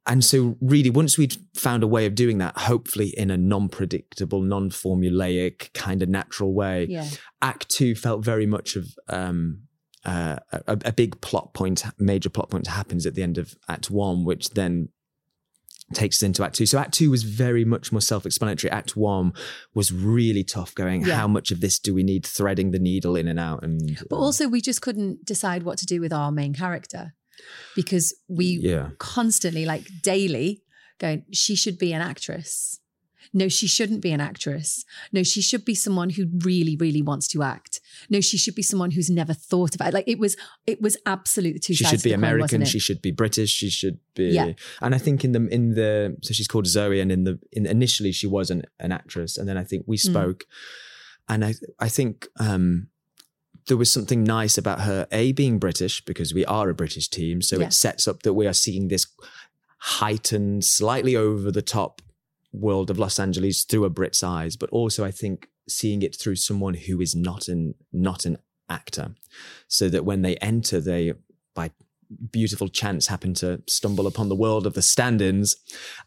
And 0.09 0.25
so, 0.25 0.57
really, 0.61 0.89
once 0.91 1.19
we'd 1.19 1.37
found 1.55 1.83
a 1.83 1.87
way 1.89 2.07
of 2.07 2.15
doing 2.15 2.39
that, 2.39 2.57
hopefully 2.57 3.09
in 3.17 3.29
a 3.31 3.37
non-predictable, 3.37 4.41
non-formulaic, 4.41 5.73
kind 5.75 6.01
of 6.03 6.09
natural 6.09 6.53
way, 6.55 6.87
Yeah. 6.89 7.09
Act 7.43 7.69
Two 7.69 7.95
felt 7.97 8.25
very 8.25 8.47
much 8.47 8.77
of 8.77 8.87
um, 9.09 9.63
uh, 10.05 10.37
a, 10.51 10.79
a 10.85 10.93
big 10.93 11.21
plot 11.21 11.55
point, 11.55 11.85
major 11.99 12.29
plot 12.31 12.51
point 12.51 12.69
happens 12.69 13.05
at 13.07 13.15
the 13.15 13.23
end 13.25 13.37
of 13.37 13.55
Act 13.69 13.91
One, 13.91 14.25
which 14.25 14.51
then 14.51 14.91
takes 15.95 16.19
us 16.19 16.23
into 16.25 16.45
Act 16.45 16.57
Two. 16.57 16.67
So 16.67 16.79
Act 16.79 16.95
Two 16.95 17.11
was 17.11 17.23
very 17.23 17.65
much 17.65 17.93
more 17.93 18.01
self-explanatory. 18.01 18.71
Act 18.71 18.97
One 18.97 19.33
was 19.75 19.93
really 19.93 20.43
tough, 20.45 20.75
going 20.75 21.05
Yeah. 21.05 21.15
how 21.17 21.29
much 21.29 21.51
of 21.51 21.61
this 21.61 21.79
do 21.79 21.95
we 21.95 22.03
need, 22.03 22.27
threading 22.27 22.73
the 22.73 22.79
needle 22.79 23.15
in 23.17 23.29
and 23.29 23.39
out, 23.39 23.63
and 23.63 23.99
But 24.11 24.17
also, 24.17 24.49
we 24.49 24.61
just 24.61 24.83
couldn't 24.83 25.25
decide 25.25 25.63
what 25.63 25.79
to 25.79 25.87
do 25.87 26.01
with 26.01 26.13
our 26.13 26.33
main 26.33 26.55
character 26.55 27.15
because 27.75 28.15
we 28.29 28.59
yeah, 28.63 28.91
constantly, 28.99 29.65
like 29.65 29.87
daily, 30.03 30.63
going, 30.99 31.25
she 31.33 31.55
should 31.55 31.79
be 31.79 31.93
an 31.93 32.01
actress. 32.03 32.81
No, 33.33 33.49
she 33.49 33.67
shouldn't 33.67 34.01
be 34.01 34.13
an 34.13 34.21
actress. 34.21 34.85
No, 35.13 35.23
she 35.23 35.41
should 35.43 35.65
be 35.65 35.75
someone 35.75 36.11
who 36.11 36.27
really, 36.45 36.77
really 36.77 37.03
wants 37.03 37.29
to 37.29 37.43
act. 37.43 37.81
No, 38.11 38.21
she 38.21 38.37
should 38.37 38.55
be 38.55 38.63
someone 38.63 38.91
who's 38.93 39.11
never 39.11 39.35
thought 39.35 39.75
about 39.75 39.89
it. 39.89 39.95
Like 39.95 40.09
it 40.09 40.19
was, 40.19 40.37
it 40.67 40.81
was 40.81 40.97
absolutely 41.07 41.59
two 41.61 41.75
she 41.75 41.85
should 41.85 42.03
be 42.03 42.11
coin, 42.11 42.19
American. 42.19 42.63
it? 42.63 42.69
She 42.69 42.79
should 42.79 43.03
be 43.03 43.11
British. 43.11 43.51
She 43.51 43.71
should 43.71 43.99
be. 44.15 44.29
Yeah. 44.29 44.53
And 44.81 44.95
I 44.95 44.99
think 44.99 45.25
in 45.25 45.33
the 45.33 45.47
in 45.49 45.75
the 45.75 46.17
so 46.23 46.33
she's 46.33 46.49
called 46.49 46.67
Zoe, 46.67 47.01
and 47.01 47.11
in 47.11 47.25
the 47.25 47.39
in 47.53 47.67
initially 47.67 48.13
she 48.13 48.27
was 48.27 48.51
an, 48.51 48.63
an 48.81 48.93
actress, 48.93 49.37
and 49.37 49.49
then 49.49 49.57
I 49.57 49.65
think 49.65 49.85
we 49.87 49.97
Mm. 49.97 50.11
spoke, 50.11 50.45
and 51.29 51.45
I 51.45 51.55
I 51.79 51.89
think 51.89 52.29
um 52.39 52.89
there 53.69 53.77
was 53.77 53.91
something 53.91 54.23
nice 54.23 54.57
about 54.57 54.83
her 54.83 55.09
a 55.11 55.33
being 55.33 55.59
British 55.59 56.05
because 56.05 56.33
we 56.33 56.45
are 56.45 56.69
a 56.71 56.75
British 56.75 57.09
team, 57.09 57.43
so 57.43 57.59
Yeah. 57.59 57.67
it 57.67 57.73
sets 57.73 58.07
up 58.07 58.23
that 58.23 58.35
we 58.35 58.47
are 58.47 58.53
seeing 58.53 58.89
this 58.89 59.07
heightened, 59.79 60.65
slightly 60.65 61.17
over 61.17 61.51
the 61.51 61.63
top 61.63 62.03
world 62.57 62.91
of 62.91 62.99
Los 62.99 63.19
Angeles 63.19 63.65
through 63.65 63.85
a 63.85 63.91
Brit's 63.91 64.23
eyes, 64.23 64.57
but 64.57 64.71
also 64.71 65.05
I 65.05 65.11
think 65.11 65.49
seeing 65.69 66.03
it 66.03 66.17
through 66.17 66.37
someone 66.37 66.75
who 66.75 67.01
is 67.01 67.15
not 67.15 67.49
an 67.49 67.75
not 67.93 68.25
an 68.25 68.39
actor, 68.69 69.15
so 69.69 69.89
that 69.89 70.05
when 70.05 70.23
they 70.23 70.37
enter, 70.37 70.81
they 70.81 71.13
by 71.55 71.71
beautiful 72.31 72.69
chance 72.69 73.09
happen 73.09 73.35
to 73.35 73.63
stumble 73.67 74.07
upon 74.07 74.29
the 74.29 74.37
world 74.37 74.67
of 74.67 74.75
the 74.75 74.83
stand-ins, 74.83 75.57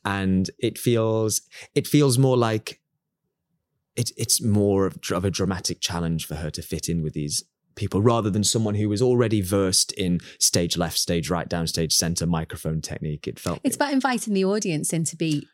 and 0.06 0.50
it 0.60 0.78
feels 0.78 1.42
it 1.76 1.88
feels 1.88 2.18
more 2.18 2.38
like 2.38 2.82
it, 3.96 4.12
it's 4.18 4.42
more 4.42 4.86
of, 4.86 4.98
of 5.12 5.26
a 5.26 5.32
dramatic 5.32 5.82
challenge 5.82 6.26
for 6.26 6.36
her 6.36 6.50
to 6.52 6.62
fit 6.62 6.88
in 6.88 7.04
with 7.04 7.14
these 7.14 7.44
people 7.76 8.02
rather 8.02 8.30
than 8.30 8.44
someone 8.44 8.76
who 8.76 8.90
was 8.90 9.02
already 9.02 9.42
versed 9.42 9.92
in 9.94 10.20
stage 10.40 10.78
left, 10.78 10.98
stage 10.98 11.30
right, 11.30 11.48
down 11.48 11.68
stage 11.68 11.94
center, 11.94 12.26
microphone 12.26 12.82
technique. 12.82 13.28
It 13.28 13.40
felt 13.40 13.60
It's 13.64 13.76
about 13.76 13.94
inviting 13.94 14.34
the 14.34 14.46
audience 14.46 14.94
in 14.94 15.04
to 15.06 15.16
be 15.16 15.48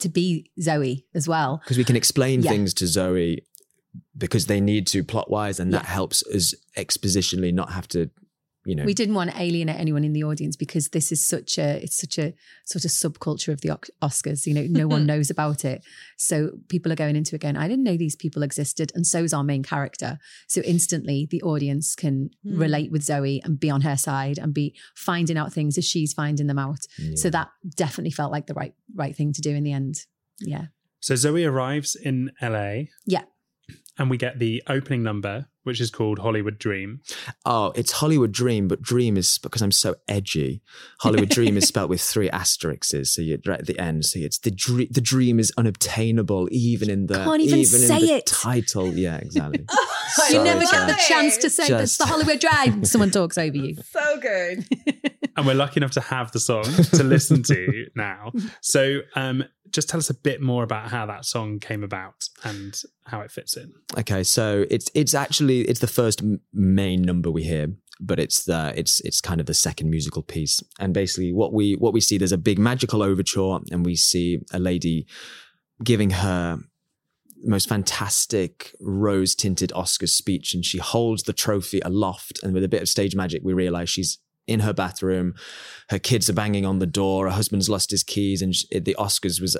to 0.00 0.08
be 0.08 0.50
Zoe 0.60 1.06
as 1.14 1.26
well. 1.28 1.60
because 1.64 1.78
we 1.78 1.84
can 1.84 1.96
explain 1.96 2.42
Yeah. 2.42 2.50
things 2.50 2.74
to 2.74 2.86
Zoe 2.86 3.44
because 4.16 4.46
they 4.46 4.60
need 4.60 4.86
to 4.88 5.02
plot 5.02 5.30
wise, 5.30 5.58
and 5.60 5.72
that 5.72 5.84
helps 5.86 6.22
us 6.26 6.54
expositionally 6.76 7.52
not 7.52 7.72
have 7.72 7.88
to, 7.88 8.08
you 8.70 8.76
know. 8.76 8.84
We 8.84 8.94
didn't 8.94 9.14
want 9.14 9.30
to 9.30 9.40
alienate 9.40 9.78
anyone 9.78 10.04
in 10.04 10.12
the 10.12 10.24
audience 10.24 10.56
because 10.56 10.88
this 10.88 11.12
is 11.12 11.26
such 11.26 11.58
a 11.58 11.82
it's 11.82 11.96
such 11.96 12.16
a 12.18 12.32
sort 12.64 12.84
of 12.84 12.90
subculture 12.90 13.52
of 13.52 13.60
the 13.60 13.70
Oscars. 14.02 14.46
You 14.46 14.54
know, 14.54 14.66
no 14.68 14.86
one 14.86 15.04
knows 15.12 15.28
about 15.30 15.64
it, 15.64 15.82
so 16.16 16.52
people 16.68 16.90
are 16.92 16.96
going 16.96 17.16
into 17.16 17.34
it 17.34 17.40
going, 17.42 17.56
"I 17.56 17.68
didn't 17.68 17.84
know 17.84 17.96
these 17.96 18.16
people 18.16 18.42
existed," 18.42 18.92
and 18.94 19.06
so 19.06 19.22
is 19.24 19.34
our 19.34 19.44
main 19.44 19.62
character. 19.62 20.18
So 20.48 20.60
instantly, 20.62 21.26
the 21.30 21.42
audience 21.42 21.94
can 21.94 22.30
Hmm. 22.44 22.58
relate 22.58 22.90
with 22.92 23.02
Zoe 23.02 23.40
and 23.44 23.58
be 23.60 23.70
on 23.70 23.82
her 23.82 23.96
side 23.96 24.38
and 24.38 24.54
be 24.54 24.74
finding 24.94 25.36
out 25.36 25.52
things 25.52 25.76
as 25.76 25.84
she's 25.84 26.12
finding 26.12 26.46
them 26.46 26.58
out. 26.58 26.80
Yeah. 26.98 27.16
So 27.16 27.30
that 27.30 27.48
definitely 27.76 28.12
felt 28.12 28.32
like 28.32 28.46
the 28.46 28.54
right 28.54 28.74
right 28.94 29.14
thing 29.16 29.32
to 29.34 29.40
do 29.40 29.50
in 29.50 29.64
the 29.64 29.72
end. 29.72 30.06
Yeah, 30.40 30.66
So 31.00 31.16
Zoe 31.16 31.44
arrives 31.44 31.94
in 31.94 32.30
LA. 32.40 32.84
Yeah. 33.06 33.24
And 33.98 34.08
we 34.08 34.16
get 34.16 34.38
the 34.38 34.62
opening 34.66 35.02
number, 35.02 35.48
which 35.64 35.80
is 35.80 35.90
called 35.90 36.18
Hollywood 36.20 36.58
Dream. 36.58 37.00
Oh, 37.44 37.72
it's 37.76 37.92
Hollywood 37.92 38.32
Dream, 38.32 38.66
but 38.68 38.80
Dream 38.82 39.16
is 39.16 39.38
because 39.38 39.62
I'm 39.62 39.70
so 39.72 39.94
edgy. 40.08 40.62
Hollywood 41.00 41.28
Dream 41.38 41.56
is 41.56 41.66
spelled 41.68 41.90
with 41.90 42.00
three 42.00 42.30
asterisks, 42.30 42.94
so 43.14 43.22
you're 43.22 43.38
right 43.46 43.60
at 43.60 43.66
the 43.66 43.78
end. 43.78 44.04
So 44.06 44.18
it's 44.20 44.38
the 44.38 44.50
dream. 44.50 44.88
The 44.90 45.00
dream 45.00 45.38
is 45.38 45.52
unobtainable, 45.56 46.48
even 46.50 46.88
in 46.90 47.06
the 47.06 47.14
Can't 47.24 47.40
even 47.42 47.58
in 47.60 47.64
say 47.66 48.00
the 48.00 48.12
it. 48.14 48.26
title. 48.26 48.88
Yeah, 48.94 49.16
exactly. 49.18 49.60
you 49.70 50.24
So 50.28 50.42
never 50.44 50.60
get 50.60 50.86
the 50.86 51.00
chance 51.08 51.36
to 51.38 51.50
say 51.50 51.68
that's 51.68 51.96
just- 51.96 51.98
the 51.98 52.06
Hollywood 52.06 52.40
Dream. 52.40 52.84
Someone 52.90 53.10
talks 53.10 53.36
over 53.38 53.56
you. 53.56 53.76
So 53.90 54.18
good. 54.20 54.64
And 55.36 55.46
we're 55.46 55.54
lucky 55.54 55.78
enough 55.78 55.92
to 55.92 56.00
have 56.00 56.32
the 56.32 56.40
song 56.40 56.64
to 56.64 57.02
listen 57.04 57.42
to 57.44 57.86
now. 57.94 58.32
So 58.60 59.00
um, 59.14 59.44
just 59.72 59.88
tell 59.88 59.98
us 59.98 60.10
a 60.10 60.14
bit 60.14 60.40
more 60.40 60.62
about 60.62 60.90
how 60.90 61.06
that 61.06 61.24
song 61.24 61.58
came 61.58 61.82
about 61.82 62.28
and 62.44 62.82
how 63.04 63.20
it 63.20 63.30
fits 63.30 63.56
in. 63.56 63.72
Okay, 63.98 64.22
so 64.22 64.64
it's 64.70 64.90
it's 64.94 65.14
actually 65.14 65.62
it's 65.62 65.80
the 65.80 65.86
first 65.86 66.22
main 66.52 67.02
number 67.02 67.30
we 67.30 67.42
hear, 67.42 67.68
but 68.00 68.18
it's 68.18 68.44
the 68.44 68.72
it's 68.76 69.00
it's 69.00 69.20
kind 69.20 69.40
of 69.40 69.46
the 69.46 69.54
second 69.54 69.90
musical 69.90 70.22
piece. 70.22 70.62
And 70.78 70.94
basically, 70.94 71.32
what 71.32 71.52
we 71.52 71.74
what 71.74 71.92
we 71.92 72.00
see 72.00 72.18
there's 72.18 72.32
a 72.32 72.38
big 72.38 72.58
magical 72.58 73.02
overture, 73.02 73.58
and 73.70 73.84
we 73.84 73.96
see 73.96 74.40
a 74.52 74.58
lady 74.58 75.06
giving 75.82 76.10
her 76.10 76.58
most 77.42 77.68
fantastic 77.68 78.74
rose 78.80 79.34
tinted 79.34 79.72
Oscar 79.72 80.06
speech, 80.06 80.54
and 80.54 80.64
she 80.64 80.78
holds 80.78 81.22
the 81.22 81.32
trophy 81.32 81.80
aloft, 81.80 82.42
and 82.42 82.52
with 82.52 82.64
a 82.64 82.68
bit 82.68 82.82
of 82.82 82.88
stage 82.88 83.14
magic, 83.14 83.42
we 83.44 83.52
realize 83.52 83.88
she's 83.88 84.18
in 84.50 84.60
her 84.60 84.72
bathroom. 84.72 85.34
Her 85.88 85.98
kids 85.98 86.28
are 86.28 86.34
banging 86.34 86.66
on 86.66 86.80
the 86.80 86.86
door. 86.86 87.26
Her 87.26 87.34
husband's 87.34 87.70
lost 87.70 87.90
his 87.90 88.02
keys, 88.02 88.42
and 88.42 88.54
sh 88.54 88.64
the 88.70 88.96
Oscars 88.98 89.40
was 89.40 89.56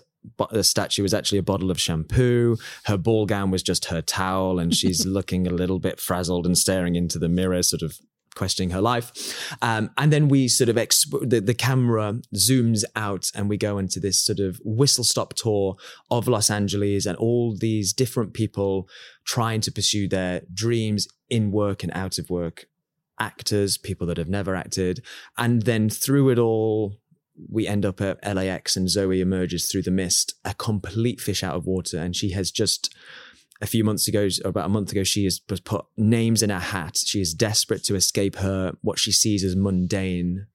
the 0.50 0.64
statue 0.64 1.02
was 1.02 1.14
actually 1.14 1.38
a 1.38 1.42
bottle 1.42 1.70
of 1.70 1.80
shampoo. 1.80 2.56
Her 2.84 2.98
ball 2.98 3.24
gown 3.24 3.50
was 3.50 3.62
just 3.62 3.86
her 3.86 4.02
towel, 4.02 4.58
and 4.58 4.74
she's 4.74 5.06
looking 5.16 5.46
a 5.46 5.52
little 5.52 5.78
bit 5.78 6.00
frazzled 6.00 6.44
and 6.44 6.58
staring 6.58 6.96
into 6.96 7.18
the 7.18 7.28
mirror, 7.28 7.62
sort 7.62 7.82
of 7.82 7.98
questioning 8.34 8.70
her 8.70 8.80
life. 8.80 9.12
Um, 9.62 9.90
and 9.98 10.12
then 10.12 10.28
we 10.28 10.48
sort 10.48 10.68
of 10.68 10.76
exp- 10.76 11.28
the, 11.28 11.40
the 11.40 11.54
camera 11.54 12.20
zooms 12.34 12.84
out, 12.96 13.30
and 13.34 13.48
we 13.48 13.56
go 13.56 13.78
into 13.78 14.00
this 14.00 14.18
sort 14.18 14.40
of 14.40 14.60
whistle 14.64 15.04
stop 15.04 15.34
tour 15.34 15.76
of 16.10 16.26
Los 16.26 16.50
Angeles 16.50 17.06
and 17.06 17.16
all 17.16 17.56
these 17.56 17.92
different 17.92 18.34
people 18.34 18.88
trying 19.24 19.60
to 19.60 19.72
pursue 19.72 20.08
their 20.08 20.42
dreams 20.52 21.06
in 21.28 21.52
work 21.52 21.84
and 21.84 21.92
out 21.94 22.18
of 22.18 22.28
work. 22.28 22.66
Actors, 23.20 23.78
people 23.78 24.06
that 24.08 24.16
have 24.16 24.28
never 24.28 24.56
acted, 24.56 25.04
and 25.38 25.62
then 25.62 25.88
through 25.88 26.30
it 26.30 26.38
all, 26.38 26.96
we 27.48 27.66
end 27.66 27.86
up 27.86 28.00
at 28.00 28.18
LAX 28.24 28.76
and 28.76 28.88
Zoe 28.88 29.20
emerges 29.20 29.66
through 29.66 29.82
the 29.82 29.90
mist, 29.90 30.34
a 30.44 30.54
complete 30.54 31.20
fish 31.20 31.42
out 31.42 31.56
of 31.56 31.66
water. 31.66 31.98
And 31.98 32.14
she 32.14 32.30
has 32.32 32.50
just, 32.50 32.94
a 33.60 33.66
few 33.66 33.84
months 33.84 34.08
ago, 34.08 34.28
about 34.44 34.66
a 34.66 34.70
month 34.70 34.92
ago, 34.92 35.04
she 35.04 35.24
has 35.24 35.38
put 35.38 35.84
names 35.96 36.42
in 36.42 36.50
her 36.50 36.58
hat. 36.58 36.98
She 36.98 37.20
is 37.20 37.34
desperate 37.34 37.84
to 37.84 37.94
escape 37.94 38.36
her, 38.36 38.72
what 38.82 38.98
she 38.98 39.12
sees 39.12 39.44
as 39.44 39.56
mundane 39.56 40.46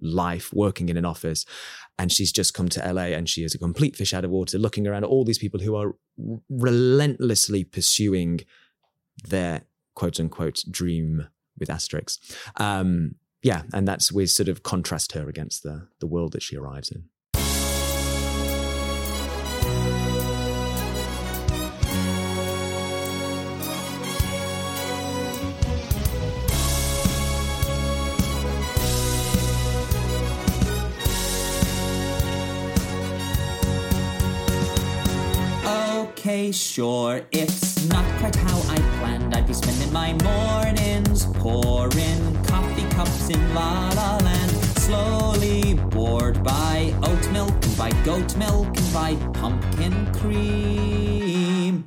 life 0.00 0.52
working 0.52 0.88
in 0.88 0.96
an 0.96 1.04
office. 1.04 1.44
And 1.98 2.10
she's 2.10 2.32
just 2.32 2.54
come 2.54 2.68
to 2.70 2.92
LA 2.92 3.12
and 3.12 3.28
she 3.28 3.44
is 3.44 3.54
a 3.54 3.58
complete 3.58 3.94
fish 3.94 4.12
out 4.12 4.24
of 4.24 4.30
water, 4.30 4.58
looking 4.58 4.86
around 4.86 5.04
at 5.04 5.10
all 5.10 5.24
these 5.24 5.38
people 5.38 5.60
who 5.60 5.76
are 5.76 5.94
relentlessly 6.48 7.64
pursuing 7.64 8.40
their 9.28 9.62
quote 9.94 10.18
unquote 10.18 10.64
dream 10.70 11.28
with 11.62 11.70
asterisks. 11.70 12.18
Um, 12.56 13.14
yeah, 13.42 13.62
and 13.72 13.86
that's 13.88 14.12
we 14.12 14.26
sort 14.26 14.48
of 14.48 14.62
contrast 14.62 15.12
her 15.12 15.28
against 15.28 15.62
the 15.62 15.88
the 16.00 16.06
world 16.06 16.32
that 16.32 16.42
she 16.42 16.56
arrives 16.56 16.90
in. 16.90 17.04
Okay, 36.22 36.52
sure, 36.52 37.22
it's 37.32 37.88
not 37.88 38.04
quite 38.20 38.36
how 38.36 38.58
I 38.70 39.01
planned. 39.32 39.44
I'd 39.44 39.46
be 39.46 39.54
spending 39.54 39.92
my 39.92 40.12
mornings 40.22 41.26
pouring 41.26 42.44
coffee 42.44 42.88
cups 42.94 43.28
in 43.30 43.54
La 43.54 43.90
La 43.90 44.16
Land. 44.18 44.50
Slowly 44.78 45.74
bored 45.74 46.42
by 46.42 46.94
oat 47.02 47.30
milk 47.30 47.52
and 47.52 47.76
by 47.76 47.90
goat 48.04 48.36
milk 48.36 48.66
and 48.66 48.92
by 48.92 49.16
pumpkin 49.32 50.12
cream. 50.14 51.84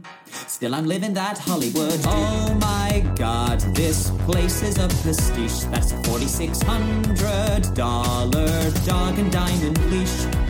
Still, 0.48 0.74
I'm 0.76 0.86
living 0.86 1.14
that 1.14 1.38
Hollywood. 1.38 2.00
Oh 2.06 2.58
my 2.62 3.04
god, 3.16 3.60
this 3.76 4.12
place 4.26 4.64
is 4.64 4.78
a 4.78 4.88
prestige. 5.02 5.66
That's 5.72 5.92
a 5.92 5.98
$4,600 5.98 7.76
dog 8.86 9.20
and 9.20 9.32
diamond 9.32 9.92
leash. 9.92 10.45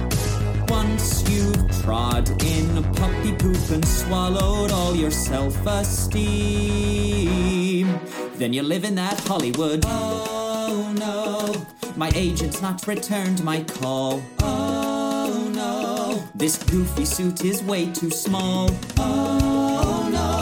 Once 0.68 1.24
you've 1.30 1.82
trod 1.82 2.30
in 2.44 2.78
a 2.78 2.82
puppy 2.94 3.34
poop 3.34 3.70
and 3.72 3.86
swallowed 3.86 4.72
all 4.72 4.96
your 4.96 5.12
self 5.12 5.56
esteem, 5.68 6.68
then 8.36 8.54
you 8.54 8.64
live 8.64 8.84
in 8.84 8.96
that 8.96 9.20
Hollywood. 9.22 9.84
Oh 9.86 10.94
no, 10.98 11.56
my 11.96 12.12
agent's 12.16 12.62
not 12.62 12.88
returned 12.88 13.44
my 13.44 13.64
call. 13.64 14.22
Oh 14.42 15.52
no, 15.54 16.24
this 16.34 16.58
goofy 16.64 17.06
suit 17.06 17.46
is 17.46 17.62
way 17.64 17.92
too 17.92 18.10
small. 18.10 18.70
Oh 18.98 20.10
no. 20.12 20.36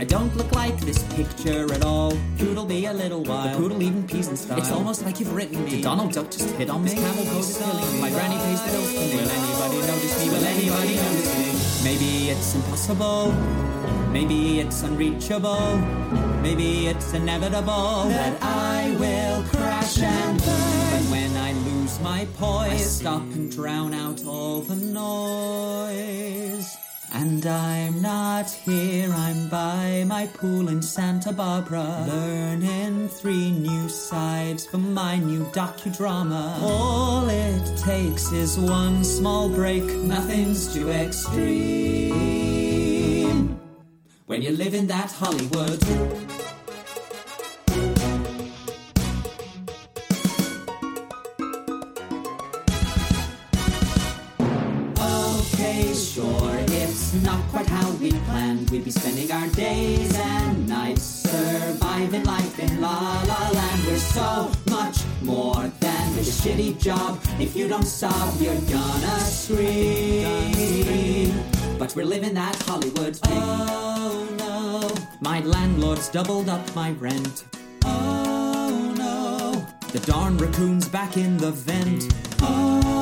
I 0.00 0.04
don't 0.04 0.34
look 0.34 0.52
like 0.52 0.69
this 0.92 1.02
picture 1.14 1.72
at 1.72 1.84
all. 1.84 2.12
Poodle 2.38 2.64
be 2.64 2.86
a 2.86 2.92
little 2.92 3.22
while. 3.22 3.48
The 3.48 3.56
poodle 3.56 3.80
even 3.82 4.04
peas 4.08 4.26
and 4.26 4.36
style. 4.36 4.58
It's 4.58 4.72
almost 4.72 5.04
like 5.04 5.20
you've 5.20 5.32
written 5.32 5.64
me. 5.64 5.70
Did 5.70 5.82
Donald 5.82 6.10
Duck 6.12 6.28
just 6.30 6.50
hit 6.56 6.68
on 6.68 6.82
me? 6.82 6.90
This 6.90 6.98
camel 6.98 7.24
coat 7.26 7.38
is 7.38 7.56
killing 7.58 7.92
me. 7.92 8.00
My 8.00 8.10
granny 8.10 8.36
pays 8.44 8.60
the 8.64 8.72
bills 8.72 8.92
for 8.94 9.00
me. 9.00 9.14
Will 9.14 9.30
anybody 9.38 9.78
notice 9.90 10.14
me? 10.20 10.28
Will 10.34 10.44
anybody 10.44 10.96
notice 10.96 11.32
me? 11.38 11.48
Maybe 11.88 12.30
it's 12.30 12.54
impossible. 12.56 13.32
Maybe 14.10 14.58
it's 14.60 14.82
unreachable. 14.82 15.76
Maybe 16.42 16.88
it's 16.88 17.12
inevitable 17.12 18.08
that 18.08 18.36
I 18.42 18.96
will 18.98 19.44
crash 19.44 20.00
and 20.00 20.38
burn. 20.38 20.90
But 20.90 21.02
when 21.14 21.36
I 21.36 21.52
lose 21.52 22.00
my 22.00 22.26
poise, 22.36 22.72
I 22.72 22.76
stop 22.78 23.22
and 23.22 23.48
drown 23.52 23.94
out 23.94 24.24
all 24.26 24.62
the 24.62 24.74
noise. 24.74 26.76
And 27.12 27.44
I'm 27.44 28.00
not 28.00 28.48
here, 28.50 29.12
I'm 29.12 29.48
by 29.48 30.04
my 30.06 30.28
pool 30.28 30.68
in 30.68 30.80
Santa 30.80 31.32
Barbara, 31.32 32.04
learning 32.06 33.08
three 33.08 33.50
new 33.50 33.88
sides 33.88 34.64
for 34.64 34.78
my 34.78 35.16
new 35.16 35.44
docudrama. 35.46 36.60
All 36.62 37.28
it 37.28 37.78
takes 37.78 38.30
is 38.30 38.56
one 38.56 39.02
small 39.02 39.48
break, 39.48 39.82
nothing's 39.82 40.72
too 40.72 40.90
extreme. 40.90 41.40
When 44.26 44.42
you 44.42 44.52
live 44.52 44.74
in 44.74 44.86
that 44.86 45.10
Hollywood. 45.10 45.84
Not 57.22 57.42
quite 57.48 57.66
how 57.66 57.90
we 57.92 58.12
planned. 58.12 58.70
We'd 58.70 58.84
be 58.84 58.90
spending 58.90 59.30
our 59.32 59.48
days 59.48 60.14
and 60.16 60.68
nights 60.68 61.02
surviving 61.02 62.24
life 62.24 62.58
in 62.58 62.80
La 62.80 63.22
La 63.22 63.50
Land. 63.50 63.84
We're 63.86 63.96
so 63.96 64.50
much 64.70 64.98
more 65.22 65.70
than 65.80 66.18
a 66.18 66.22
shitty 66.22 66.78
job. 66.78 67.20
If 67.38 67.54
you 67.56 67.68
don't 67.68 67.84
stop, 67.84 68.34
you're 68.40 68.60
gonna 68.70 69.20
scream. 69.20 70.30
But 71.78 71.94
we're 71.96 72.06
living 72.06 72.34
that 72.34 72.56
Hollywood 72.62 73.16
thing. 73.16 73.42
Oh 73.42 74.26
no, 74.38 74.90
my 75.20 75.40
landlord's 75.40 76.08
doubled 76.08 76.48
up 76.48 76.74
my 76.74 76.92
rent. 76.92 77.44
Oh 77.84 78.94
no, 78.96 79.66
the 79.92 80.00
darn 80.00 80.36
raccoon's 80.38 80.88
back 80.88 81.16
in 81.16 81.36
the 81.38 81.50
vent. 81.50 82.12
Oh 82.40 82.99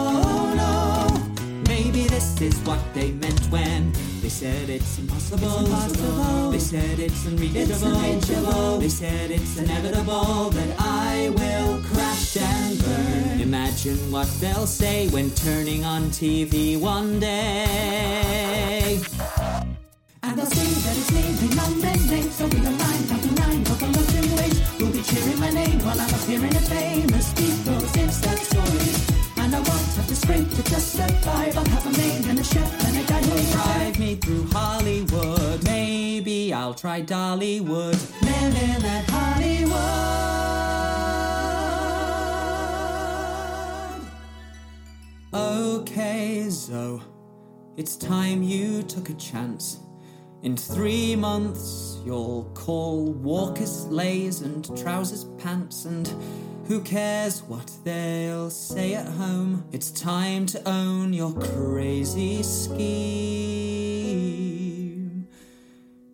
this 2.19 2.41
is 2.41 2.59
what 2.67 2.81
they 2.95 3.13
meant 3.13 3.41
when 3.47 3.93
they 4.21 4.29
said 4.29 4.69
it's 4.69 4.99
impossible. 4.99 6.51
They 6.51 6.59
said 6.59 6.99
it's 6.99 7.25
unreachable. 7.27 8.79
They 8.79 8.89
said 8.89 9.31
it's 9.31 9.57
inevitable 9.57 10.51
that 10.51 10.75
I 10.81 11.31
will 11.39 11.81
crash 11.85 12.37
and 12.37 12.77
burn. 12.83 13.41
Imagine 13.41 14.11
what 14.11 14.27
they'll 14.41 14.67
say 14.67 15.09
when 15.11 15.31
turning 15.31 15.85
on 15.85 16.11
TV 16.11 16.77
one 16.81 17.21
day. 17.21 19.01
And 20.25 20.37
they'll 20.37 20.47
see 20.47 20.75
that 20.85 20.97
it's 21.01 21.13
me, 21.13 21.23
they 21.23 21.55
nominate 21.55 22.33
So 22.33 22.49
we 22.49 22.59
align, 22.59 23.01
count 23.09 23.23
to 23.23 23.33
nine, 23.43 23.63
in 24.19 24.37
ways 24.37 24.59
Who'll 24.77 24.91
be 24.91 25.03
cheering 25.03 25.39
my 25.39 25.51
name 25.51 25.79
while 25.87 26.01
I'm 26.01 26.15
appearing 26.15 26.53
in 26.53 26.67
famous 26.67 27.33
people's 27.35 27.93
Insta 27.93 28.37
stories 28.39 29.18
And 29.49 29.57
I 29.57 29.61
won't 29.61 29.97
have 29.97 30.07
to 30.07 30.15
scrape 30.15 30.51
to 30.51 30.63
just 30.65 30.93
survive 30.93 31.57
I'll 31.57 31.65
have 31.65 31.87
a 31.87 31.91
maid 31.97 32.27
and 32.27 32.39
a 32.39 32.45
chef 32.45 32.87
and 32.87 32.99
a 32.99 33.03
guy 33.09 33.23
who'll 33.23 33.51
drive 33.51 33.99
me 33.99 34.17
through 34.17 34.47
Hollywood. 34.53 35.65
Maybe 35.65 36.53
I'll 36.53 36.75
try 36.75 37.01
Dollywood. 37.01 37.99
Live 38.21 38.63
in 38.63 38.83
that 38.83 39.09
Hollywood. 39.09 39.81
Okay, 45.33 46.51
Zoe. 46.51 47.01
It's 47.79 47.97
time 47.97 48.43
you 48.43 48.83
took 48.83 49.09
a 49.09 49.15
chance. 49.15 49.79
In 50.43 50.59
three 50.59 51.17
months, 51.17 52.01
you'll 52.05 52.51
call 52.53 53.13
walkers 53.15 53.87
lays 53.87 54.43
and 54.43 54.63
trousers 54.77 55.25
pants, 55.39 55.87
and 55.87 56.07
who 56.69 56.81
cares 56.83 57.43
what 57.45 57.71
they'll 57.83 58.51
say 58.51 58.95
at 58.95 59.07
home? 59.07 59.65
It's 59.73 59.91
time 59.91 60.45
to 60.47 60.69
own 60.69 61.15
your 61.15 61.33
crazy 61.33 62.43
scheme 62.43 62.79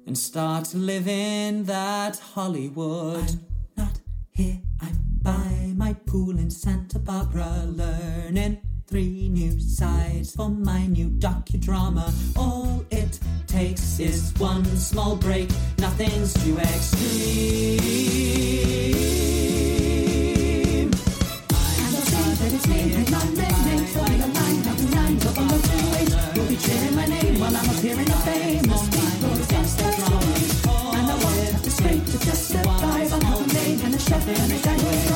and 0.06 0.16
start 0.16 0.66
to 0.66 0.76
live 0.76 1.08
in 1.08 1.64
that 1.64 2.20
Hollywood. 2.20 3.28
I'm 3.28 3.40
not 3.76 3.98
here, 4.30 4.60
I'm 4.80 4.96
by 5.22 5.72
my 5.74 5.94
pool 6.06 6.38
in 6.38 6.50
Santa 6.50 7.00
Barbara, 7.00 7.64
learning 7.66 8.60
three 8.86 9.28
new 9.28 9.58
sides 9.58 10.36
for 10.36 10.48
my 10.48 10.86
new 10.86 11.10
docudrama. 11.10 12.14
All 12.36 12.84
it 12.92 13.18
takes 13.48 13.98
is 13.98 14.32
one 14.38 14.64
small 14.76 15.16
break, 15.16 15.50
nothing's 15.78 16.32
too 16.44 16.56
extreme. 16.58 17.74
Maid 34.26 35.13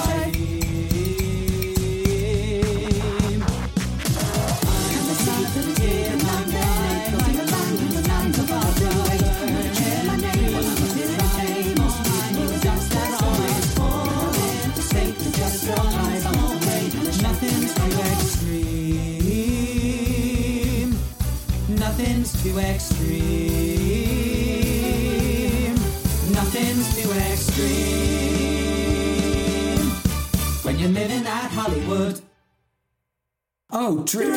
Oh, 33.81 34.03
dream. 34.03 34.35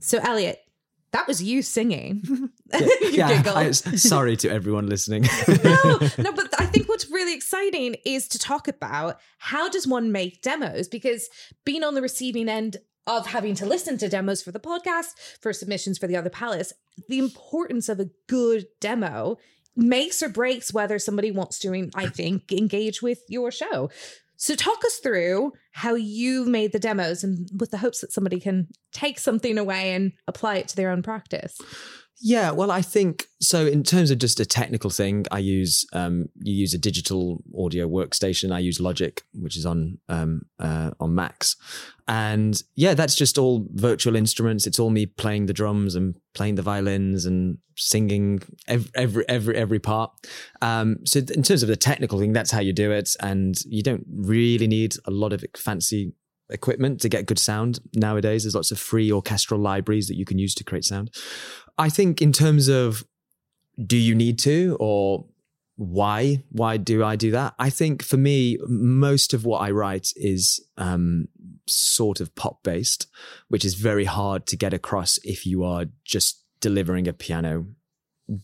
So, 0.00 0.18
Elliot, 0.18 0.58
that 1.12 1.26
was 1.26 1.42
you 1.42 1.62
singing. 1.62 2.22
You 2.72 3.12
yeah. 3.12 3.42
I, 3.54 3.70
sorry 3.70 4.36
to 4.38 4.50
everyone 4.50 4.88
listening. 4.88 5.22
no, 5.46 5.98
no, 6.18 6.32
but 6.32 6.52
I 6.58 6.66
think 6.66 6.88
what's 6.88 7.08
really 7.08 7.32
exciting 7.32 7.94
is 8.04 8.26
to 8.26 8.40
talk 8.40 8.66
about 8.66 9.20
how 9.38 9.68
does 9.68 9.86
one 9.86 10.10
make 10.10 10.42
demos? 10.42 10.88
Because 10.88 11.28
being 11.64 11.84
on 11.84 11.94
the 11.94 12.02
receiving 12.02 12.48
end 12.48 12.78
of 13.06 13.28
having 13.28 13.54
to 13.54 13.66
listen 13.66 13.96
to 13.98 14.08
demos 14.08 14.42
for 14.42 14.50
the 14.50 14.58
podcast, 14.58 15.12
for 15.40 15.52
submissions 15.52 15.96
for 15.96 16.08
the 16.08 16.16
other 16.16 16.28
palace, 16.28 16.72
the 17.08 17.20
importance 17.20 17.88
of 17.88 18.00
a 18.00 18.10
good 18.26 18.66
demo 18.80 19.38
makes 19.76 20.22
or 20.22 20.28
breaks 20.28 20.72
whether 20.72 20.98
somebody 20.98 21.30
wants 21.30 21.58
to, 21.60 21.90
I 21.94 22.06
think, 22.08 22.52
engage 22.52 23.02
with 23.02 23.20
your 23.28 23.50
show. 23.50 23.90
So 24.36 24.54
talk 24.54 24.84
us 24.84 24.98
through 24.98 25.52
how 25.72 25.94
you've 25.94 26.48
made 26.48 26.72
the 26.72 26.78
demos 26.78 27.24
and 27.24 27.48
with 27.58 27.70
the 27.70 27.78
hopes 27.78 28.00
that 28.00 28.12
somebody 28.12 28.38
can 28.38 28.68
take 28.92 29.18
something 29.18 29.56
away 29.56 29.92
and 29.92 30.12
apply 30.26 30.56
it 30.56 30.68
to 30.68 30.76
their 30.76 30.90
own 30.90 31.02
practice. 31.02 31.58
Yeah, 32.18 32.50
well, 32.52 32.70
I 32.70 32.80
think 32.80 33.26
so. 33.40 33.66
In 33.66 33.82
terms 33.82 34.10
of 34.10 34.18
just 34.18 34.40
a 34.40 34.46
technical 34.46 34.88
thing, 34.88 35.26
I 35.30 35.38
use 35.38 35.84
um, 35.92 36.30
you 36.40 36.54
use 36.54 36.72
a 36.72 36.78
digital 36.78 37.42
audio 37.56 37.86
workstation. 37.86 38.52
I 38.52 38.60
use 38.60 38.80
Logic, 38.80 39.22
which 39.34 39.54
is 39.54 39.66
on 39.66 39.98
um, 40.08 40.46
uh, 40.58 40.92
on 40.98 41.14
Macs, 41.14 41.56
and 42.08 42.62
yeah, 42.74 42.94
that's 42.94 43.16
just 43.16 43.36
all 43.36 43.66
virtual 43.74 44.16
instruments. 44.16 44.66
It's 44.66 44.78
all 44.78 44.88
me 44.88 45.04
playing 45.04 45.44
the 45.44 45.52
drums 45.52 45.94
and 45.94 46.16
playing 46.32 46.54
the 46.54 46.62
violins 46.62 47.26
and 47.26 47.58
singing 47.76 48.40
every 48.66 48.90
every 48.94 49.28
every, 49.28 49.54
every 49.54 49.78
part. 49.78 50.10
Um, 50.62 51.04
so 51.04 51.18
in 51.18 51.42
terms 51.42 51.62
of 51.62 51.68
the 51.68 51.76
technical 51.76 52.18
thing, 52.18 52.32
that's 52.32 52.50
how 52.50 52.60
you 52.60 52.72
do 52.72 52.92
it, 52.92 53.14
and 53.20 53.58
you 53.66 53.82
don't 53.82 54.06
really 54.10 54.66
need 54.66 54.94
a 55.04 55.10
lot 55.10 55.34
of 55.34 55.44
fancy 55.54 56.14
equipment 56.48 57.00
to 57.00 57.08
get 57.08 57.26
good 57.26 57.38
sound 57.38 57.80
nowadays. 57.94 58.44
There's 58.44 58.54
lots 58.54 58.70
of 58.70 58.78
free 58.78 59.10
orchestral 59.12 59.60
libraries 59.60 60.08
that 60.08 60.16
you 60.16 60.24
can 60.24 60.38
use 60.38 60.54
to 60.54 60.64
create 60.64 60.84
sound. 60.84 61.10
I 61.78 61.88
think 61.88 62.22
in 62.22 62.32
terms 62.32 62.68
of 62.68 63.04
do 63.84 63.96
you 63.96 64.14
need 64.14 64.38
to 64.40 64.76
or 64.80 65.26
why 65.76 66.42
why 66.48 66.78
do 66.78 67.04
I 67.04 67.16
do 67.16 67.30
that? 67.32 67.54
I 67.58 67.68
think 67.68 68.02
for 68.02 68.16
me, 68.16 68.58
most 68.66 69.34
of 69.34 69.44
what 69.44 69.58
I 69.58 69.70
write 69.70 70.12
is 70.16 70.64
um, 70.78 71.28
sort 71.66 72.20
of 72.20 72.34
pop 72.34 72.62
based, 72.62 73.06
which 73.48 73.64
is 73.64 73.74
very 73.74 74.06
hard 74.06 74.46
to 74.46 74.56
get 74.56 74.72
across 74.72 75.18
if 75.22 75.44
you 75.44 75.64
are 75.64 75.84
just 76.04 76.42
delivering 76.60 77.06
a 77.06 77.12
piano 77.12 77.66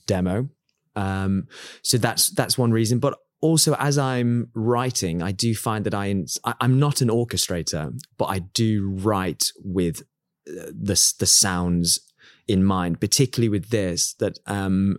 demo. 0.07 0.51
Um, 0.95 1.49
so 1.83 1.97
that's 1.97 2.29
that's 2.29 2.59
one 2.59 2.71
reason. 2.71 2.99
But 2.99 3.19
also, 3.41 3.75
as 3.79 3.97
I'm 3.97 4.51
writing, 4.55 5.23
I 5.23 5.33
do 5.33 5.55
find 5.55 5.87
that 5.87 5.95
I 5.95 6.25
I'm 6.61 6.79
not 6.79 7.01
an 7.01 7.09
orchestrator, 7.09 7.99
but 8.19 8.27
I 8.27 8.41
do 8.41 8.91
write 8.91 9.53
with 9.65 10.03
uh, 10.47 10.67
the 10.67 11.15
the 11.19 11.27
sounds 11.27 11.99
in 12.49 12.65
mind, 12.65 13.01
particularly 13.01 13.49
with 13.49 13.71
this, 13.71 14.15
that 14.15 14.39
um, 14.47 14.99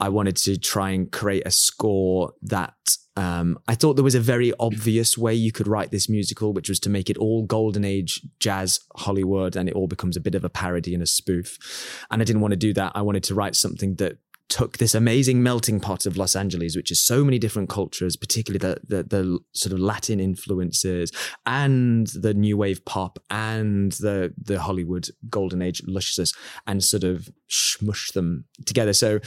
I 0.00 0.08
wanted 0.08 0.36
to 0.38 0.58
try 0.58 0.90
and 0.90 1.10
create 1.10 1.46
a 1.46 1.50
score 1.50 2.32
that 2.42 2.74
um, 3.16 3.58
I 3.66 3.74
thought 3.74 3.94
there 3.94 4.04
was 4.04 4.14
a 4.14 4.20
very 4.20 4.52
obvious 4.60 5.16
way 5.16 5.32
you 5.32 5.50
could 5.50 5.66
write 5.66 5.90
this 5.90 6.08
musical, 6.08 6.52
which 6.52 6.68
was 6.68 6.78
to 6.80 6.90
make 6.90 7.08
it 7.08 7.16
all 7.16 7.44
golden 7.44 7.82
age 7.82 8.20
jazz 8.40 8.80
Hollywood 8.94 9.56
and 9.56 9.70
it 9.70 9.74
all 9.74 9.86
becomes 9.86 10.18
a 10.18 10.20
bit 10.20 10.34
of 10.34 10.44
a 10.44 10.50
parody 10.50 10.92
and 10.92 11.02
a 11.02 11.06
spoof. 11.06 12.04
And 12.10 12.20
I 12.20 12.26
didn't 12.26 12.42
want 12.42 12.52
to 12.52 12.56
do 12.56 12.74
that. 12.74 12.92
I 12.94 13.00
wanted 13.00 13.24
to 13.24 13.34
write 13.34 13.56
something 13.56 13.94
that 13.96 14.18
took 14.48 14.78
this 14.78 14.94
amazing 14.94 15.42
melting 15.42 15.80
pot 15.80 16.06
of 16.06 16.16
Los 16.16 16.36
Angeles, 16.36 16.76
which 16.76 16.90
is 16.90 17.02
so 17.02 17.24
many 17.24 17.38
different 17.38 17.68
cultures, 17.68 18.16
particularly 18.16 18.58
the, 18.58 18.80
the, 18.86 19.02
the 19.02 19.38
sort 19.52 19.72
of 19.72 19.80
Latin 19.80 20.20
influences 20.20 21.10
and 21.44 22.06
the 22.08 22.34
new 22.34 22.56
wave 22.56 22.84
pop 22.84 23.18
and 23.30 23.92
the 23.92 24.32
the 24.40 24.60
Hollywood 24.60 25.08
golden 25.28 25.62
age 25.62 25.82
lusciousness, 25.86 26.32
and 26.66 26.82
sort 26.82 27.04
of 27.04 27.28
smush 27.48 28.12
them 28.12 28.44
together. 28.64 28.92
So 28.92 29.20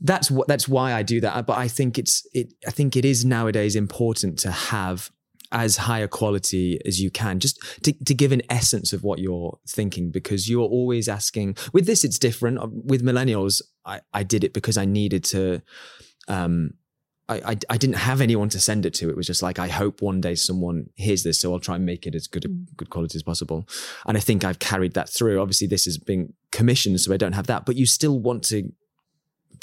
that's 0.00 0.30
what 0.30 0.48
that's 0.48 0.68
why 0.68 0.92
I 0.92 1.02
do 1.02 1.20
that. 1.20 1.46
But 1.46 1.58
I 1.58 1.68
think 1.68 1.98
it's 1.98 2.26
it 2.32 2.52
I 2.66 2.70
think 2.70 2.96
it 2.96 3.04
is 3.04 3.24
nowadays 3.24 3.76
important 3.76 4.38
to 4.40 4.50
have 4.50 5.10
as 5.54 5.76
high 5.78 6.00
a 6.00 6.08
quality 6.08 6.78
as 6.84 7.00
you 7.00 7.10
can, 7.10 7.38
just 7.40 7.58
to, 7.84 7.92
to 8.04 8.12
give 8.12 8.32
an 8.32 8.42
essence 8.50 8.92
of 8.92 9.02
what 9.04 9.20
you're 9.20 9.58
thinking, 9.68 10.10
because 10.10 10.50
you're 10.50 10.68
always 10.68 11.08
asking. 11.08 11.56
With 11.72 11.86
this, 11.86 12.04
it's 12.04 12.18
different. 12.18 12.58
With 12.84 13.02
millennials, 13.02 13.62
I, 13.86 14.00
I 14.12 14.24
did 14.24 14.44
it 14.44 14.52
because 14.52 14.76
I 14.76 14.84
needed 14.84 15.24
to. 15.24 15.62
Um, 16.28 16.74
I, 17.26 17.36
I, 17.52 17.56
I 17.70 17.76
didn't 17.78 17.96
have 17.96 18.20
anyone 18.20 18.50
to 18.50 18.60
send 18.60 18.84
it 18.84 18.92
to. 18.94 19.08
It 19.08 19.16
was 19.16 19.26
just 19.26 19.42
like 19.42 19.58
I 19.58 19.68
hope 19.68 20.02
one 20.02 20.20
day 20.20 20.34
someone 20.34 20.90
hears 20.96 21.22
this, 21.22 21.40
so 21.40 21.52
I'll 21.54 21.60
try 21.60 21.76
and 21.76 21.86
make 21.86 22.06
it 22.06 22.14
as 22.14 22.26
good 22.26 22.42
Mm. 22.44 22.66
good 22.76 22.90
quality 22.90 23.16
as 23.16 23.22
possible. 23.22 23.66
And 24.06 24.18
I 24.18 24.20
think 24.20 24.44
I've 24.44 24.58
carried 24.58 24.92
that 24.94 25.08
through. 25.08 25.40
Obviously, 25.40 25.66
this 25.68 25.86
is 25.86 25.96
being 25.96 26.34
commissioned, 26.52 27.00
so 27.00 27.14
I 27.14 27.16
don't 27.16 27.32
have 27.32 27.46
that. 27.46 27.64
But 27.64 27.76
you 27.76 27.86
still 27.86 28.18
want 28.20 28.42
to 28.50 28.70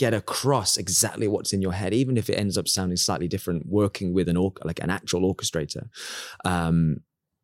get 0.04 0.14
across 0.22 0.78
exactly 0.84 1.28
what's 1.34 1.54
in 1.54 1.62
your 1.62 1.76
head, 1.82 1.94
even 1.94 2.16
if 2.22 2.30
it 2.32 2.38
ends 2.44 2.58
up 2.58 2.68
sounding 2.68 2.98
slightly 2.98 3.28
different. 3.28 3.60
Working 3.82 4.14
with 4.18 4.28
an 4.30 4.38
or- 4.44 4.54
like 4.70 4.82
an 4.86 4.90
actual 4.90 5.22
orchestrator. 5.32 5.84
Um, 6.54 7.02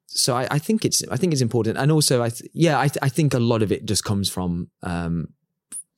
so 0.08 0.36
I, 0.42 0.44
I 0.58 0.60
think 0.60 0.80
it's 0.88 1.00
I 1.16 1.18
think 1.18 1.34
it's 1.34 1.42
important, 1.50 1.78
and 1.78 1.92
also 1.92 2.16
I 2.28 2.30
th- 2.30 2.50
yeah 2.66 2.80
I, 2.86 2.88
th- 2.88 3.04
I 3.08 3.10
think 3.18 3.34
a 3.34 3.40
lot 3.52 3.62
of 3.62 3.72
it 3.72 3.86
just 3.86 4.04
comes 4.04 4.28
from 4.36 4.70
um, 4.82 5.28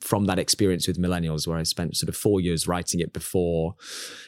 from 0.10 0.26
that 0.26 0.40
experience 0.40 0.88
with 0.88 0.98
millennials 1.06 1.48
where 1.48 1.58
I 1.58 1.64
spent 1.64 1.96
sort 1.96 2.10
of 2.10 2.16
four 2.16 2.42
years 2.42 2.68
writing 2.68 3.00
it 3.00 3.12
before 3.14 3.76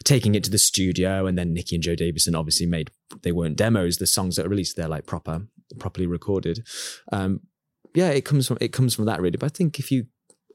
taking 0.03 0.35
it 0.35 0.43
to 0.45 0.51
the 0.51 0.57
studio 0.57 1.25
and 1.27 1.37
then 1.37 1.53
Nikki 1.53 1.75
and 1.75 1.83
Joe 1.83 1.95
Davison 1.95 2.35
obviously 2.35 2.67
made 2.67 2.91
they 3.23 3.31
weren't 3.31 3.57
demos 3.57 3.97
the 3.97 4.07
songs 4.07 4.35
that 4.35 4.45
are 4.45 4.49
released 4.49 4.75
they're 4.75 4.95
like 4.95 5.05
proper 5.05 5.35
properly 5.79 6.07
recorded 6.07 6.57
um 7.11 7.39
yeah 7.95 8.09
it 8.09 8.25
comes 8.25 8.47
from 8.47 8.57
it 8.59 8.73
comes 8.73 8.93
from 8.95 9.05
that 9.05 9.21
really 9.21 9.37
but 9.37 9.51
I 9.51 9.55
think 9.57 9.79
if 9.79 9.91
you 9.91 10.07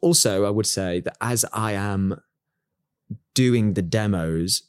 also 0.07 0.33
I 0.51 0.53
would 0.57 0.71
say 0.79 0.91
that 1.05 1.17
as 1.21 1.41
I 1.53 1.73
am 1.73 2.01
doing 3.35 3.75
the 3.75 3.83
demos 3.83 4.63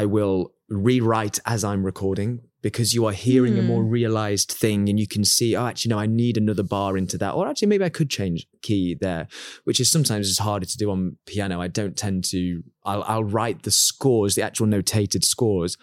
I 0.00 0.02
will 0.14 0.40
rewrite 0.68 1.38
as 1.54 1.64
I'm 1.64 1.82
recording 1.84 2.32
because 2.62 2.94
you 2.94 3.02
are 3.08 3.16
hearing 3.28 3.54
a 3.58 3.62
Hmm. 3.62 3.66
more 3.72 3.84
realized 3.98 4.50
thing 4.62 4.88
and 4.90 5.00
you 5.00 5.08
can 5.14 5.24
see, 5.24 5.56
oh, 5.56 5.66
actually, 5.66 5.90
no, 5.94 5.98
I 5.98 6.06
need 6.06 6.36
another 6.36 6.62
bar 6.62 6.96
into 6.96 7.16
that. 7.18 7.32
Or 7.34 7.48
actually, 7.48 7.68
maybe 7.68 7.84
I 7.84 7.88
could 7.98 8.10
change 8.10 8.46
key 8.62 8.94
there, 9.06 9.26
which 9.64 9.80
is 9.80 9.90
sometimes 9.90 10.28
just 10.28 10.40
harder 10.40 10.66
to 10.66 10.76
do 10.82 10.90
on 10.90 11.16
piano. 11.26 11.60
I 11.60 11.68
don't 11.68 11.96
tend 11.96 12.18
to, 12.32 12.62
I'll, 12.84 13.02
I'll 13.12 13.24
write 13.24 13.62
the 13.62 13.70
scores, 13.70 14.34
the 14.34 14.42
actual 14.42 14.66
notated 14.66 15.24
scores 15.24 15.76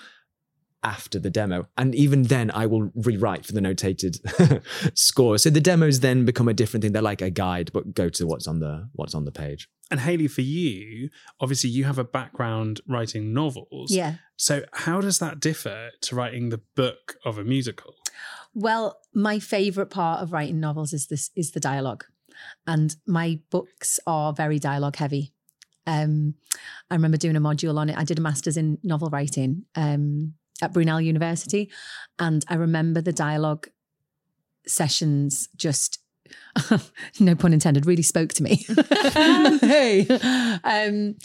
after 0.83 1.19
the 1.19 1.29
demo. 1.29 1.67
And 1.77 1.95
even 1.95 2.23
then, 2.23 2.51
I 2.51 2.65
will 2.65 2.91
rewrite 2.95 3.45
for 3.45 3.53
the 3.53 3.59
notated 3.59 4.21
score. 4.97 5.37
So 5.37 5.49
the 5.49 5.61
demos 5.61 5.99
then 6.01 6.25
become 6.25 6.47
a 6.47 6.53
different 6.53 6.83
thing. 6.83 6.91
They're 6.93 7.01
like 7.01 7.21
a 7.21 7.29
guide, 7.29 7.71
but 7.73 7.93
go 7.93 8.09
to 8.09 8.27
what's 8.27 8.47
on 8.47 8.59
the 8.59 8.89
what's 8.93 9.15
on 9.15 9.25
the 9.25 9.31
page. 9.31 9.69
And 9.89 10.01
Hayley, 10.01 10.27
for 10.27 10.41
you, 10.41 11.09
obviously 11.39 11.69
you 11.69 11.85
have 11.85 11.97
a 11.97 12.03
background 12.03 12.81
writing 12.87 13.33
novels. 13.33 13.91
Yeah. 13.91 14.15
So 14.35 14.63
how 14.73 15.01
does 15.01 15.19
that 15.19 15.39
differ 15.39 15.91
to 16.01 16.15
writing 16.15 16.49
the 16.49 16.61
book 16.75 17.15
of 17.25 17.37
a 17.37 17.43
musical? 17.43 17.95
Well, 18.53 18.99
my 19.13 19.39
favorite 19.39 19.89
part 19.89 20.21
of 20.21 20.33
writing 20.33 20.59
novels 20.59 20.93
is 20.93 21.07
this 21.07 21.31
is 21.35 21.51
the 21.51 21.59
dialogue. 21.59 22.05
And 22.65 22.95
my 23.05 23.39
books 23.49 23.99
are 24.05 24.33
very 24.33 24.59
dialogue 24.59 24.97
heavy. 24.97 25.33
Um, 25.87 26.35
I 26.91 26.95
remember 26.95 27.17
doing 27.17 27.35
a 27.35 27.41
module 27.41 27.77
on 27.77 27.89
it. 27.89 27.97
I 27.97 28.03
did 28.03 28.19
a 28.19 28.21
master's 28.21 28.57
in 28.57 28.77
novel 28.83 29.09
writing 29.09 29.63
um, 29.75 30.33
at 30.61 30.73
Brunel 30.73 31.01
University. 31.01 31.69
And 32.19 32.43
I 32.47 32.55
remember 32.55 33.01
the 33.01 33.13
dialogue 33.13 33.67
sessions 34.65 35.47
just 35.55 35.99
no 37.19 37.35
pun 37.35 37.53
intended, 37.53 37.85
really 37.85 38.01
spoke 38.01 38.33
to 38.33 38.43
me. 38.43 38.65
hey. 39.61 40.05
Um, 40.63 41.15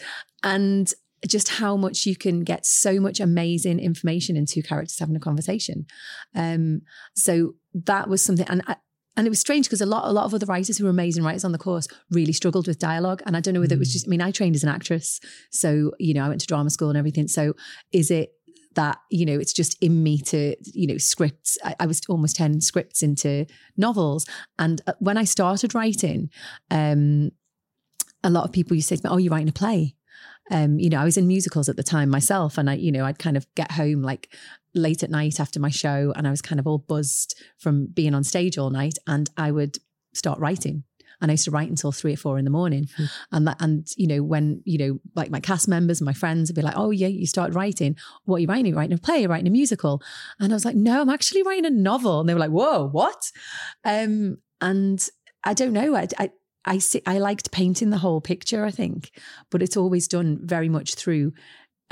and 0.43 0.93
just 1.27 1.49
how 1.49 1.77
much 1.77 2.05
you 2.05 2.17
can 2.17 2.43
get 2.43 2.67
so 2.67 3.01
much 3.01 3.21
amazing 3.21 3.79
information 3.79 4.37
in 4.37 4.47
two 4.47 4.63
characters 4.63 4.99
having 4.99 5.17
a 5.17 5.21
conversation. 5.21 5.87
Um, 6.35 6.83
so 7.15 7.55
that 7.75 8.09
was 8.09 8.23
something, 8.23 8.47
and 8.49 8.63
I, 8.67 8.77
and 9.17 9.27
it 9.27 9.31
was 9.31 9.41
strange 9.41 9.67
because 9.67 9.83
a 9.83 9.87
lot, 9.87 10.09
a 10.09 10.13
lot 10.13 10.25
of 10.25 10.35
other 10.35 10.47
writers 10.47 10.79
who 10.79 10.85
were 10.85 10.91
amazing 10.91 11.23
writers 11.23 11.45
on 11.45 11.53
the 11.53 11.59
course 11.59 11.87
really 12.11 12.33
struggled 12.33 12.67
with 12.67 12.79
dialogue. 12.79 13.23
And 13.27 13.37
I 13.37 13.41
don't 13.41 13.53
know 13.53 13.61
whether 13.61 13.75
it 13.75 13.79
was 13.79 13.93
just, 13.93 14.09
I 14.09 14.11
mean, 14.11 14.23
I 14.23 14.31
trained 14.31 14.57
as 14.57 14.63
an 14.63 14.71
actress, 14.71 15.21
so 15.51 15.93
you 15.99 16.15
know, 16.15 16.25
I 16.25 16.29
went 16.29 16.41
to 16.41 16.47
drama 16.47 16.71
school 16.71 16.89
and 16.89 16.99
everything. 16.99 17.29
So 17.29 17.55
is 17.93 18.11
it 18.11 18.33
that 18.75 18.99
you 19.11 19.27
know 19.27 19.39
it's 19.39 19.53
just 19.53 19.77
in 19.83 20.03
me 20.03 20.19
to 20.19 20.57
you 20.63 20.87
know 20.87 20.99
scripts. 20.99 21.59
I, 21.65 21.75
I 21.81 21.87
was 21.87 22.03
almost 22.09 22.37
10 22.37 22.61
scripts 22.61 23.03
into 23.03 23.47
novels. 23.77 24.27
And 24.59 24.81
uh, 24.87 24.95
when 24.99 25.17
i 25.17 25.25
started 25.25 25.75
writing 25.75 26.31
um 26.71 27.31
a 28.25 28.31
lot 28.31 28.45
of 28.45 28.53
people 28.53 28.77
used 28.77 28.89
to 28.89 28.97
say 28.97 29.01
to 29.01 29.09
me 29.09 29.15
oh 29.15 29.19
you're 29.19 29.33
writing 29.33 29.49
a 29.49 29.53
play. 29.53 29.95
Um 30.51 30.79
you 30.79 30.91
know 30.91 31.01
i 31.01 31.05
was 31.05 31.17
in 31.17 31.27
musicals 31.27 31.69
at 31.69 31.77
the 31.77 31.83
time 31.83 32.09
myself 32.09 32.59
and 32.59 32.69
i 32.69 32.75
you 32.75 32.93
know 32.93 33.05
i'd 33.05 33.19
kind 33.19 33.37
of 33.37 33.47
get 33.55 33.73
home 33.73 34.03
like 34.03 34.35
late 34.75 35.03
at 35.03 35.11
night 35.11 35.39
after 35.39 35.61
my 35.61 35.71
show 35.71 36.13
and 36.17 36.27
i 36.27 36.31
was 36.31 36.43
kind 36.43 36.59
of 36.59 36.67
all 36.67 36.79
buzzed 36.79 37.35
from 37.59 37.87
being 37.87 38.15
on 38.15 38.25
stage 38.25 38.59
all 38.59 38.71
night 38.71 38.99
and 39.07 39.31
i 39.37 39.51
would 39.51 39.79
start 40.15 40.39
writing 40.39 40.85
and 41.23 41.31
I 41.31 41.35
used 41.35 41.45
to 41.45 41.53
write 41.53 41.71
until 41.71 41.93
three 41.93 42.13
or 42.13 42.17
four 42.17 42.37
in 42.37 42.45
the 42.45 42.51
morning. 42.51 42.89
And 43.31 43.47
that, 43.47 43.57
and 43.61 43.87
you 43.97 44.09
know, 44.09 44.23
when, 44.23 44.61
you 44.65 44.77
know, 44.77 44.99
like 45.15 45.31
my 45.31 45.39
cast 45.41 45.69
members 45.69 46.01
and 46.01 46.05
my 46.05 46.13
friends 46.13 46.51
would 46.51 46.57
be 46.57 46.63
like, 46.63 46.77
oh 46.77 46.91
yeah, 46.91 47.07
you 47.07 47.27
started 47.27 47.55
writing. 47.55 47.97
What 48.25 48.37
are 48.37 48.41
you 48.41 48.49
writing? 48.49 48.67
Are 48.67 48.69
you 48.71 48.77
writing 48.77 48.95
a 48.95 48.99
play, 48.99 49.19
Are 49.19 49.21
you 49.21 49.29
writing 49.29 49.47
a 49.47 49.51
musical. 49.51 50.03
And 50.41 50.53
I 50.53 50.57
was 50.57 50.65
like, 50.65 50.75
no, 50.75 51.01
I'm 51.01 51.09
actually 51.09 51.45
writing 51.45 51.65
a 51.65 51.71
novel. 51.71 52.21
And 52.21 52.29
they 52.29 52.35
were 52.35 52.41
like, 52.41 52.51
whoa, 52.51 52.89
what? 52.89 53.31
Um, 53.85 54.39
and 54.61 55.09
I 55.45 55.55
don't 55.55 55.73
know. 55.73 55.95
I, 55.95 56.09
I, 56.19 56.31
I, 56.65 56.79
see, 56.79 57.03
I 57.07 57.19
liked 57.19 57.53
painting 57.53 57.91
the 57.91 57.99
whole 57.99 58.21
picture, 58.21 58.65
I 58.65 58.73
think, 58.73 59.13
but 59.51 59.63
it's 59.63 59.77
always 59.77 60.09
done 60.09 60.41
very 60.43 60.69
much 60.69 60.97
through 60.97 61.33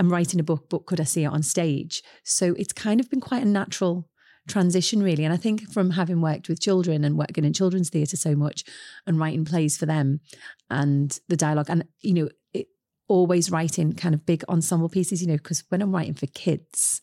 I'm 0.00 0.10
writing 0.10 0.40
a 0.40 0.42
book, 0.42 0.70
but 0.70 0.86
could 0.86 0.98
I 0.98 1.04
see 1.04 1.24
it 1.24 1.26
on 1.26 1.42
stage? 1.42 2.02
So 2.24 2.54
it's 2.54 2.72
kind 2.72 3.00
of 3.00 3.10
been 3.10 3.20
quite 3.20 3.42
a 3.42 3.46
natural 3.46 4.08
transition, 4.50 5.02
really. 5.02 5.24
And 5.24 5.32
I 5.32 5.36
think 5.36 5.70
from 5.72 5.90
having 5.90 6.20
worked 6.20 6.48
with 6.48 6.60
children 6.60 7.04
and 7.04 7.16
working 7.16 7.44
in 7.44 7.52
children's 7.52 7.90
theatre 7.90 8.16
so 8.16 8.34
much 8.34 8.64
and 9.06 9.18
writing 9.18 9.44
plays 9.44 9.76
for 9.76 9.86
them 9.86 10.20
and 10.68 11.18
the 11.28 11.36
dialogue, 11.36 11.66
and, 11.70 11.84
you 12.02 12.14
know, 12.14 12.28
it, 12.52 12.66
always 13.08 13.50
writing 13.50 13.92
kind 13.92 14.14
of 14.14 14.24
big 14.26 14.44
ensemble 14.48 14.88
pieces, 14.88 15.20
you 15.22 15.28
know, 15.28 15.36
because 15.36 15.64
when 15.68 15.82
I'm 15.82 15.94
writing 15.94 16.14
for 16.14 16.26
kids, 16.26 17.00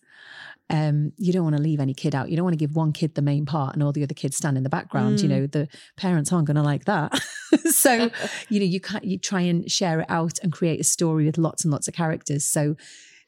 um, 0.70 1.14
you 1.18 1.32
don't 1.32 1.44
want 1.46 1.56
to 1.56 1.62
leave 1.62 1.80
any 1.80 1.94
kid 1.94 2.14
out. 2.14 2.30
You 2.30 2.36
don't 2.36 2.44
want 2.44 2.54
to 2.54 2.66
give 2.66 2.76
one 2.76 2.92
kid 2.92 3.16
the 3.16 3.22
main 3.22 3.46
part 3.46 3.74
and 3.74 3.82
all 3.82 3.94
the 3.94 4.04
other 4.04 4.14
kids 4.14 4.36
stand 4.36 4.58
in 4.58 4.64
the 4.64 4.70
background. 4.70 5.22
You 5.22 5.28
Mm. 5.30 5.32
know, 5.32 5.48
the 5.48 5.68
parents 5.96 6.32
aren't 6.34 6.48
going 6.48 6.56
to 6.58 6.62
like 6.64 6.86
that. 6.86 7.18
so, 7.72 8.10
you 8.50 8.60
know, 8.60 8.66
you 8.66 8.82
can't, 8.82 9.06
you 9.06 9.18
try 9.18 9.42
and 9.42 9.72
share 9.72 10.02
it 10.02 10.08
out 10.10 10.40
and 10.44 10.52
create 10.52 10.80
a 10.82 10.84
story 10.84 11.26
with 11.26 11.38
lots 11.38 11.64
and 11.64 11.72
lots 11.72 11.88
of 11.88 11.94
characters. 11.94 12.46
So, 12.46 12.76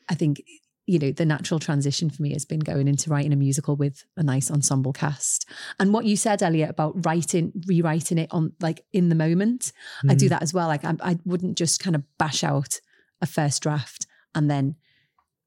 I 0.10 0.16
think 0.16 0.42
you 0.90 0.98
know 0.98 1.12
the 1.12 1.26
natural 1.26 1.60
transition 1.60 2.10
for 2.10 2.24
me 2.24 2.34
has 2.34 2.46
been 2.46 2.60
going 2.60 2.88
into 2.88 3.12
writing 3.12 3.32
a 3.32 3.36
musical 3.36 3.76
with 3.76 4.04
a 4.18 4.24
nice 4.24 4.50
ensemble 4.50 4.92
cast. 4.92 5.48
And 5.80 5.94
what 5.94 6.06
you 6.06 6.18
said, 6.18 6.42
Elliot, 6.42 6.72
about 6.72 7.06
writing, 7.06 7.52
rewriting 7.68 8.18
it 8.18 8.30
on 8.32 8.54
like 8.60 8.84
in 8.92 9.10
the 9.10 9.16
moment, 9.16 9.72
I 10.10 10.16
do 10.16 10.26
mm. 10.26 10.30
that 10.30 10.42
as 10.42 10.52
well. 10.52 10.68
Like 10.68 10.84
I, 10.84 10.96
I 11.02 11.20
wouldn't 11.26 11.60
just 11.60 11.80
kind 11.80 11.96
of 11.96 12.02
bash 12.18 12.44
out 12.44 12.80
a 13.22 13.28
first 13.28 13.62
draft 13.62 14.08
and 14.34 14.50
then 14.50 14.78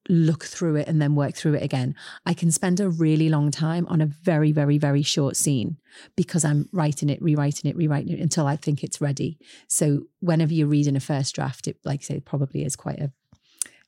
look 0.09 0.45
through 0.45 0.77
it 0.77 0.87
and 0.87 1.03
then 1.03 1.17
work 1.17 1.35
through 1.35 1.55
it 1.55 1.63
again. 1.65 1.97
I 2.25 2.35
can 2.35 2.53
spend 2.53 2.79
a 2.79 2.89
really 2.89 3.29
long 3.29 3.51
time 3.51 3.85
on 3.89 4.01
a 4.01 4.07
very, 4.07 4.53
very, 4.53 4.79
very 4.79 5.03
short 5.03 5.37
scene 5.37 5.77
because 6.17 6.45
I'm 6.45 6.69
writing 6.73 7.09
it, 7.09 7.21
rewriting 7.21 7.69
it, 7.69 7.77
rewriting 7.77 8.13
it 8.13 8.21
until 8.21 8.47
I 8.47 8.55
think 8.55 8.85
it's 8.85 9.01
ready. 9.01 9.39
So 9.69 10.05
whenever 10.21 10.55
you're 10.55 10.69
reading 10.69 10.95
a 10.95 11.01
first 11.01 11.35
draft, 11.35 11.67
it, 11.67 11.79
like 11.85 12.01
I 12.03 12.05
say, 12.05 12.21
probably 12.21 12.65
is 12.65 12.77
quite 12.77 13.01
a 13.01 13.11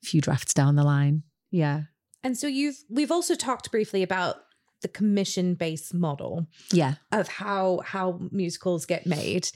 few 0.03 0.21
drafts 0.21 0.53
down 0.53 0.75
the 0.75 0.85
line. 0.85 1.23
Yeah. 1.55 1.83
And 2.25 2.37
so 2.37 2.49
you've 2.49 2.79
we've 2.91 3.13
also 3.13 3.37
talked 3.37 3.71
briefly 3.71 4.03
about 4.03 4.37
the 4.83 4.89
commission 4.89 5.55
based 5.55 5.95
model 5.95 6.49
Yeah. 6.73 6.95
of 7.13 7.29
how 7.29 7.81
how 7.85 8.19
musicals 8.33 8.87
get 8.87 9.07
made. 9.07 9.49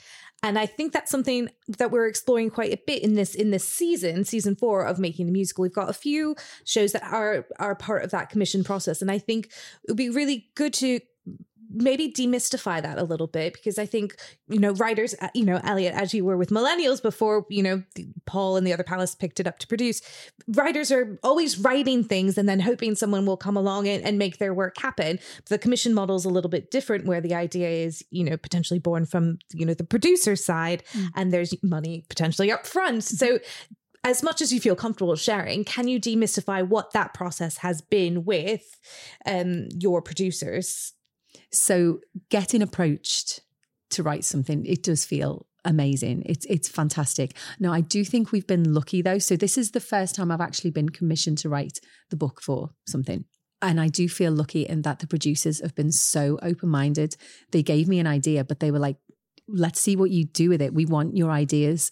And 0.44 0.56
I 0.56 0.66
think 0.66 0.92
that's 0.92 1.10
something 1.10 1.48
that 1.78 1.90
we're 1.90 2.06
exploring 2.06 2.50
quite 2.50 2.72
a 2.72 2.80
bit 2.86 3.02
in 3.02 3.14
this 3.14 3.34
in 3.34 3.50
this 3.50 3.66
season, 3.66 4.24
season 4.24 4.54
four 4.54 4.84
of 4.86 5.00
making 5.00 5.28
a 5.28 5.32
musical. 5.32 5.62
We've 5.62 5.72
got 5.72 5.90
a 5.90 5.92
few 5.94 6.36
shows 6.64 6.92
that 6.92 7.02
are 7.02 7.46
are 7.58 7.74
part 7.74 8.04
of 8.04 8.12
that 8.12 8.30
commission 8.30 8.62
process, 8.62 9.02
and 9.02 9.10
I 9.10 9.18
think 9.18 9.46
it 9.46 9.88
would 9.88 9.96
be 9.96 10.10
really 10.10 10.50
good 10.54 10.72
to 10.74 11.00
maybe 11.70 12.12
demystify 12.12 12.82
that 12.82 12.98
a 12.98 13.04
little 13.04 13.26
bit 13.26 13.52
because 13.52 13.78
I 13.78 13.86
think 13.86 14.16
you 14.48 14.58
know 14.58 14.72
writers, 14.72 15.14
uh, 15.20 15.28
you 15.34 15.44
know 15.44 15.60
Elliot, 15.64 15.94
as 15.94 16.14
you 16.14 16.24
were 16.24 16.36
with 16.36 16.50
Millennials 16.50 17.02
before, 17.02 17.46
you 17.48 17.62
know 17.62 17.82
Paul 18.26 18.56
and 18.56 18.66
the 18.66 18.72
other 18.72 18.82
palace 18.82 19.14
picked 19.14 19.40
it 19.40 19.46
up 19.46 19.58
to 19.60 19.66
produce. 19.66 20.00
Writers 20.48 20.90
are 20.90 21.18
always 21.22 21.58
writing 21.58 22.04
things 22.04 22.38
and 22.38 22.48
then 22.48 22.60
hoping 22.60 22.94
someone 22.94 23.26
will 23.26 23.36
come 23.36 23.56
along 23.56 23.88
and, 23.88 24.04
and 24.04 24.18
make 24.18 24.38
their 24.38 24.54
work 24.54 24.78
happen. 24.78 25.18
The 25.48 25.58
commission 25.58 25.94
model 25.94 26.16
is 26.16 26.24
a 26.24 26.30
little 26.30 26.50
bit 26.50 26.70
different, 26.70 27.06
where 27.06 27.20
the 27.20 27.34
idea 27.34 27.68
is 27.68 28.04
you 28.10 28.24
know 28.24 28.36
potentially 28.36 28.78
born 28.80 29.06
from 29.06 29.38
you 29.52 29.66
know 29.66 29.74
the 29.74 29.84
producer 29.84 30.36
side, 30.36 30.82
and 31.14 31.32
there's 31.32 31.54
money 31.62 32.04
potentially 32.08 32.50
up 32.50 32.66
front. 32.66 33.04
So 33.04 33.38
as 34.04 34.22
much 34.22 34.40
as 34.40 34.52
you 34.52 34.60
feel 34.60 34.76
comfortable 34.76 35.16
sharing, 35.16 35.64
can 35.64 35.88
you 35.88 36.00
demystify 36.00 36.66
what 36.66 36.92
that 36.92 37.14
process 37.14 37.58
has 37.58 37.80
been 37.80 38.24
with 38.24 38.78
um, 39.26 39.68
your 39.78 40.00
producers? 40.00 40.92
So 41.50 42.00
getting 42.30 42.62
approached 42.62 43.40
to 43.90 44.02
write 44.02 44.24
something, 44.24 44.64
it 44.66 44.82
does 44.82 45.04
feel 45.04 45.46
amazing. 45.64 46.22
It's 46.26 46.46
it's 46.46 46.68
fantastic. 46.68 47.36
Now 47.58 47.72
I 47.72 47.80
do 47.80 48.04
think 48.04 48.32
we've 48.32 48.46
been 48.46 48.72
lucky 48.72 49.02
though. 49.02 49.18
So 49.18 49.36
this 49.36 49.58
is 49.58 49.72
the 49.72 49.80
first 49.80 50.14
time 50.14 50.30
I've 50.30 50.40
actually 50.40 50.70
been 50.70 50.88
commissioned 50.88 51.38
to 51.38 51.48
write 51.48 51.80
the 52.10 52.16
book 52.16 52.40
for 52.40 52.70
something. 52.86 53.24
And 53.60 53.80
I 53.80 53.88
do 53.88 54.08
feel 54.08 54.30
lucky 54.30 54.62
in 54.62 54.82
that 54.82 55.00
the 55.00 55.06
producers 55.06 55.60
have 55.60 55.74
been 55.74 55.90
so 55.90 56.38
open-minded. 56.42 57.16
They 57.50 57.62
gave 57.62 57.88
me 57.88 57.98
an 57.98 58.06
idea, 58.06 58.44
but 58.44 58.60
they 58.60 58.70
were 58.70 58.78
like, 58.78 58.98
let's 59.48 59.80
see 59.80 59.96
what 59.96 60.10
you 60.10 60.26
do 60.26 60.48
with 60.50 60.62
it. 60.62 60.72
We 60.72 60.86
want 60.86 61.16
your 61.16 61.32
ideas. 61.32 61.90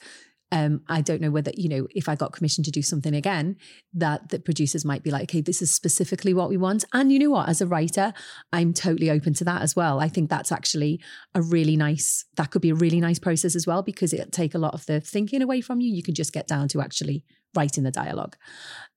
Um, 0.56 0.80
I 0.88 1.02
don't 1.02 1.20
know 1.20 1.30
whether, 1.30 1.52
you 1.54 1.68
know, 1.68 1.86
if 1.90 2.08
I 2.08 2.14
got 2.14 2.32
commissioned 2.32 2.64
to 2.64 2.70
do 2.70 2.80
something 2.82 3.14
again, 3.14 3.56
that 3.92 4.30
the 4.30 4.38
producers 4.38 4.84
might 4.84 5.02
be 5.02 5.10
like, 5.10 5.24
okay, 5.24 5.42
this 5.42 5.60
is 5.60 5.70
specifically 5.70 6.32
what 6.32 6.48
we 6.48 6.56
want. 6.56 6.84
And 6.92 7.12
you 7.12 7.18
know 7.18 7.30
what? 7.36 7.48
As 7.48 7.60
a 7.60 7.66
writer, 7.66 8.14
I'm 8.52 8.72
totally 8.72 9.10
open 9.10 9.34
to 9.34 9.44
that 9.44 9.60
as 9.60 9.76
well. 9.76 10.00
I 10.00 10.08
think 10.08 10.30
that's 10.30 10.52
actually 10.52 11.00
a 11.34 11.42
really 11.42 11.76
nice, 11.76 12.24
that 12.36 12.50
could 12.50 12.62
be 12.62 12.70
a 12.70 12.74
really 12.84 13.00
nice 13.00 13.18
process 13.18 13.54
as 13.54 13.66
well, 13.66 13.82
because 13.82 14.14
it'll 14.14 14.30
take 14.30 14.54
a 14.54 14.58
lot 14.66 14.72
of 14.72 14.86
the 14.86 15.00
thinking 15.00 15.42
away 15.42 15.60
from 15.60 15.80
you. 15.82 15.92
You 15.92 16.02
can 16.02 16.14
just 16.14 16.32
get 16.32 16.48
down 16.48 16.68
to 16.68 16.80
actually 16.80 17.22
writing 17.54 17.84
the 17.84 17.90
dialogue. 17.90 18.36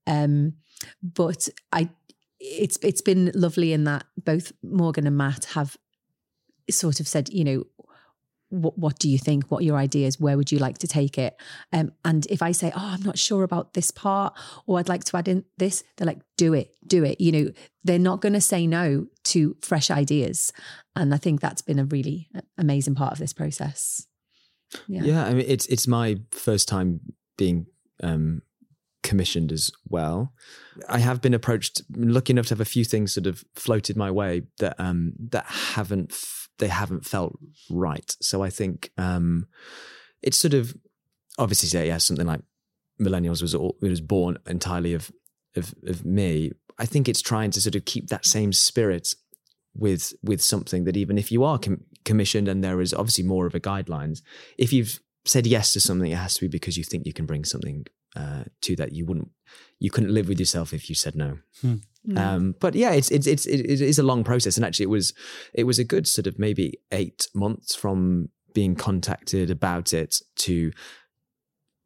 Um, 0.07 0.53
but 1.01 1.49
I, 1.73 1.89
it's 2.39 2.77
it's 2.81 3.01
been 3.01 3.31
lovely 3.35 3.73
in 3.73 3.83
that 3.83 4.05
both 4.17 4.53
Morgan 4.63 5.07
and 5.07 5.17
Matt 5.17 5.45
have 5.55 5.75
sort 6.69 6.99
of 7.01 7.07
said, 7.07 7.29
you 7.29 7.43
know, 7.43 7.63
what 8.49 8.77
what 8.77 8.99
do 8.99 9.09
you 9.09 9.17
think? 9.17 9.49
What 9.49 9.59
are 9.59 9.65
your 9.65 9.77
ideas? 9.77 10.19
Where 10.19 10.37
would 10.37 10.51
you 10.51 10.59
like 10.59 10.77
to 10.79 10.87
take 10.87 11.17
it? 11.17 11.35
Um, 11.71 11.91
and 12.03 12.25
if 12.27 12.41
I 12.41 12.51
say, 12.51 12.71
oh, 12.75 12.93
I'm 12.93 13.03
not 13.03 13.17
sure 13.17 13.43
about 13.43 13.73
this 13.73 13.91
part, 13.91 14.33
or 14.65 14.79
I'd 14.79 14.89
like 14.89 15.03
to 15.05 15.17
add 15.17 15.27
in 15.27 15.45
this, 15.57 15.83
they're 15.97 16.07
like, 16.07 16.21
do 16.37 16.53
it, 16.53 16.75
do 16.85 17.03
it. 17.03 17.21
You 17.21 17.31
know, 17.31 17.51
they're 17.83 17.99
not 17.99 18.21
going 18.21 18.33
to 18.33 18.41
say 18.41 18.67
no 18.67 19.07
to 19.25 19.55
fresh 19.61 19.91
ideas, 19.91 20.51
and 20.95 21.13
I 21.13 21.17
think 21.17 21.41
that's 21.41 21.61
been 21.61 21.79
a 21.79 21.85
really 21.85 22.29
amazing 22.57 22.95
part 22.95 23.13
of 23.13 23.19
this 23.19 23.33
process. 23.33 24.05
Yeah. 24.87 25.01
Yeah, 25.03 25.25
I 25.25 25.33
mean 25.33 25.45
it's 25.47 25.65
it's 25.67 25.87
my 25.87 26.17
first 26.31 26.67
time 26.67 26.99
being 27.37 27.67
um, 28.03 28.41
commissioned 29.09 29.51
as 29.51 29.71
well. 29.89 30.33
I 30.87 30.99
have 30.99 31.19
been 31.19 31.33
approached, 31.33 31.81
lucky 31.95 32.31
enough 32.31 32.45
to 32.45 32.53
have 32.53 32.61
a 32.61 32.65
few 32.65 32.85
things 32.85 33.11
sort 33.11 33.25
of 33.25 33.43
floated 33.55 33.97
my 33.97 34.11
way 34.11 34.43
that 34.59 34.75
um, 34.77 35.13
that 35.31 35.45
haven't 35.47 36.11
f- 36.11 36.47
they 36.59 36.67
haven't 36.67 37.07
felt 37.07 37.39
right. 37.71 38.15
So 38.21 38.43
I 38.43 38.51
think 38.51 38.91
um, 38.99 39.47
it's 40.21 40.37
sort 40.37 40.53
of 40.53 40.75
obviously 41.39 41.87
yeah 41.87 41.97
something 41.97 42.27
like 42.27 42.41
millennials 43.01 43.41
was 43.41 43.55
all 43.55 43.77
it 43.81 43.89
was 43.89 44.01
born 44.01 44.37
entirely 44.45 44.93
of 44.93 45.11
of 45.55 45.73
of 45.87 46.05
me. 46.05 46.51
I 46.77 46.85
think 46.85 47.09
it's 47.09 47.23
trying 47.23 47.49
to 47.51 47.61
sort 47.61 47.75
of 47.75 47.85
keep 47.85 48.09
that 48.09 48.27
same 48.27 48.53
spirit 48.53 49.15
with 49.73 50.13
with 50.21 50.39
something 50.39 50.83
that 50.83 50.97
even 50.97 51.17
if 51.17 51.31
you 51.31 51.43
are 51.43 51.57
com- 51.57 51.83
commissioned 52.05 52.47
and 52.47 52.63
there 52.63 52.79
is 52.79 52.93
obviously 52.93 53.23
more 53.23 53.47
of 53.47 53.55
a 53.55 53.59
guidelines, 53.59 54.21
if 54.59 54.71
you've 54.71 54.99
said 55.25 55.47
yes 55.47 55.73
to 55.73 55.79
something, 55.79 56.11
it 56.11 56.17
has 56.17 56.35
to 56.35 56.41
be 56.41 56.47
because 56.47 56.77
you 56.77 56.83
think 56.83 57.07
you 57.07 57.13
can 57.13 57.25
bring 57.25 57.43
something 57.43 57.87
uh, 58.15 58.43
to 58.61 58.75
that. 58.75 58.93
You 58.93 59.05
wouldn't, 59.05 59.29
you 59.79 59.89
couldn't 59.89 60.13
live 60.13 60.27
with 60.27 60.39
yourself 60.39 60.73
if 60.73 60.89
you 60.89 60.95
said 60.95 61.15
no. 61.15 61.39
Mm. 61.63 61.81
Um, 62.15 62.55
but 62.59 62.75
yeah, 62.75 62.91
it's 62.91 63.11
it's 63.11 63.27
it's 63.27 63.45
it 63.45 63.81
is 63.81 63.99
a 63.99 64.03
long 64.03 64.23
process, 64.23 64.55
and 64.55 64.65
actually, 64.65 64.85
it 64.85 64.89
was 64.89 65.13
it 65.53 65.65
was 65.65 65.79
a 65.79 65.83
good 65.83 66.07
sort 66.07 66.27
of 66.27 66.39
maybe 66.39 66.79
eight 66.91 67.27
months 67.35 67.75
from 67.75 68.29
being 68.53 68.75
contacted 68.75 69.51
about 69.51 69.93
it 69.93 70.21
to 70.37 70.71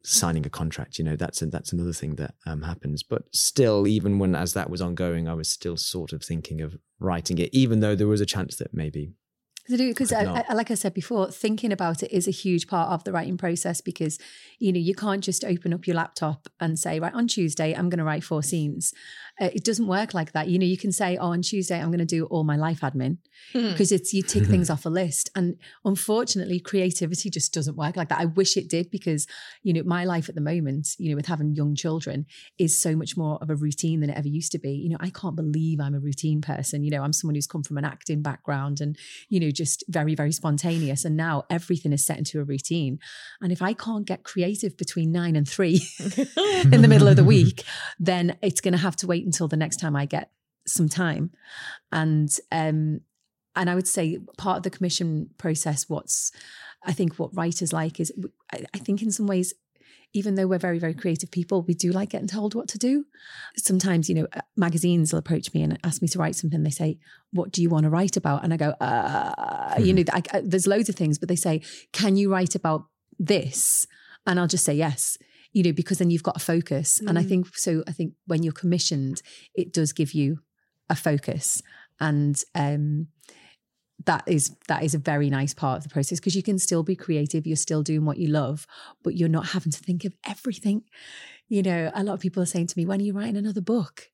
signing 0.04 0.46
a 0.46 0.50
contract. 0.50 0.98
You 0.98 1.04
know, 1.04 1.16
that's 1.16 1.42
a, 1.42 1.46
that's 1.46 1.72
another 1.72 1.92
thing 1.92 2.14
that 2.16 2.34
um, 2.46 2.62
happens. 2.62 3.02
But 3.02 3.22
still, 3.34 3.86
even 3.86 4.18
when 4.18 4.34
as 4.34 4.52
that 4.52 4.70
was 4.70 4.80
ongoing, 4.80 5.28
I 5.28 5.34
was 5.34 5.48
still 5.48 5.76
sort 5.76 6.12
of 6.12 6.22
thinking 6.22 6.60
of 6.60 6.76
writing 7.00 7.38
it, 7.38 7.50
even 7.52 7.80
though 7.80 7.94
there 7.94 8.08
was 8.08 8.20
a 8.20 8.26
chance 8.26 8.56
that 8.56 8.72
maybe 8.72 9.12
Because, 9.68 10.10
Could 10.10 10.18
I, 10.18 10.22
not. 10.24 10.46
I, 10.50 10.54
like 10.54 10.70
I 10.70 10.74
said 10.74 10.92
before, 10.92 11.30
thinking 11.30 11.72
about 11.72 12.02
it 12.02 12.12
is 12.12 12.28
a 12.28 12.30
huge 12.30 12.66
part 12.66 12.90
of 12.90 13.04
the 13.04 13.12
writing 13.12 13.38
process 13.38 13.80
because 13.80 14.18
you 14.58 14.72
know 14.72 14.78
you 14.78 14.94
can't 14.94 15.24
just 15.24 15.42
open 15.42 15.72
up 15.72 15.86
your 15.86 15.96
laptop 15.96 16.48
and 16.60 16.78
say, 16.78 17.00
right 17.00 17.14
on 17.14 17.26
Tuesday 17.26 17.74
I'm 17.74 17.88
going 17.88 17.98
to 17.98 18.04
write 18.04 18.24
four 18.24 18.42
scenes. 18.42 18.92
Uh, 19.40 19.50
it 19.54 19.64
doesn't 19.64 19.86
work 19.86 20.12
like 20.12 20.32
that. 20.32 20.48
You 20.48 20.58
know, 20.58 20.66
you 20.66 20.76
can 20.76 20.92
say, 20.92 21.16
oh, 21.16 21.28
on 21.28 21.42
Tuesday 21.42 21.80
I'm 21.80 21.88
going 21.88 21.98
to 21.98 22.04
do 22.04 22.26
all 22.26 22.44
my 22.44 22.56
life 22.56 22.80
admin 22.80 23.18
because 23.52 23.90
it's 23.90 24.12
you 24.12 24.22
tick 24.22 24.44
things 24.44 24.68
off 24.74 24.84
a 24.84 24.90
list, 24.90 25.30
and 25.34 25.56
unfortunately, 25.84 26.60
creativity 26.60 27.30
just 27.30 27.54
doesn't 27.54 27.76
work 27.76 27.96
like 27.96 28.10
that. 28.10 28.20
I 28.20 28.26
wish 28.26 28.58
it 28.58 28.68
did 28.68 28.90
because 28.90 29.26
you 29.62 29.72
know 29.72 29.82
my 29.84 30.04
life 30.04 30.28
at 30.28 30.34
the 30.34 30.42
moment, 30.42 30.88
you 30.98 31.10
know, 31.10 31.16
with 31.16 31.26
having 31.26 31.54
young 31.54 31.74
children, 31.74 32.26
is 32.58 32.78
so 32.78 32.94
much 32.94 33.16
more 33.16 33.38
of 33.40 33.48
a 33.48 33.56
routine 33.56 34.00
than 34.00 34.10
it 34.10 34.18
ever 34.18 34.28
used 34.28 34.52
to 34.52 34.58
be. 34.58 34.72
You 34.72 34.90
know, 34.90 34.98
I 35.00 35.08
can't 35.08 35.36
believe 35.36 35.80
I'm 35.80 35.94
a 35.94 36.00
routine 36.00 36.42
person. 36.42 36.84
You 36.84 36.90
know, 36.90 37.02
I'm 37.02 37.14
someone 37.14 37.34
who's 37.34 37.46
come 37.46 37.62
from 37.62 37.78
an 37.78 37.86
acting 37.86 38.20
background 38.20 38.82
and 38.82 38.98
you 39.30 39.40
know 39.40 39.50
just 39.54 39.84
very 39.88 40.14
very 40.14 40.32
spontaneous, 40.32 41.04
and 41.04 41.16
now 41.16 41.44
everything 41.48 41.92
is 41.92 42.04
set 42.04 42.18
into 42.18 42.40
a 42.40 42.44
routine. 42.44 42.98
And 43.40 43.52
if 43.52 43.62
I 43.62 43.72
can't 43.72 44.06
get 44.06 44.24
creative 44.24 44.76
between 44.76 45.12
nine 45.12 45.36
and 45.36 45.48
three 45.48 45.86
in 46.72 46.82
the 46.82 46.88
middle 46.88 47.08
of 47.08 47.16
the 47.16 47.24
week, 47.36 47.64
then 47.98 48.36
it's 48.42 48.60
going 48.60 48.72
to 48.72 48.78
have 48.78 48.96
to 48.96 49.06
wait 49.06 49.24
until 49.24 49.48
the 49.48 49.56
next 49.56 49.76
time 49.76 49.96
I 49.96 50.06
get 50.06 50.30
some 50.66 50.88
time. 50.88 51.30
And 51.92 52.30
um, 52.52 53.00
and 53.56 53.70
I 53.70 53.74
would 53.74 53.88
say 53.88 54.18
part 54.36 54.58
of 54.58 54.62
the 54.64 54.70
commission 54.70 55.30
process, 55.38 55.88
what's 55.88 56.32
I 56.84 56.92
think 56.92 57.18
what 57.18 57.34
writers 57.34 57.72
like 57.72 58.00
is 58.00 58.12
I, 58.52 58.64
I 58.74 58.78
think 58.78 59.02
in 59.02 59.10
some 59.10 59.26
ways. 59.26 59.54
Even 60.14 60.36
though 60.36 60.46
we're 60.46 60.58
very, 60.58 60.78
very 60.78 60.94
creative 60.94 61.30
people, 61.30 61.62
we 61.62 61.74
do 61.74 61.90
like 61.90 62.10
getting 62.10 62.28
told 62.28 62.54
what 62.54 62.68
to 62.68 62.78
do. 62.78 63.04
Sometimes, 63.56 64.08
you 64.08 64.14
know, 64.14 64.26
uh, 64.32 64.40
magazines 64.56 65.12
will 65.12 65.18
approach 65.18 65.52
me 65.52 65.62
and 65.62 65.78
ask 65.84 66.00
me 66.00 66.08
to 66.08 66.18
write 66.18 66.36
something. 66.36 66.62
They 66.62 66.70
say, 66.70 66.98
"What 67.32 67.50
do 67.50 67.60
you 67.60 67.68
want 67.68 67.84
to 67.84 67.90
write 67.90 68.16
about?" 68.16 68.42
And 68.44 68.54
I 68.54 68.56
go, 68.56 68.70
uh, 68.80 69.74
"You 69.78 69.92
know, 69.92 70.04
I, 70.12 70.22
I, 70.32 70.40
there's 70.42 70.66
loads 70.66 70.88
of 70.88 70.94
things, 70.94 71.18
but 71.18 71.28
they 71.28 71.36
say, 71.36 71.62
can 71.92 72.16
you 72.16 72.30
write 72.32 72.54
about 72.54 72.86
this?" 73.18 73.86
And 74.26 74.40
I'll 74.40 74.46
just 74.46 74.64
say 74.64 74.74
yes 74.74 75.18
you 75.56 75.62
know, 75.62 75.72
because 75.72 75.98
then 75.98 76.10
you've 76.10 76.24
got 76.24 76.36
a 76.36 76.40
focus. 76.40 77.00
And 77.06 77.16
I 77.16 77.22
Mm. 77.22 77.28
think 77.28 77.56
so. 77.56 77.84
I 77.86 77.92
think 77.92 78.14
when 78.26 78.42
you're 78.42 78.52
commissioned, 78.52 79.22
it 79.54 79.72
does 79.72 79.92
give 79.92 80.12
you 80.12 80.40
a 80.90 80.96
focus. 80.96 81.62
And 82.00 82.42
um, 82.56 83.06
that 84.06 84.24
is 84.26 84.54
that 84.68 84.82
is 84.82 84.94
a 84.94 84.98
very 84.98 85.30
nice 85.30 85.54
part 85.54 85.78
of 85.78 85.82
the 85.82 85.88
process 85.88 86.20
because 86.20 86.36
you 86.36 86.42
can 86.42 86.58
still 86.58 86.82
be 86.82 86.96
creative 86.96 87.46
you're 87.46 87.56
still 87.56 87.82
doing 87.82 88.04
what 88.04 88.18
you 88.18 88.28
love 88.28 88.66
but 89.02 89.16
you're 89.16 89.28
not 89.28 89.48
having 89.48 89.72
to 89.72 89.78
think 89.78 90.04
of 90.04 90.14
everything. 90.28 90.82
You 91.48 91.62
know 91.62 91.90
a 91.94 92.02
lot 92.02 92.14
of 92.14 92.20
people 92.20 92.42
are 92.42 92.46
saying 92.46 92.68
to 92.68 92.78
me 92.78 92.86
when 92.86 93.00
are 93.00 93.04
you 93.04 93.12
writing 93.12 93.36
another 93.36 93.60
book? 93.60 94.10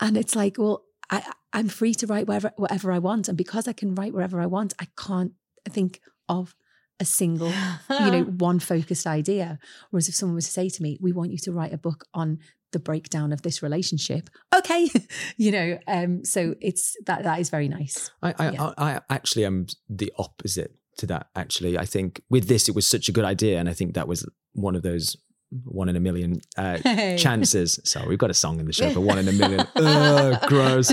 And 0.00 0.16
it's 0.16 0.34
like 0.36 0.56
well 0.58 0.84
i 1.10 1.22
i'm 1.52 1.68
free 1.68 1.94
to 1.94 2.06
write 2.06 2.26
whatever 2.26 2.52
whatever 2.56 2.92
i 2.92 2.98
want 2.98 3.28
and 3.28 3.36
because 3.36 3.66
i 3.68 3.72
can 3.72 3.94
write 3.94 4.14
wherever 4.14 4.40
i 4.40 4.46
want 4.46 4.72
i 4.80 4.86
can't 4.96 5.32
think 5.68 6.00
of 6.28 6.54
a 7.00 7.04
single 7.04 7.52
you 7.88 8.10
know 8.10 8.22
one 8.38 8.60
focused 8.60 9.06
idea. 9.06 9.58
Whereas 9.90 10.08
if 10.08 10.14
someone 10.14 10.36
was 10.36 10.44
to 10.44 10.52
say 10.52 10.68
to 10.68 10.82
me 10.82 10.98
we 11.00 11.12
want 11.12 11.32
you 11.32 11.38
to 11.38 11.52
write 11.52 11.72
a 11.72 11.78
book 11.78 12.04
on 12.14 12.38
the 12.72 12.78
breakdown 12.78 13.32
of 13.32 13.42
this 13.42 13.62
relationship 13.62 14.30
okay 14.54 14.88
you 15.36 15.50
know 15.50 15.78
um 15.88 16.24
so 16.24 16.54
it's 16.60 16.96
that 17.06 17.22
that 17.24 17.40
is 17.40 17.50
very 17.50 17.68
nice 17.68 18.10
I, 18.22 18.34
I, 18.38 18.50
Yeah. 18.50 18.72
I, 18.78 18.90
I 18.96 19.00
actually 19.10 19.44
am 19.44 19.66
the 19.88 20.12
opposite 20.18 20.74
to 20.98 21.06
that. 21.06 21.28
Actually, 21.34 21.78
I 21.78 21.86
think 21.86 22.20
with 22.28 22.46
this, 22.48 22.68
it 22.68 22.74
was 22.74 22.86
such 22.86 23.08
a 23.08 23.12
good 23.12 23.24
idea, 23.24 23.58
and 23.58 23.70
I 23.70 23.72
think 23.72 23.94
that 23.94 24.06
was 24.06 24.28
one 24.52 24.76
of 24.76 24.82
those 24.82 25.16
one 25.64 25.88
in 25.88 25.96
a 25.96 26.00
million 26.00 26.40
uh, 26.58 26.76
Hey. 26.84 27.16
chances. 27.18 27.80
So 27.84 28.04
we've 28.06 28.18
got 28.18 28.28
a 28.30 28.34
song 28.34 28.60
in 28.60 28.66
the 28.66 28.72
show 28.72 28.90
for 28.90 29.00
one 29.00 29.18
in 29.18 29.26
a 29.28 29.32
million. 29.32 29.60
Ugh, 29.76 30.38
gross. 30.46 30.90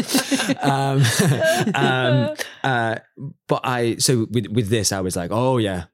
Um, 0.63 1.03
um, 1.75 2.35
uh, 2.63 2.95
but 3.47 3.61
I 3.63 3.97
so 3.97 4.27
with 4.31 4.47
with 4.47 4.69
this, 4.69 4.91
I 4.91 5.01
was 5.01 5.15
like, 5.15 5.31
oh 5.31 5.57
yeah, 5.57 5.85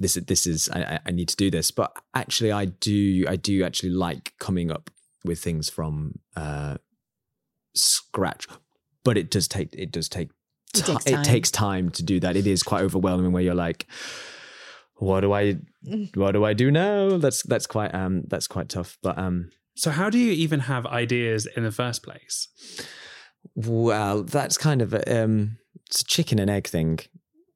this 0.00 0.16
is 0.16 0.24
this 0.26 0.46
is 0.46 0.68
I- 0.70 1.00
I 1.04 1.10
need 1.10 1.28
to 1.28 1.36
do 1.36 1.50
this. 1.50 1.70
But 1.70 1.92
actually, 2.14 2.52
I 2.52 2.66
do 2.66 3.24
I 3.28 3.36
do 3.36 3.64
actually 3.64 3.90
like 3.90 4.32
coming 4.38 4.70
up 4.70 4.90
with 5.24 5.38
things 5.40 5.68
from 5.70 6.18
uh, 6.36 6.76
scratch. 7.74 8.46
But 9.04 9.16
it 9.18 9.30
does 9.30 9.48
take 9.48 9.74
it 9.74 9.90
does 9.92 10.08
take 10.08 10.30
It 10.74 10.84
ti- 10.84 10.92
takes 10.92 11.06
it 11.06 11.10
time. 11.14 11.24
takes 11.24 11.50
time 11.50 11.90
to 11.90 12.02
do 12.02 12.20
that. 12.20 12.36
It 12.36 12.46
is 12.46 12.62
quite 12.62 12.82
overwhelming 12.82 13.32
where 13.32 13.42
you're 13.42 13.54
like, 13.54 13.86
what 14.96 15.20
do 15.20 15.32
I 15.32 15.56
what 16.14 16.32
do 16.32 16.44
I 16.44 16.54
do 16.54 16.70
now? 16.70 17.18
That's 17.18 17.42
that's 17.42 17.66
quite 17.66 17.94
um 17.94 18.22
that's 18.28 18.46
quite 18.46 18.68
tough. 18.68 18.96
But 19.02 19.18
um 19.18 19.50
So 19.76 19.90
how 19.90 20.08
do 20.10 20.18
you 20.18 20.32
even 20.32 20.60
have 20.60 20.86
ideas 20.86 21.46
in 21.56 21.64
the 21.64 21.72
first 21.72 22.02
place? 22.02 22.48
well, 23.54 24.22
that's 24.22 24.56
kind 24.56 24.80
of 24.80 24.94
a, 24.94 25.22
um 25.24 25.58
it's 25.86 26.00
a 26.00 26.04
chicken 26.04 26.38
and 26.38 26.50
egg 26.50 26.66
thing. 26.66 27.00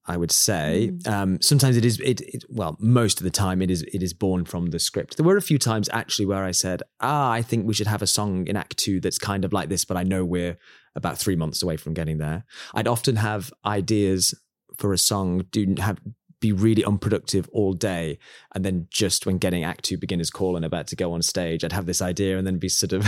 I 0.08 0.16
would 0.16 0.32
say 0.32 0.92
um, 1.06 1.40
sometimes 1.42 1.76
it 1.76 1.84
is 1.84 2.00
it, 2.00 2.22
it. 2.22 2.44
Well, 2.48 2.76
most 2.80 3.20
of 3.20 3.24
the 3.24 3.30
time 3.30 3.60
it 3.60 3.70
is 3.70 3.82
it 3.82 4.02
is 4.02 4.14
born 4.14 4.46
from 4.46 4.70
the 4.70 4.78
script. 4.78 5.16
There 5.16 5.26
were 5.26 5.36
a 5.36 5.42
few 5.42 5.58
times 5.58 5.88
actually 5.92 6.26
where 6.26 6.44
I 6.44 6.50
said, 6.50 6.82
"Ah, 7.00 7.30
I 7.30 7.42
think 7.42 7.66
we 7.66 7.74
should 7.74 7.86
have 7.86 8.02
a 8.02 8.06
song 8.06 8.46
in 8.46 8.56
Act 8.56 8.78
Two 8.78 9.00
that's 9.00 9.18
kind 9.18 9.44
of 9.44 9.52
like 9.52 9.68
this," 9.68 9.84
but 9.84 9.98
I 9.98 10.04
know 10.04 10.24
we're 10.24 10.58
about 10.96 11.18
three 11.18 11.36
months 11.36 11.62
away 11.62 11.76
from 11.76 11.94
getting 11.94 12.18
there. 12.18 12.44
I'd 12.74 12.88
often 12.88 13.16
have 13.16 13.52
ideas 13.64 14.34
for 14.78 14.92
a 14.92 14.98
song, 14.98 15.44
do 15.50 15.74
have 15.78 15.98
be 16.40 16.52
really 16.52 16.84
unproductive 16.84 17.48
all 17.52 17.72
day, 17.72 18.18
and 18.54 18.64
then 18.64 18.86
just 18.90 19.26
when 19.26 19.38
getting 19.38 19.64
Act 19.64 19.84
Two 19.84 19.98
beginners 19.98 20.30
call 20.30 20.56
and 20.56 20.64
about 20.64 20.86
to 20.88 20.96
go 20.96 21.12
on 21.12 21.22
stage, 21.22 21.64
I'd 21.64 21.72
have 21.72 21.86
this 21.86 22.00
idea 22.00 22.38
and 22.38 22.46
then 22.46 22.58
be 22.58 22.68
sort 22.68 22.92
of 22.92 23.04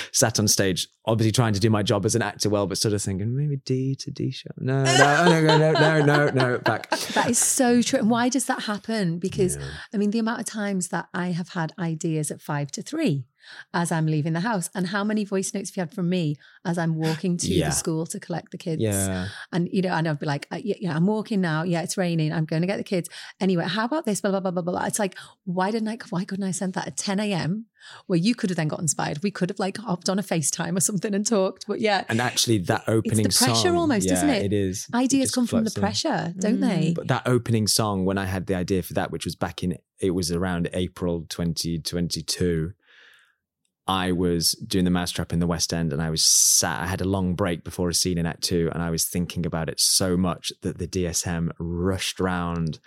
sat 0.12 0.38
on 0.38 0.48
stage, 0.48 0.88
obviously 1.06 1.32
trying 1.32 1.54
to 1.54 1.60
do 1.60 1.70
my 1.70 1.82
job 1.82 2.04
as 2.04 2.14
an 2.14 2.22
actor 2.22 2.48
well, 2.48 2.66
but 2.66 2.78
sort 2.78 2.94
of 2.94 3.02
thinking 3.02 3.36
maybe 3.36 3.56
D 3.64 3.94
to 4.00 4.10
D 4.10 4.30
sharp. 4.30 4.56
No, 4.58 4.84
no, 4.84 5.24
no, 5.24 5.40
no, 5.40 5.56
no, 5.56 5.72
no, 5.72 6.00
no, 6.00 6.28
no, 6.30 6.58
back. 6.58 6.90
That 6.90 7.30
is 7.30 7.38
so 7.38 7.82
true. 7.82 7.98
And 8.00 8.10
why 8.10 8.28
does 8.28 8.46
that 8.46 8.62
happen? 8.62 9.18
Because 9.18 9.58
I 9.92 9.96
mean, 9.96 10.10
the 10.10 10.18
amount 10.18 10.40
of 10.40 10.46
times 10.46 10.88
that 10.88 11.08
I 11.14 11.28
have 11.28 11.50
had 11.50 11.72
ideas 11.78 12.30
at 12.30 12.40
five 12.40 12.70
to 12.72 12.82
three 12.82 13.26
as 13.72 13.90
I'm 13.92 14.06
leaving 14.06 14.32
the 14.32 14.40
house, 14.40 14.70
and 14.74 14.88
how 14.88 15.04
many 15.04 15.24
voice 15.24 15.52
notes 15.54 15.70
have 15.70 15.76
you 15.76 15.80
had 15.82 15.92
from 15.94 16.08
me 16.08 16.36
as 16.64 16.78
I'm 16.78 16.94
walking 16.96 17.36
to 17.38 17.48
Yeah. 17.52 17.68
the 17.68 17.74
school 17.74 18.06
to 18.06 18.18
collect 18.20 18.50
the 18.52 18.58
kids? 18.58 18.80
Yeah. 18.82 19.28
And 19.52 19.68
you 19.72 19.82
know, 19.82 19.90
and 19.94 20.08
I'd 20.08 20.18
be 20.18 20.26
like, 20.26 20.46
uh, 20.52 20.60
yeah, 20.62 20.76
yeah, 20.80 20.96
I'm 20.96 21.06
walking 21.06 21.40
now. 21.40 21.62
Yeah, 21.62 21.82
it's 21.82 21.96
raining. 21.96 22.32
I'm 22.32 22.44
going 22.44 22.62
to 22.62 22.66
get 22.68 22.76
the 22.78 22.84
kids. 22.84 23.08
Anyway, 23.40 23.64
how 23.64 23.84
about 23.84 24.04
this? 24.06 24.20
Blah 24.20 24.30
blah 24.32 24.40
blah 24.40 24.50
blah 24.50 24.62
blah. 24.62 24.84
It's 24.84 24.98
like, 24.98 25.16
why 25.44 25.70
didn't 25.70 25.88
I? 25.88 25.98
Why 26.10 26.24
couldn't 26.24 26.44
I 26.44 26.50
send 26.50 26.74
that 26.74 26.86
at 26.86 26.96
10 26.96 27.20
a.m. 27.20 27.66
where 28.06 28.18
you 28.18 28.34
could 28.34 28.50
have 28.50 28.56
then 28.56 28.68
got 28.68 28.80
inspired? 28.80 29.22
We 29.22 29.30
could 29.30 29.50
have 29.50 29.58
like 29.58 29.76
hopped 29.78 30.08
on 30.08 30.18
a 30.18 30.22
FaceTime 30.22 30.76
or 30.76 30.80
something 30.80 31.14
and 31.14 31.26
talked. 31.26 31.66
But 31.66 31.80
yeah, 31.80 32.04
And 32.08 32.20
actually, 32.20 32.58
that 32.58 32.82
opening 32.88 33.16
song 33.18 33.26
it's 33.26 33.38
the 33.40 33.44
pressure 33.46 33.68
song, 33.68 33.76
almost, 33.76 34.10
isn't 34.10 34.28
it? 34.30 34.44
It 34.44 34.52
is. 34.52 34.86
Ideas 34.94 35.24
just 35.24 35.34
come 35.34 35.46
from 35.46 35.64
the 35.64 35.72
in. 35.74 35.80
pressure, 35.80 36.32
don't 36.38 36.60
they? 36.60 36.92
But 36.94 37.08
that 37.08 37.22
opening 37.26 37.66
song, 37.66 38.04
when 38.04 38.18
I 38.18 38.24
had 38.26 38.46
the 38.46 38.54
idea 38.54 38.82
for 38.82 38.94
that, 38.94 39.10
which 39.10 39.24
was 39.24 39.36
back 39.36 39.62
in, 39.62 39.76
it 40.00 40.10
was 40.10 40.30
around 40.32 40.68
April 40.72 41.26
2022. 41.28 42.72
I 43.86 44.12
was 44.12 44.52
doing 44.52 44.84
the 44.84 44.90
mousetrap 44.90 45.32
in 45.32 45.40
the 45.40 45.46
West 45.46 45.72
End 45.74 45.92
and 45.92 46.00
I 46.00 46.10
was 46.10 46.22
sat, 46.22 46.80
I 46.80 46.86
had 46.86 47.00
a 47.00 47.04
long 47.04 47.34
break 47.34 47.64
before 47.64 47.88
a 47.90 47.94
scene 47.94 48.16
in 48.18 48.24
Act 48.26 48.42
Two 48.42 48.70
and 48.72 48.82
I 48.82 48.90
was 48.90 49.04
thinking 49.04 49.44
about 49.44 49.68
it 49.68 49.78
so 49.80 50.16
much 50.16 50.52
that 50.62 50.78
the 50.78 50.88
DSM 50.88 51.50
rushed 51.58 52.18
round 52.20 52.78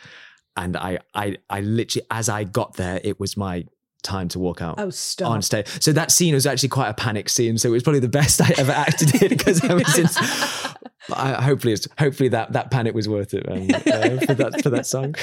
and 0.56 0.76
I, 0.76 1.00
I, 1.14 1.38
I 1.50 1.60
literally, 1.62 2.06
as 2.10 2.30
I 2.30 2.44
got 2.44 2.78
there, 2.78 3.00
it 3.04 3.20
was 3.20 3.38
my 3.38 3.66
time 4.02 4.28
to 4.30 4.40
walk 4.40 4.62
out 4.62 4.76
Oh, 4.80 4.90
stop. 4.90 5.30
on 5.32 5.42
stage. 5.44 5.68
So 5.84 5.92
that 5.94 6.12
scene 6.12 6.34
was 6.34 6.48
actually 6.48 6.70
quite 6.70 6.90
a 6.90 6.94
panic 6.94 7.30
scene. 7.30 7.58
So 7.60 7.70
it 7.70 7.74
was 7.74 7.84
probably 7.84 8.00
the 8.00 8.08
best 8.10 8.42
I 8.42 8.54
ever 8.58 8.72
acted 8.72 9.22
in 9.22 9.30
because 9.38 9.64
I 9.64 9.74
was. 9.74 10.18
I, 11.14 11.42
hopefully, 11.42 11.76
hopefully 11.98 12.30
that 12.30 12.54
that 12.54 12.70
panic 12.72 12.94
was 12.96 13.08
worth 13.08 13.34
it 13.34 13.48
um, 13.50 13.68
uh, 13.74 14.26
for 14.26 14.34
that 14.34 14.62
for 14.64 14.70
that 14.72 14.86
song. 14.86 15.16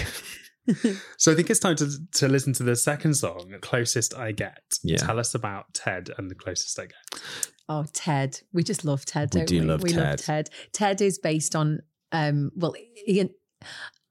So 1.19 1.33
I 1.33 1.35
think 1.35 1.51
it's 1.51 1.61
time 1.61 1.77
to 1.77 1.91
to 2.13 2.29
listen 2.29 2.53
to 2.55 2.63
the 2.63 2.77
second 2.77 3.15
song, 3.15 3.55
"Closest 3.61 4.15
I 4.17 4.33
Get." 4.33 4.63
Yeah. 4.83 4.99
Tell 4.99 5.19
us 5.19 5.35
about 5.35 5.73
Ted 5.75 6.11
and 6.17 6.31
the 6.31 6.35
closest 6.35 6.79
I 6.79 6.87
get. 6.87 7.23
Oh, 7.69 7.85
Ted. 7.93 8.41
We 8.53 8.63
just 8.63 8.85
love 8.85 9.05
Ted, 9.05 9.35
We 9.35 9.41
don't 9.41 9.49
do 9.49 9.61
we? 9.61 9.67
love 9.67 9.83
we 9.83 9.91
love 9.91 10.17
Ted. 10.17 10.21
Ted. 10.21 10.51
Ted 10.73 11.01
is 11.01 11.19
based 11.19 11.57
on, 11.57 11.81
um, 12.13 12.51
well, 12.55 12.75
Ian, 13.09 13.31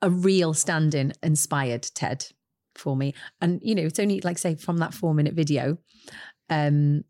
a 0.01 0.09
real 0.09 0.53
stand-in 0.53 1.13
inspired 1.21 1.83
Ted 1.93 2.25
for 2.75 2.95
me. 2.95 3.13
And, 3.41 3.59
you 3.63 3.75
know, 3.75 3.83
it's 3.83 3.99
only 3.99 4.21
like 4.21 4.39
say 4.39 4.55
from 4.55 4.77
that 4.77 4.93
four 4.93 5.13
minute 5.13 5.35
video, 5.35 5.77
um, 6.49 7.03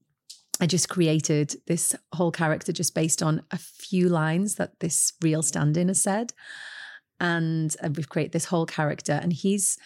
I 0.60 0.66
just 0.66 0.89
created 0.89 1.56
this 1.66 1.96
whole 2.14 2.32
character 2.32 2.72
just 2.72 2.94
based 2.94 3.24
on 3.24 3.41
a 3.52 3.58
few 3.58 4.10
lines 4.10 4.56
that 4.56 4.80
this 4.82 5.14
real 5.22 5.41
stand-in 5.41 5.88
has 5.88 6.02
said. 6.02 6.34
And 7.24 7.76
uh, 7.84 7.90
we've 7.96 8.10
created 8.10 8.34
this 8.34 8.46
whole 8.46 8.68
character. 8.68 9.14
And 9.14 9.34
he's 9.34 9.78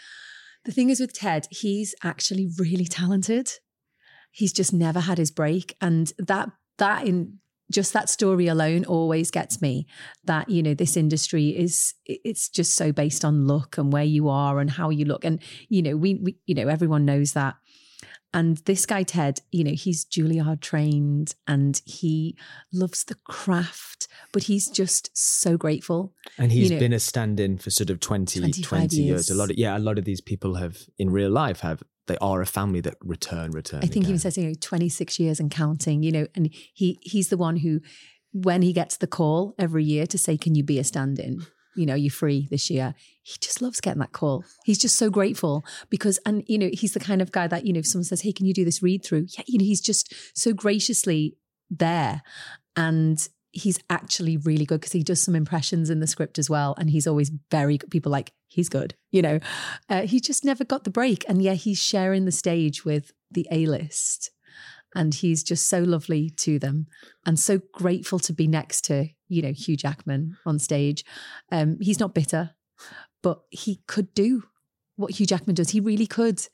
the 0.65 0.71
thing 0.73 0.89
is 0.89 0.99
with 0.99 1.13
Ted, 1.13 1.47
he's 1.49 1.95
actually 2.03 2.49
really 2.59 2.85
talented 2.85 3.51
he's 4.37 4.53
just 4.53 4.71
never 4.71 4.99
had 4.99 5.17
his 5.17 5.31
break 5.31 5.75
and 5.81 6.13
that 6.19 6.49
that 6.77 7.07
in 7.07 7.39
just 7.71 7.91
that 7.91 8.07
story 8.07 8.47
alone 8.47 8.85
always 8.85 9.31
gets 9.31 9.61
me 9.61 9.87
that 10.23 10.47
you 10.47 10.61
know 10.61 10.75
this 10.75 10.95
industry 10.95 11.49
is 11.49 11.95
it's 12.05 12.47
just 12.47 12.75
so 12.75 12.91
based 12.91 13.25
on 13.25 13.47
look 13.47 13.79
and 13.79 13.91
where 13.91 14.03
you 14.03 14.29
are 14.29 14.59
and 14.59 14.69
how 14.69 14.91
you 14.91 15.05
look 15.05 15.25
and 15.25 15.41
you 15.69 15.81
know 15.81 15.97
we, 15.97 16.15
we 16.15 16.37
you 16.45 16.53
know 16.53 16.67
everyone 16.67 17.03
knows 17.03 17.33
that 17.33 17.55
and 18.33 18.57
this 18.65 18.85
guy 18.85 19.03
ted 19.03 19.39
you 19.51 19.63
know 19.63 19.71
he's 19.71 20.03
juilliard 20.05 20.59
trained 20.61 21.35
and 21.47 21.81
he 21.85 22.35
loves 22.73 23.03
the 23.05 23.15
craft 23.25 24.07
but 24.33 24.43
he's 24.43 24.69
just 24.69 25.09
so 25.17 25.57
grateful 25.57 26.13
And 26.37 26.51
he's 26.51 26.69
You 26.69 26.75
know- 26.75 26.79
been 26.79 26.93
a 26.93 26.99
stand-in 26.99 27.57
for 27.57 27.69
sort 27.71 27.89
of 27.89 27.99
20, 27.99 28.39
20 28.61 28.95
years. 28.97 29.07
years. 29.07 29.29
A 29.29 29.35
lot 29.35 29.49
of 29.51 29.57
yeah, 29.57 29.77
a 29.77 29.79
lot 29.79 29.97
of 29.97 30.05
these 30.05 30.21
people 30.21 30.55
have 30.55 30.77
in 30.97 31.09
real 31.09 31.31
life 31.31 31.61
have 31.61 31.81
they 32.07 32.17
are 32.21 32.41
a 32.41 32.45
family 32.45 32.79
that 32.81 32.95
return, 33.01 33.51
return. 33.51 33.79
I 33.83 33.87
think 33.87 33.93
he 33.93 33.99
again. 33.99 34.09
even 34.11 34.19
says, 34.19 34.37
you 34.37 34.45
know, 34.45 34.53
26 34.59 35.19
years 35.19 35.39
and 35.41 35.51
counting, 35.51 36.03
you 36.03 36.11
know, 36.11 36.27
and 36.35 36.49
he 36.73 36.97
he's 37.01 37.27
the 37.29 37.37
one 37.37 37.57
who, 37.57 37.81
when 38.31 38.61
he 38.61 38.71
gets 38.73 38.97
the 38.97 39.07
call 39.07 39.55
every 39.59 39.83
year 39.83 40.05
to 40.07 40.17
say, 40.17 40.37
can 40.37 40.55
you 40.55 40.63
be 40.63 40.79
a 40.79 40.83
stand-in? 40.85 41.45
You 41.77 41.85
know, 41.85 41.95
you're 41.95 42.11
free 42.11 42.47
this 42.49 42.69
year. 42.69 42.95
He 43.23 43.35
just 43.39 43.61
loves 43.61 43.79
getting 43.79 43.99
that 43.99 44.11
call. 44.11 44.43
He's 44.65 44.79
just 44.79 44.95
so 44.95 45.09
grateful 45.09 45.63
because, 45.89 46.19
and 46.25 46.43
you 46.47 46.57
know, 46.57 46.69
he's 46.73 46.93
the 46.93 46.99
kind 46.99 47.21
of 47.21 47.31
guy 47.31 47.47
that, 47.47 47.65
you 47.65 47.73
know, 47.73 47.79
if 47.79 47.87
someone 47.87 48.03
says, 48.03 48.21
Hey, 48.21 48.33
can 48.33 48.45
you 48.45 48.53
do 48.53 48.65
this 48.65 48.83
read 48.83 49.03
through? 49.05 49.27
Yeah, 49.37 49.43
you 49.47 49.59
know, 49.59 49.65
he's 49.65 49.81
just 49.81 50.13
so 50.37 50.53
graciously 50.53 51.37
there. 51.69 52.21
And 52.75 53.27
he's 53.51 53.79
actually 53.89 54.37
really 54.37 54.65
good 54.65 54.81
because 54.81 54.93
he 54.93 55.03
does 55.03 55.21
some 55.21 55.35
impressions 55.35 55.89
in 55.89 55.99
the 55.99 56.07
script 56.07 56.37
as 56.37 56.49
well. 56.49 56.75
And 56.77 56.89
he's 56.89 57.07
always 57.07 57.31
very 57.49 57.77
good. 57.77 57.89
People 57.89 58.11
like, 58.11 58.31
he's 58.47 58.69
good, 58.69 58.95
you 59.11 59.21
know. 59.21 59.39
Uh, 59.89 60.01
he 60.01 60.19
just 60.19 60.45
never 60.45 60.63
got 60.63 60.83
the 60.83 60.89
break. 60.89 61.25
And 61.27 61.41
yeah, 61.41 61.53
he's 61.53 61.81
sharing 61.81 62.25
the 62.25 62.31
stage 62.31 62.85
with 62.85 63.11
the 63.31 63.47
A 63.51 63.65
list. 63.65 64.31
And 64.95 65.13
he's 65.13 65.43
just 65.43 65.67
so 65.67 65.79
lovely 65.79 66.29
to 66.29 66.59
them 66.59 66.87
and 67.25 67.39
so 67.39 67.59
grateful 67.73 68.19
to 68.19 68.33
be 68.33 68.47
next 68.47 68.81
to, 68.85 69.09
you 69.27 69.41
know, 69.41 69.51
Hugh 69.51 69.77
Jackman 69.77 70.37
on 70.45 70.59
stage. 70.59 71.03
Um, 71.51 71.77
he's 71.81 71.99
not 71.99 72.13
bitter, 72.13 72.51
but 73.21 73.41
he 73.49 73.81
could 73.87 74.13
do 74.13 74.43
what 74.95 75.11
Hugh 75.11 75.25
Jackman 75.25 75.55
does. 75.55 75.69
He 75.69 75.79
really 75.79 76.07
could. 76.07 76.47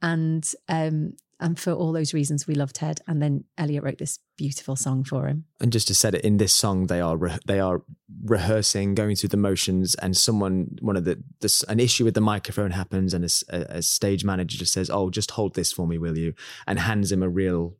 And 0.00 0.50
um, 0.68 1.14
and 1.40 1.58
for 1.58 1.72
all 1.72 1.90
those 1.92 2.14
reasons, 2.14 2.46
we 2.46 2.54
love 2.54 2.72
Ted. 2.72 3.00
And 3.08 3.20
then 3.20 3.44
Elliot 3.58 3.82
wrote 3.82 3.98
this 3.98 4.20
beautiful 4.36 4.76
song 4.76 5.02
for 5.04 5.26
him. 5.26 5.44
and 5.60 5.72
just 5.72 5.88
to 5.88 5.94
set 5.94 6.14
it 6.14 6.24
in 6.24 6.36
this 6.36 6.52
song 6.52 6.86
they 6.86 7.00
are 7.00 7.16
re- 7.16 7.38
they 7.46 7.60
are 7.60 7.82
rehearsing 8.24 8.94
going 8.94 9.14
through 9.14 9.28
the 9.28 9.36
motions 9.36 9.94
and 9.96 10.16
someone 10.16 10.76
one 10.80 10.96
of 10.96 11.04
the 11.04 11.22
this 11.40 11.62
an 11.64 11.78
issue 11.78 12.04
with 12.04 12.14
the 12.14 12.20
microphone 12.20 12.72
happens 12.72 13.14
and 13.14 13.24
a 13.50 13.82
stage 13.82 14.24
manager 14.24 14.58
just 14.58 14.72
says 14.72 14.90
oh 14.90 15.10
just 15.10 15.32
hold 15.32 15.54
this 15.54 15.72
for 15.72 15.86
me 15.86 15.96
will 15.96 16.18
you 16.18 16.34
and 16.66 16.80
hands 16.80 17.12
him 17.12 17.22
a 17.22 17.28
real 17.28 17.76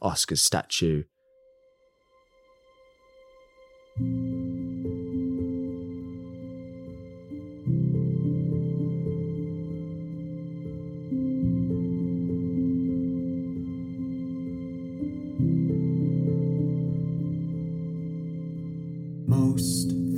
Oscar 0.00 0.36
statue 0.36 1.02
most 4.00 4.30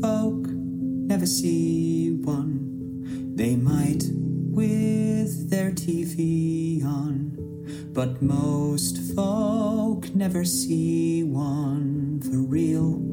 folk 0.02 0.46
never 0.46 1.24
see 1.24 2.10
one. 2.20 3.32
They 3.34 3.56
might 3.56 4.04
with 4.12 5.48
their 5.48 5.70
TV 5.70 6.84
on, 6.84 7.88
but 7.94 8.20
most 8.20 8.98
folk 9.14 10.14
never 10.14 10.44
see 10.44 11.22
one 11.22 12.20
for 12.20 12.36
real. 12.36 13.09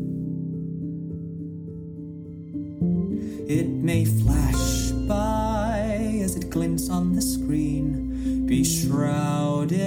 By 6.57 6.63
glints 6.63 6.89
on 6.89 7.13
the 7.13 7.21
screen, 7.21 8.47
be 8.47 8.63
shrouded 8.63 9.77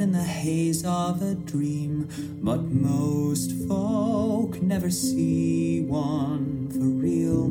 in 0.00 0.12
the 0.12 0.24
haze 0.24 0.86
of 0.86 1.20
a 1.20 1.34
dream, 1.34 2.08
but 2.42 2.62
most 2.70 3.52
folk 3.68 4.62
never 4.62 4.90
see 4.90 5.82
one 5.82 6.70
for 6.70 6.78
real. 6.78 7.48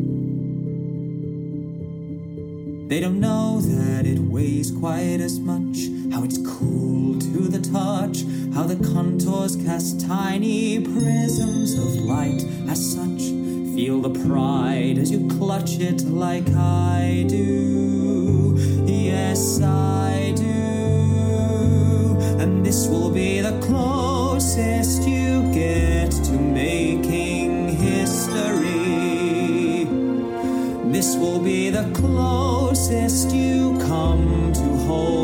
They 2.87 2.99
don't 2.99 3.19
know 3.19 3.61
that 3.61 4.07
it 4.07 4.19
weighs 4.19 4.71
quite 4.71 5.21
as 5.21 5.39
much, 5.39 5.77
how 6.11 6.23
it's 6.23 6.39
cool 6.39 7.19
to 7.19 7.47
the 7.47 7.61
touch, 7.61 8.23
how 8.55 8.63
the 8.63 8.83
contours 8.91 9.55
cast 9.55 10.01
tiny 10.01 10.79
prisms 10.79 11.75
of 11.75 11.95
light 12.05 12.43
as 12.67 12.93
such. 12.93 13.50
Feel 13.75 14.01
the 14.01 14.09
pride 14.27 14.97
as 14.97 15.09
you 15.11 15.29
clutch 15.29 15.79
it 15.79 16.03
like 16.03 16.47
I 16.49 17.25
do. 17.29 18.55
Yes, 18.85 19.61
I 19.61 20.33
do. 20.35 22.17
And 22.41 22.65
this 22.65 22.87
will 22.87 23.09
be 23.09 23.39
the 23.39 23.57
closest 23.61 25.07
you 25.07 25.41
get 25.53 26.11
to 26.11 26.33
making 26.33 27.69
history. 27.69 28.65
This 30.91 31.15
will 31.15 31.39
be 31.39 31.69
the 31.69 31.89
closest 31.93 33.31
you 33.31 33.77
come 33.79 34.51
to 34.53 34.61
holding 34.85 35.20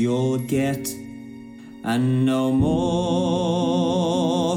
you'll 0.00 0.38
get, 0.38 0.88
and 1.84 2.24
no 2.24 2.50
more. 2.50 4.56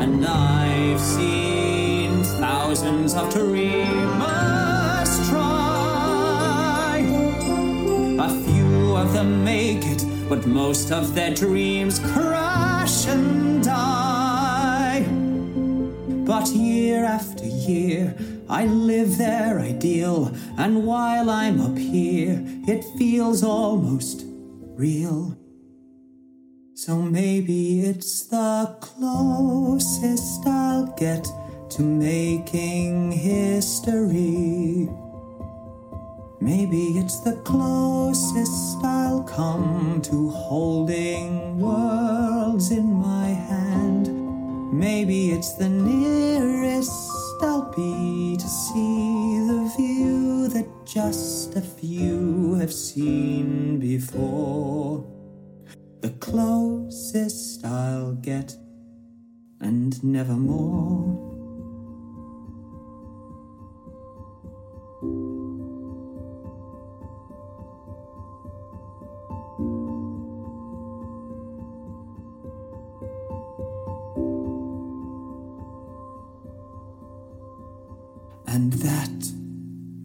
And 0.00 0.24
I've 0.24 1.00
seen 1.00 2.22
thousands 2.22 3.14
of 3.14 3.34
dreamers 3.34 5.10
try. 5.28 7.04
A 8.20 8.30
few 8.44 8.96
of 8.96 9.12
them 9.12 9.42
make 9.42 9.84
it, 9.84 10.04
but 10.28 10.46
most 10.46 10.92
of 10.92 11.16
their 11.16 11.34
dreams 11.34 11.98
crash 11.98 13.08
and 13.08 13.64
die. 13.64 15.04
But 16.30 16.46
year 16.50 17.04
after 17.04 17.44
year, 17.44 18.14
I 18.48 18.66
live 18.66 19.18
their 19.18 19.58
ideal, 19.58 20.32
and 20.56 20.86
while 20.86 21.28
I'm 21.28 21.60
up 21.60 21.76
here, 21.76 22.44
it 22.68 22.84
feels 22.98 23.42
almost 23.42 24.24
real. 24.76 25.34
So 26.74 26.96
maybe 27.00 27.80
it's 27.80 28.26
the 28.26 28.76
closest 28.82 30.46
I'll 30.46 30.86
get 30.98 31.26
to 31.70 31.82
making 31.82 33.12
history. 33.12 34.86
Maybe 36.42 36.98
it's 36.98 37.20
the 37.20 37.36
closest 37.42 38.84
I'll 38.84 39.22
come 39.22 40.02
to 40.02 40.28
holding 40.28 41.58
worlds 41.58 42.70
in 42.70 42.92
my 42.92 43.28
hand. 43.28 44.08
Maybe 44.74 45.30
it's 45.30 45.54
the 45.54 45.70
nearest 45.70 46.92
I'll 47.42 47.72
be 47.74 48.36
to 48.36 48.46
see 48.46 49.27
just 50.88 51.54
a 51.54 51.60
few 51.60 52.54
have 52.54 52.72
seen 52.72 53.78
before. 53.78 55.04
The 56.00 56.10
closest 56.18 57.62
I'll 57.66 58.14
get, 58.14 58.56
and 59.60 60.02
never 60.02 60.32
more. 60.32 61.28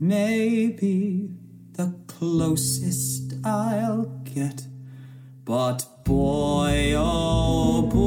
May 0.03 0.67
be 0.67 1.29
the 1.73 1.95
closest 2.07 3.35
I'll 3.45 4.03
get. 4.25 4.67
But 5.45 6.03
boy, 6.03 6.93
oh 6.97 7.83
boy, 7.83 8.03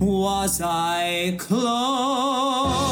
was 0.00 0.60
I 0.62 1.36
close. 1.38 2.85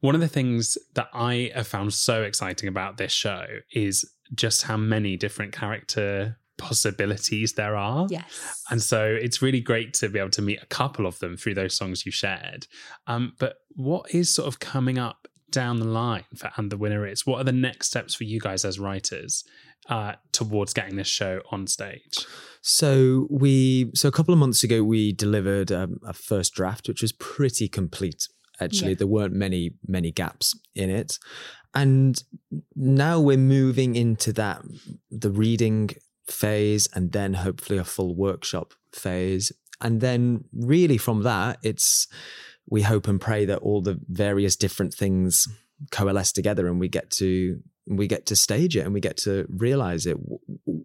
One 0.00 0.14
of 0.14 0.20
the 0.20 0.28
things 0.28 0.78
that 0.94 1.08
I 1.12 1.50
have 1.54 1.66
found 1.66 1.94
so 1.94 2.22
exciting 2.22 2.68
about 2.68 2.96
this 2.96 3.12
show 3.12 3.44
is 3.72 4.04
just 4.34 4.64
how 4.64 4.76
many 4.76 5.16
different 5.16 5.52
character 5.52 6.38
possibilities 6.58 7.52
there 7.54 7.76
are. 7.76 8.06
Yes. 8.10 8.64
And 8.70 8.82
so 8.82 9.04
it's 9.04 9.42
really 9.42 9.60
great 9.60 9.94
to 9.94 10.08
be 10.08 10.18
able 10.18 10.30
to 10.30 10.42
meet 10.42 10.62
a 10.62 10.66
couple 10.66 11.06
of 11.06 11.18
them 11.18 11.36
through 11.36 11.54
those 11.54 11.74
songs 11.74 12.06
you 12.06 12.12
shared. 12.12 12.66
Um, 13.06 13.34
but 13.38 13.56
what 13.74 14.14
is 14.14 14.34
sort 14.34 14.48
of 14.48 14.58
coming 14.58 14.98
up 14.98 15.28
down 15.50 15.78
the 15.78 15.86
line 15.86 16.24
for 16.34 16.50
And 16.56 16.70
the 16.70 16.76
Winner 16.76 17.06
Is? 17.06 17.26
What 17.26 17.40
are 17.40 17.44
the 17.44 17.52
next 17.52 17.88
steps 17.88 18.14
for 18.14 18.24
you 18.24 18.40
guys 18.40 18.64
as 18.64 18.78
writers 18.78 19.44
uh, 19.88 20.14
towards 20.32 20.72
getting 20.72 20.96
this 20.96 21.08
show 21.08 21.40
on 21.50 21.66
stage? 21.66 22.26
So 22.62 23.28
we 23.30 23.92
so 23.94 24.08
a 24.08 24.12
couple 24.12 24.34
of 24.34 24.40
months 24.40 24.64
ago 24.64 24.82
we 24.82 25.12
delivered 25.12 25.70
um, 25.70 26.00
a 26.06 26.12
first 26.12 26.54
draft, 26.54 26.88
which 26.88 27.02
was 27.02 27.12
pretty 27.12 27.68
complete. 27.68 28.28
Actually, 28.60 28.90
Yeah. 28.92 28.96
there 28.98 29.06
weren't 29.06 29.34
many 29.34 29.72
many 29.86 30.10
gaps 30.12 30.54
in 30.74 30.90
it, 30.90 31.18
and 31.74 32.22
now 32.74 33.20
we're 33.20 33.36
moving 33.36 33.96
into 33.96 34.32
that 34.34 34.62
the 35.10 35.30
reading 35.30 35.90
phase, 36.28 36.88
and 36.94 37.12
then 37.12 37.34
hopefully 37.34 37.78
a 37.78 37.84
full 37.84 38.14
workshop 38.16 38.74
phase, 38.92 39.52
and 39.80 40.00
then 40.00 40.44
really 40.52 40.98
from 40.98 41.22
that, 41.22 41.58
it's 41.62 42.08
we 42.68 42.82
hope 42.82 43.06
and 43.06 43.20
pray 43.20 43.44
that 43.44 43.58
all 43.58 43.80
the 43.80 43.98
various 44.08 44.56
different 44.56 44.92
things 44.92 45.46
coalesce 45.90 46.32
together, 46.32 46.66
and 46.66 46.80
we 46.80 46.88
get 46.88 47.10
to 47.10 47.60
we 47.88 48.08
get 48.08 48.26
to 48.26 48.34
stage 48.34 48.76
it 48.76 48.80
and 48.84 48.92
we 48.92 49.00
get 49.00 49.16
to 49.16 49.46
realize 49.48 50.06
it. 50.06 50.16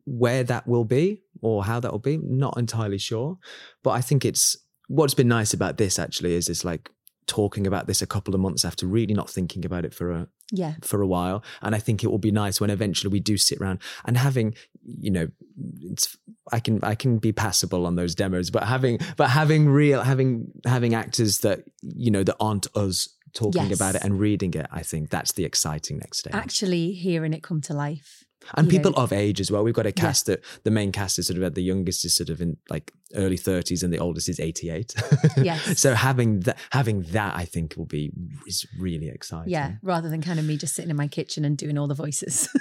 Where 0.05 0.43
that 0.43 0.67
will 0.67 0.85
be 0.85 1.23
or 1.41 1.63
how 1.63 1.79
that 1.79 1.91
will 1.91 1.97
be 1.99 2.17
not 2.21 2.55
entirely 2.59 2.99
sure. 2.99 3.39
But 3.81 3.91
i 3.91 4.01
think 4.01 4.23
it's 4.25 4.55
what's 4.87 5.15
been 5.15 5.27
nice 5.27 5.51
about 5.53 5.77
this 5.77 5.97
actually 5.97 6.33
is 6.35 6.47
it's 6.49 6.63
like 6.63 6.91
talking 7.39 7.65
about 7.65 7.87
this 7.87 8.01
a 8.01 8.07
couple 8.15 8.33
of 8.35 8.41
months 8.41 8.63
after 8.65 8.85
really 8.97 9.13
not 9.13 9.29
thinking 9.29 9.63
about 9.69 9.85
it 9.85 9.93
for 9.93 10.07
a 10.11 10.21
Yeah. 10.61 10.73
for 10.91 10.99
a 11.01 11.07
while 11.15 11.37
and 11.61 11.73
i 11.75 11.79
think 11.85 12.03
it 12.03 12.09
will 12.11 12.23
be 12.29 12.31
nice 12.43 12.59
when 12.61 12.69
eventually 12.69 13.11
we 13.11 13.21
do 13.31 13.35
sit 13.37 13.57
around 13.61 13.79
and 14.05 14.17
having 14.17 14.53
you 15.07 15.11
know 15.17 15.27
it's 15.91 16.17
i 16.51 16.59
can 16.59 16.75
i 16.83 16.95
can 16.95 17.19
be 17.19 17.31
passable 17.31 17.85
on 17.85 17.95
those 17.95 18.13
demos 18.15 18.49
but 18.51 18.63
having 18.75 18.99
but 19.15 19.29
having 19.29 19.69
real 19.69 20.01
having 20.11 20.29
having 20.65 20.93
actors 20.93 21.33
that 21.39 21.59
you 22.05 22.11
know 22.11 22.23
that 22.23 22.35
aren't 22.39 22.67
us 22.75 22.97
talking 23.33 23.69
Yes. 23.69 23.79
about 23.79 23.95
it 23.95 24.03
and 24.03 24.19
reading 24.19 24.53
it 24.61 24.67
i 24.71 24.83
think 24.83 25.09
that's 25.09 25.31
the 25.33 25.45
exciting 25.45 25.97
next 25.99 26.17
stage 26.19 26.33
Actually 26.33 26.91
hearing 26.91 27.33
it 27.33 27.41
come 27.43 27.61
to 27.61 27.73
life. 27.73 28.20
And 28.55 28.67
you 28.67 28.71
people 28.77 28.91
know. 28.91 28.97
of 29.03 29.13
age 29.13 29.39
as 29.39 29.51
well. 29.51 29.63
We've 29.63 29.73
got 29.73 29.85
a 29.85 29.91
cast 29.91 30.25
that 30.27 30.43
the 30.63 30.71
main 30.71 30.91
cast 30.91 31.19
is 31.19 31.27
sort 31.27 31.37
of 31.37 31.43
at 31.43 31.55
the 31.55 31.63
youngest 31.63 32.05
is 32.05 32.15
sort 32.15 32.29
of 32.29 32.41
in 32.41 32.57
like 32.69 32.91
early 33.15 33.37
thirties, 33.37 33.83
and 33.83 33.91
the 33.93 33.99
oldest 33.99 34.29
is 34.29 34.39
eighty 34.39 34.69
eight. 34.69 34.93
Yes. 35.37 35.79
so 35.79 35.93
having 35.93 36.41
that, 36.41 36.57
having 36.71 37.01
that, 37.11 37.35
I 37.35 37.45
think 37.45 37.75
will 37.77 37.85
be 37.85 38.11
is 38.47 38.65
really 38.79 39.09
exciting. 39.09 39.51
Yeah. 39.51 39.73
Rather 39.81 40.09
than 40.09 40.21
kind 40.21 40.39
of 40.39 40.45
me 40.45 40.57
just 40.57 40.75
sitting 40.75 40.91
in 40.91 40.97
my 40.97 41.07
kitchen 41.07 41.45
and 41.45 41.57
doing 41.57 41.77
all 41.77 41.87
the 41.87 41.95
voices. 41.95 42.47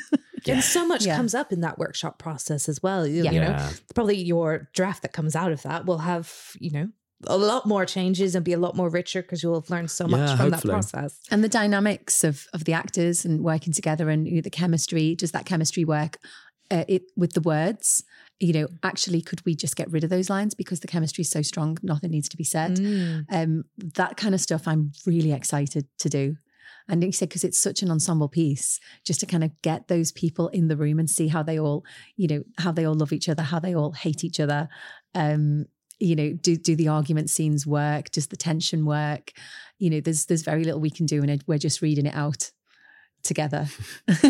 And 0.49 0.65
so 0.65 0.87
much 0.87 1.05
Yeah. 1.05 1.17
comes 1.17 1.35
up 1.35 1.53
in 1.53 1.61
that 1.61 1.79
workshop 1.79 2.19
process 2.19 2.67
as 2.67 2.83
well. 2.83 3.07
You, 3.07 3.25
Yeah. 3.25 3.31
you 3.31 3.41
know, 3.41 3.51
Yeah. 3.51 3.73
probably 3.95 4.17
your 4.17 4.71
draft 4.73 5.03
that 5.03 5.13
comes 5.13 5.37
out 5.37 5.53
of 5.53 5.61
that 5.65 5.85
will 5.85 5.99
have, 5.99 6.33
you 6.59 6.71
know, 6.71 6.89
a 7.27 7.37
lot 7.37 7.67
more 7.67 7.85
changes 7.85 8.35
and 8.35 8.45
be 8.45 8.53
a 8.55 8.59
lot 8.59 8.75
more 8.77 8.89
richer 8.89 9.21
because 9.23 9.43
you'll 9.43 9.61
have 9.61 9.69
learned 9.71 9.91
so 9.91 10.07
much 10.07 10.21
Yeah, 10.21 10.37
from 10.37 10.51
hopefully. 10.51 10.73
that 10.73 10.91
process. 10.91 11.21
and 11.31 11.45
the 11.45 11.49
dynamics 11.49 12.25
of 12.25 12.47
of 12.55 12.65
the 12.65 12.73
actors 12.73 13.25
and 13.25 13.43
working 13.45 13.73
together 13.73 14.09
and 14.09 14.27
you 14.27 14.37
know, 14.37 14.41
the 14.41 14.51
chemistry 14.51 15.15
does 15.15 15.33
that 15.33 15.45
chemistry 15.47 15.85
work 15.85 16.19
uh, 16.71 16.85
it 16.89 17.03
with 17.17 17.33
the 17.33 17.41
words 17.41 18.05
you 18.39 18.53
know 18.53 18.69
actually 18.83 19.21
could 19.21 19.45
we 19.45 19.55
just 19.55 19.77
get 19.77 19.91
rid 19.91 20.05
of 20.05 20.09
those 20.11 20.31
lines 20.31 20.55
because 20.55 20.81
the 20.81 20.87
chemistry 20.87 21.23
is 21.23 21.31
so 21.31 21.43
strong 21.43 21.77
nothing 21.83 22.11
needs 22.11 22.29
to 22.29 22.37
be 22.37 22.45
said 22.45 22.77
Mm. 22.79 23.25
um 23.31 23.65
that 23.77 24.17
kind 24.17 24.35
of 24.35 24.41
stuff 24.41 24.67
i'm 24.69 24.93
really 25.05 25.33
excited 25.33 25.87
to 25.99 26.09
do 26.09 26.37
and 26.89 27.03
you 27.05 27.13
said 27.13 27.29
because 27.29 27.45
it's 27.45 27.59
such 27.59 27.83
an 27.83 27.91
ensemble 27.91 28.29
piece 28.29 28.81
just 29.05 29.21
to 29.21 29.27
kind 29.27 29.45
of 29.45 29.51
get 29.63 29.89
those 29.89 30.11
people 30.13 30.49
in 30.49 30.69
the 30.69 30.77
room 30.77 30.99
and 30.99 31.11
see 31.11 31.29
how 31.29 31.43
they 31.43 31.59
all 31.59 31.85
you 32.17 32.29
know 32.29 32.43
how 32.59 32.73
they 32.73 32.85
all 32.87 32.95
love 32.95 33.13
each 33.13 33.29
other 33.29 33.43
how 33.43 33.59
they 33.59 33.75
all 33.75 33.93
hate 33.93 34.25
each 34.25 34.39
other 34.41 34.69
um 35.15 35.67
you 36.01 36.17
know 36.17 36.33
do 36.33 36.57
do 36.57 36.75
the 36.75 36.89
argument 36.89 37.31
scenes 37.31 37.67
work? 37.67 38.11
Does 38.11 38.27
the 38.29 38.37
tension 38.37 38.85
work? 38.85 39.33
You 39.79 39.91
know 39.91 40.01
there's 40.01 40.27
there's 40.27 40.43
very 40.43 40.65
little 40.65 40.81
we 40.81 40.91
can 40.91 41.07
do 41.07 41.23
and 41.23 41.45
we're 41.47 41.59
just 41.59 41.83
reading 41.83 42.07
it 42.07 42.15
out 42.15 42.51
together 43.23 43.69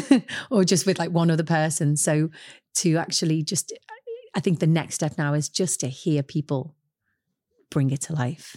or 0.51 0.65
just 0.65 0.85
with 0.85 0.99
like 0.99 1.11
one 1.11 1.31
other 1.31 1.45
person. 1.45 1.97
So 1.97 2.31
to 2.75 2.97
actually 2.97 3.43
just 3.43 3.73
i 4.35 4.41
think 4.41 4.59
the 4.59 4.67
next 4.67 4.95
step 4.95 5.17
now 5.19 5.35
is 5.35 5.49
just 5.49 5.81
to 5.81 5.89
hear 5.89 6.23
people 6.23 6.75
bring 7.71 7.91
it 7.91 8.01
to 8.01 8.13
life 8.13 8.57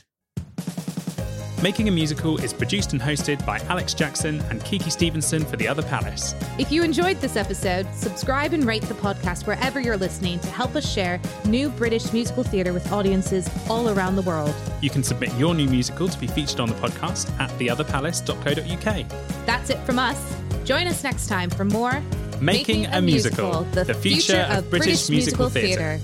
Making 1.64 1.88
a 1.88 1.92
Musical 1.92 2.38
is 2.44 2.54
produced 2.54 2.92
and 2.92 3.02
hosted 3.02 3.46
by 3.46 3.58
Alex 3.70 3.94
Jackson 3.94 4.42
and 4.50 4.62
Kiki 4.66 4.90
Stevenson 4.90 5.46
for 5.46 5.56
The 5.56 5.66
Other 5.66 5.82
Palace. 5.82 6.36
If 6.60 6.74
you 6.74 6.84
enjoyed 6.84 7.22
this 7.22 7.38
episode, 7.38 7.88
subscribe 7.96 8.52
and 8.52 8.66
rate 8.66 8.82
the 8.82 8.96
podcast 8.96 9.48
wherever 9.48 9.80
you're 9.80 9.96
listening 9.96 10.40
to 10.40 10.50
help 10.50 10.76
us 10.76 10.86
share 10.86 11.22
new 11.46 11.70
British 11.70 12.12
musical 12.12 12.44
theatre 12.44 12.74
with 12.74 12.92
audiences 12.92 13.50
all 13.70 13.88
around 13.88 14.18
the 14.18 14.24
world. 14.24 14.54
You 14.82 14.90
can 14.90 15.04
submit 15.04 15.34
your 15.36 15.56
new 15.56 15.70
musical 15.70 16.10
to 16.10 16.20
be 16.20 16.28
featured 16.28 16.60
on 16.60 16.68
the 16.68 16.76
podcast 16.76 17.32
at 17.40 17.50
theotherpalace.co.uk. 17.52 19.46
That's 19.46 19.70
it 19.70 19.80
from 19.86 20.00
us. 20.00 20.36
Join 20.66 20.86
us 20.88 21.02
next 21.02 21.28
time 21.28 21.50
for 21.50 21.64
more 21.64 22.04
Making 22.42 22.88
a 22.88 23.02
Musical, 23.02 23.64
the 23.72 23.94
future 23.94 24.46
of 24.50 24.70
British 24.70 25.10
musical 25.10 25.48
theatre. 25.50 25.98
theatre. 25.98 26.02